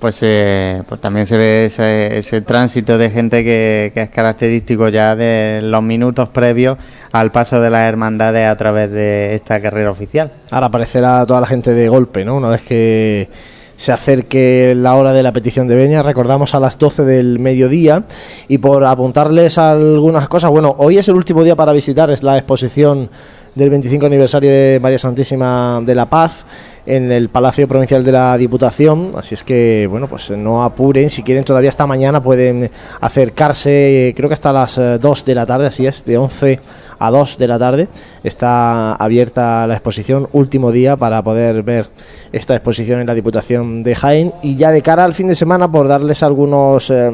pues, 0.00 0.18
eh, 0.22 0.82
pues 0.88 1.00
también 1.00 1.26
se 1.26 1.36
ve 1.36 1.66
ese, 1.66 2.40
tránsito 2.40 2.96
de 2.96 3.10
gente 3.10 3.44
que, 3.44 3.92
que 3.94 4.02
es 4.02 4.08
característico 4.08 4.88
ya 4.88 5.14
de 5.14 5.60
los 5.62 5.82
minutos 5.82 6.30
previos 6.30 6.78
al 7.12 7.30
paso 7.30 7.60
de 7.60 7.68
las 7.68 7.86
hermandades 7.86 8.48
a 8.48 8.56
través 8.56 8.90
de 8.90 9.34
esta 9.34 9.60
carrera 9.60 9.90
oficial. 9.90 10.32
Ahora 10.50 10.68
aparecerá 10.68 11.24
toda 11.26 11.42
la 11.42 11.46
gente 11.46 11.72
de 11.72 11.88
golpe, 11.88 12.24
¿no? 12.24 12.36
Una 12.36 12.48
vez 12.48 12.62
que 12.62 13.28
se 13.76 13.92
acerque 13.92 14.74
la 14.74 14.94
hora 14.94 15.12
de 15.12 15.22
la 15.22 15.32
petición 15.32 15.68
de 15.68 15.74
venia, 15.74 16.02
recordamos 16.02 16.54
a 16.54 16.60
las 16.60 16.78
12 16.78 17.04
del 17.04 17.38
mediodía. 17.38 18.04
Y 18.48 18.58
por 18.58 18.84
apuntarles 18.84 19.58
algunas 19.58 20.28
cosas, 20.28 20.50
bueno, 20.50 20.74
hoy 20.78 20.98
es 20.98 21.08
el 21.08 21.14
último 21.14 21.44
día 21.44 21.56
para 21.56 21.72
visitar, 21.72 22.10
es 22.10 22.22
la 22.22 22.38
exposición 22.38 23.10
del 23.54 23.70
25 23.70 24.06
aniversario 24.06 24.50
de 24.50 24.78
María 24.80 24.98
Santísima 24.98 25.80
de 25.84 25.94
la 25.94 26.08
Paz 26.08 26.44
en 26.86 27.12
el 27.12 27.28
Palacio 27.28 27.68
Provincial 27.68 28.04
de 28.04 28.12
la 28.12 28.36
Diputación, 28.36 29.12
así 29.16 29.34
es 29.34 29.44
que, 29.44 29.86
bueno, 29.90 30.08
pues 30.08 30.30
no 30.30 30.64
apuren, 30.64 31.10
si 31.10 31.22
quieren 31.22 31.44
todavía 31.44 31.70
esta 31.70 31.86
mañana 31.86 32.22
pueden 32.22 32.70
acercarse, 33.00 34.08
eh, 34.08 34.14
creo 34.14 34.28
que 34.28 34.34
hasta 34.34 34.52
las 34.52 34.78
eh, 34.78 34.98
2 35.00 35.24
de 35.24 35.34
la 35.34 35.46
tarde, 35.46 35.66
así 35.66 35.86
es, 35.86 36.04
de 36.04 36.18
11 36.18 36.60
a 37.00 37.10
2 37.10 37.38
de 37.38 37.48
la 37.48 37.58
tarde 37.58 37.88
está 38.22 38.94
abierta 38.94 39.66
la 39.66 39.74
exposición, 39.74 40.28
último 40.32 40.70
día 40.70 40.96
para 40.96 41.24
poder 41.24 41.62
ver 41.62 41.88
esta 42.30 42.54
exposición 42.54 43.00
en 43.00 43.06
la 43.06 43.14
Diputación 43.14 43.82
de 43.82 43.94
Jaén 43.94 44.34
y 44.42 44.56
ya 44.56 44.70
de 44.70 44.82
cara 44.82 45.04
al 45.04 45.14
fin 45.14 45.26
de 45.26 45.34
semana 45.34 45.72
por 45.72 45.88
darles 45.88 46.22
algunos, 46.22 46.90
eh, 46.90 47.10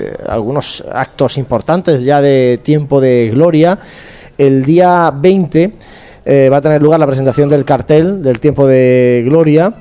eh, 0.00 0.16
algunos 0.26 0.82
actos 0.90 1.36
importantes 1.36 2.02
ya 2.02 2.22
de 2.22 2.58
tiempo 2.62 3.00
de 3.02 3.28
gloria, 3.30 3.78
el 4.38 4.64
día 4.64 5.12
20 5.14 5.74
eh, 6.30 6.50
va 6.50 6.58
a 6.58 6.60
tener 6.60 6.82
lugar 6.82 7.00
la 7.00 7.06
presentación 7.06 7.48
del 7.48 7.64
cartel 7.64 8.22
del 8.22 8.38
tiempo 8.38 8.66
de 8.66 9.22
gloria. 9.24 9.72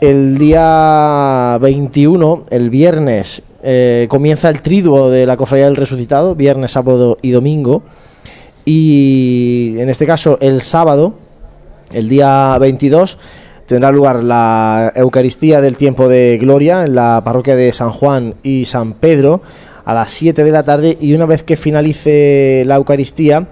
El 0.00 0.38
día 0.38 1.58
21, 1.60 2.46
el 2.48 2.70
viernes, 2.70 3.42
eh, 3.62 4.06
comienza 4.08 4.48
el 4.48 4.62
triduo 4.62 5.10
de 5.10 5.26
la 5.26 5.36
Cofradía 5.36 5.66
del 5.66 5.76
Resucitado, 5.76 6.34
viernes, 6.34 6.72
sábado 6.72 7.18
y 7.20 7.30
domingo. 7.32 7.82
y 8.64 9.74
en 9.78 9.90
este 9.90 10.06
caso 10.06 10.38
el 10.40 10.62
sábado, 10.62 11.12
el 11.92 12.08
día 12.08 12.56
22, 12.58 13.18
tendrá 13.66 13.92
lugar 13.92 14.24
la 14.24 14.94
Eucaristía 14.96 15.60
del 15.60 15.76
tiempo 15.76 16.08
de 16.08 16.38
gloria 16.40 16.86
en 16.86 16.94
la 16.94 17.20
parroquia 17.22 17.54
de 17.54 17.70
San 17.74 17.90
Juan 17.90 18.36
y 18.42 18.64
San 18.64 18.94
Pedro 18.94 19.42
a 19.84 19.92
las 19.92 20.10
7 20.12 20.42
de 20.42 20.50
la 20.52 20.62
tarde 20.62 20.96
y 20.98 21.12
una 21.12 21.26
vez 21.26 21.42
que 21.42 21.58
finalice 21.58 22.62
la 22.66 22.76
Eucaristía 22.76 23.46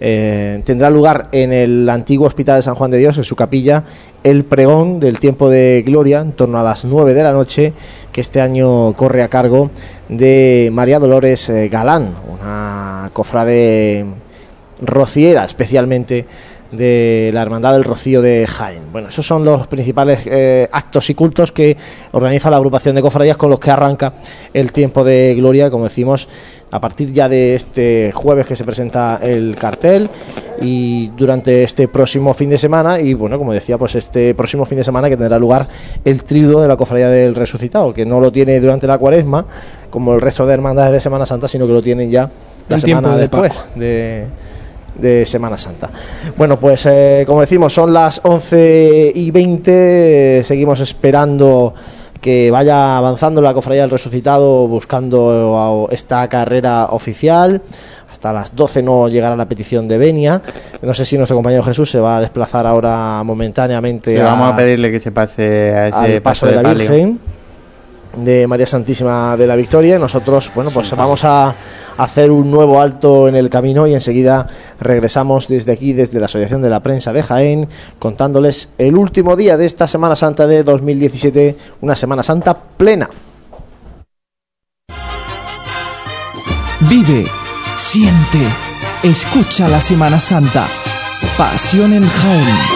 eh, 0.00 0.60
tendrá 0.64 0.90
lugar 0.90 1.28
en 1.32 1.52
el 1.52 1.88
antiguo 1.88 2.26
Hospital 2.26 2.56
de 2.56 2.62
San 2.62 2.74
Juan 2.74 2.90
de 2.90 2.98
Dios, 2.98 3.16
en 3.16 3.24
su 3.24 3.36
capilla, 3.36 3.84
el 4.22 4.44
pregón 4.44 5.00
del 5.00 5.18
tiempo 5.18 5.48
de 5.48 5.82
gloria 5.86 6.20
en 6.20 6.32
torno 6.32 6.58
a 6.58 6.62
las 6.62 6.84
9 6.84 7.14
de 7.14 7.22
la 7.22 7.32
noche 7.32 7.72
que 8.12 8.20
este 8.20 8.40
año 8.40 8.92
corre 8.94 9.22
a 9.22 9.28
cargo 9.28 9.70
de 10.08 10.70
María 10.72 10.98
Dolores 10.98 11.48
eh, 11.48 11.68
Galán, 11.68 12.14
una 12.28 13.10
cofrade 13.12 14.04
rociera 14.80 15.44
especialmente 15.44 16.26
de 16.72 17.30
la 17.32 17.42
Hermandad 17.42 17.72
del 17.72 17.84
Rocío 17.84 18.22
de 18.22 18.46
Jaén. 18.46 18.82
Bueno, 18.92 19.08
esos 19.08 19.26
son 19.26 19.44
los 19.44 19.66
principales 19.66 20.20
eh, 20.26 20.68
actos 20.72 21.08
y 21.10 21.14
cultos 21.14 21.52
que 21.52 21.76
organiza 22.12 22.50
la 22.50 22.56
agrupación 22.56 22.94
de 22.94 23.02
cofradías 23.02 23.36
con 23.36 23.50
los 23.50 23.60
que 23.60 23.70
arranca 23.70 24.14
el 24.52 24.72
tiempo 24.72 25.04
de 25.04 25.34
gloria, 25.36 25.70
como 25.70 25.84
decimos, 25.84 26.28
a 26.70 26.80
partir 26.80 27.12
ya 27.12 27.28
de 27.28 27.54
este 27.54 28.12
jueves 28.12 28.46
que 28.46 28.56
se 28.56 28.64
presenta 28.64 29.20
el 29.22 29.56
cartel 29.56 30.10
y 30.60 31.08
durante 31.16 31.62
este 31.62 31.86
próximo 31.86 32.34
fin 32.34 32.50
de 32.50 32.58
semana 32.58 33.00
y 33.00 33.14
bueno, 33.14 33.38
como 33.38 33.52
decía, 33.52 33.78
pues 33.78 33.94
este 33.94 34.34
próximo 34.34 34.64
fin 34.64 34.78
de 34.78 34.84
semana 34.84 35.08
que 35.08 35.16
tendrá 35.16 35.38
lugar 35.38 35.68
el 36.04 36.24
triduo 36.24 36.60
de 36.60 36.68
la 36.68 36.76
cofradía 36.76 37.08
del 37.08 37.34
resucitado, 37.34 37.94
que 37.94 38.04
no 38.04 38.20
lo 38.20 38.32
tiene 38.32 38.58
durante 38.58 38.86
la 38.86 38.98
cuaresma 38.98 39.46
como 39.90 40.14
el 40.14 40.20
resto 40.20 40.46
de 40.46 40.54
hermandades 40.54 40.92
de 40.92 41.00
Semana 41.00 41.26
Santa, 41.26 41.46
sino 41.46 41.66
que 41.66 41.72
lo 41.72 41.82
tienen 41.82 42.10
ya 42.10 42.30
la 42.68 42.80
semana 42.80 43.14
de 43.14 43.22
después 43.22 43.52
de, 43.76 44.26
de 44.98 45.26
Semana 45.26 45.58
Santa. 45.58 45.90
Bueno, 46.36 46.58
pues 46.58 46.86
eh, 46.86 47.24
como 47.26 47.40
decimos, 47.40 47.72
son 47.72 47.92
las 47.92 48.20
11 48.22 49.12
y 49.14 49.30
20, 49.30 50.42
seguimos 50.44 50.80
esperando 50.80 51.74
que 52.20 52.50
vaya 52.50 52.96
avanzando 52.96 53.40
la 53.40 53.54
cofradía 53.54 53.82
del 53.82 53.90
resucitado 53.90 54.66
buscando 54.66 55.88
esta 55.90 56.28
carrera 56.28 56.86
oficial. 56.86 57.62
Hasta 58.10 58.32
las 58.32 58.56
12 58.56 58.82
no 58.82 59.08
llegará 59.08 59.36
la 59.36 59.46
petición 59.46 59.88
de 59.88 59.98
Benia. 59.98 60.40
No 60.82 60.94
sé 60.94 61.04
si 61.04 61.16
nuestro 61.16 61.36
compañero 61.36 61.62
Jesús 61.62 61.90
se 61.90 62.00
va 62.00 62.18
a 62.18 62.20
desplazar 62.20 62.66
ahora 62.66 63.22
momentáneamente 63.24 64.16
Sí, 64.16 64.22
vamos 64.22 64.52
a 64.52 64.56
pedirle 64.56 64.90
que 64.90 65.00
se 65.00 65.12
pase 65.12 65.74
a 65.74 65.88
ese 65.88 66.20
paso, 66.20 66.46
de, 66.46 66.62
la. 66.62 66.72
Virgen 66.72 67.18
de 68.16 68.46
María 68.46 68.66
Santísima 68.66 69.36
de 69.36 69.46
la 69.46 69.56
Victoria. 69.56 69.98
Nosotros, 69.98 70.50
bueno, 70.54 70.70
pues 70.70 70.90
vamos 70.96 71.24
a 71.24 71.54
hacer 71.96 72.30
un 72.30 72.50
nuevo 72.50 72.80
alto 72.80 73.28
en 73.28 73.36
el 73.36 73.48
camino 73.48 73.86
y 73.86 73.94
enseguida 73.94 74.48
regresamos 74.80 75.48
desde 75.48 75.72
aquí, 75.72 75.92
desde 75.92 76.20
la 76.20 76.26
Asociación 76.26 76.62
de 76.62 76.70
la 76.70 76.80
Prensa 76.80 77.12
de 77.12 77.22
Jaén, 77.22 77.68
contándoles 77.98 78.68
el 78.78 78.96
último 78.96 79.36
día 79.36 79.56
de 79.56 79.66
esta 79.66 79.86
Semana 79.86 80.16
Santa 80.16 80.46
de 80.46 80.62
2017, 80.62 81.56
una 81.80 81.96
Semana 81.96 82.22
Santa 82.22 82.56
plena. 82.76 83.08
Vive, 86.80 87.26
siente, 87.76 88.42
escucha 89.02 89.68
la 89.68 89.80
Semana 89.80 90.20
Santa. 90.20 90.66
Pasión 91.36 91.92
en 91.92 92.06
Jaén. 92.06 92.75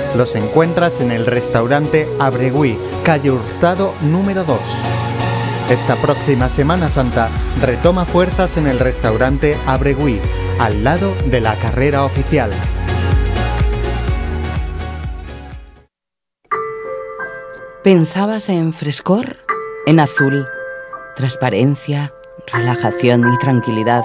los 0.15 0.35
encuentras 0.35 0.99
en 1.01 1.11
el 1.11 1.25
restaurante 1.25 2.07
Abregui, 2.19 2.77
calle 3.03 3.31
Hurtado 3.31 3.93
número 4.01 4.43
2. 4.43 4.59
Esta 5.69 5.95
próxima 5.95 6.49
Semana 6.49 6.89
Santa 6.89 7.29
retoma 7.61 8.05
fuerzas 8.05 8.57
en 8.57 8.67
el 8.67 8.79
restaurante 8.79 9.55
Abregui, 9.65 10.19
al 10.59 10.83
lado 10.83 11.13
de 11.27 11.39
la 11.39 11.55
carrera 11.55 12.03
oficial. 12.03 12.51
¿Pensabas 17.83 18.49
en 18.49 18.73
frescor? 18.73 19.37
En 19.87 19.99
azul, 19.99 20.45
transparencia, 21.15 22.13
relajación 22.51 23.33
y 23.33 23.37
tranquilidad, 23.39 24.03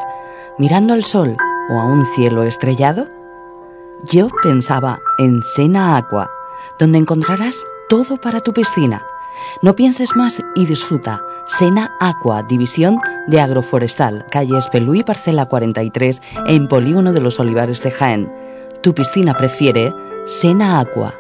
mirando 0.59 0.95
al 0.95 1.05
sol 1.05 1.37
o 1.69 1.81
a 1.81 1.85
un 1.85 2.07
cielo 2.15 2.45
estrellado? 2.45 3.16
Yo 4.05 4.29
pensaba 4.43 5.01
en 5.19 5.43
Sena 5.43 5.97
Aqua, 5.97 6.31
donde 6.79 6.99
encontrarás 6.99 7.57
todo 7.89 8.19
para 8.19 8.41
tu 8.41 8.53
piscina. 8.53 9.03
No 9.63 9.75
pienses 9.75 10.15
más 10.17 10.43
y 10.55 10.67
disfruta. 10.67 11.23
Sena 11.47 11.97
Aqua, 12.01 12.43
división 12.43 12.99
de 13.27 13.41
agroforestal, 13.41 14.27
calle 14.31 14.59
Espelú 14.59 14.95
y 14.95 15.03
parcela 15.03 15.47
43, 15.47 16.21
en 16.47 16.69
Polígono 16.69 17.13
de 17.13 17.21
los 17.21 17.39
Olivares 17.41 17.83
de 17.83 17.91
Jaén. 17.91 18.33
Tu 18.83 18.95
piscina 18.95 19.35
prefiere 19.35 19.95
Sena 20.25 20.81
Aqua. 20.81 21.15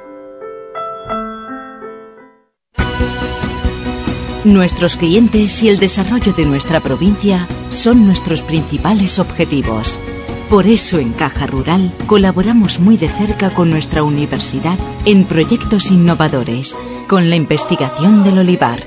Nuestros 4.45 4.97
clientes 4.97 5.63
y 5.63 5.69
el 5.69 5.79
desarrollo 5.79 6.33
de 6.33 6.47
nuestra 6.47 6.81
provincia 6.81 7.49
son 7.71 8.07
nuestros 8.07 8.43
principales 8.43 9.19
objetivos. 9.19 10.01
Por 10.49 10.69
eso 10.69 11.01
en 11.01 11.13
Caja 11.13 11.47
Rural 11.49 11.93
colaboramos 12.07 12.79
muy 12.79 12.97
de 12.97 13.09
cerca 13.09 13.51
con 13.51 13.69
nuestra 13.69 14.05
universidad 14.05 14.79
en 15.05 15.25
proyectos 15.25 15.91
innovadores, 15.91 16.77
con 17.09 17.29
la 17.31 17.37
investigación 17.37 18.23
del 18.23 18.39
olivar. 18.39 18.81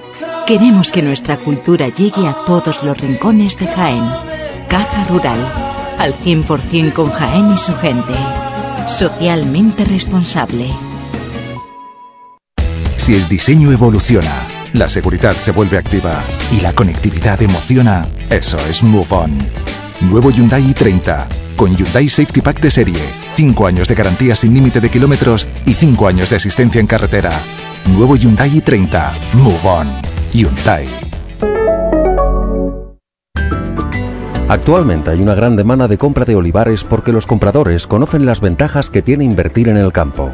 Queremos 0.48 0.92
que 0.94 1.02
nuestra 1.02 1.38
cultura 1.38 1.90
llegue 1.90 2.28
a 2.28 2.34
todos 2.46 2.82
los 2.84 2.98
rincones 2.98 3.58
de 3.58 3.68
Jaén. 3.68 4.06
Caja 4.70 5.04
Rural, 5.10 5.40
al 5.98 6.14
100% 6.14 6.94
con 6.94 7.12
Jaén 7.12 7.52
y 7.52 7.58
su 7.58 7.76
gente. 7.76 8.14
Socialmente 8.88 9.84
responsable. 9.84 10.70
Si 12.98 13.16
el 13.16 13.28
diseño 13.28 13.74
evoluciona, 13.74 14.48
la 14.72 14.90
seguridad 14.90 15.36
se 15.36 15.52
vuelve 15.52 15.78
activa 15.78 16.24
y 16.52 16.62
la 16.62 16.72
conectividad 16.72 17.42
emociona, 17.42 18.06
eso 18.30 18.58
es 18.70 18.82
Move 18.82 19.08
On. 19.10 19.89
Nuevo 20.02 20.32
Hyundai 20.32 20.64
i30, 20.64 21.28
con 21.58 21.76
Hyundai 21.76 22.08
Safety 22.08 22.40
Pack 22.40 22.62
de 22.62 22.72
serie, 22.72 23.00
5 23.36 23.68
años 23.68 23.90
de 23.90 23.96
garantía 23.96 24.34
sin 24.34 24.54
límite 24.54 24.80
de 24.80 24.90
kilómetros 24.90 25.50
y 25.66 25.74
5 25.74 26.08
años 26.08 26.30
de 26.30 26.38
asistencia 26.38 26.80
en 26.80 26.88
carretera. 26.88 27.34
Nuevo 27.94 28.16
Hyundai 28.16 28.50
i30, 28.50 29.12
Move 29.34 29.60
On. 29.66 29.88
Hyundai. 30.32 30.88
Actualmente 34.48 35.12
hay 35.12 35.20
una 35.20 35.36
gran 35.36 35.58
demanda 35.58 35.90
de 35.90 35.98
compra 35.98 36.24
de 36.24 36.36
olivares 36.36 36.86
porque 36.86 37.12
los 37.12 37.28
compradores 37.28 37.86
conocen 37.86 38.26
las 38.26 38.40
ventajas 38.40 38.90
que 38.90 39.02
tiene 39.02 39.26
invertir 39.26 39.68
en 39.68 39.78
el 39.78 39.92
campo. 39.92 40.34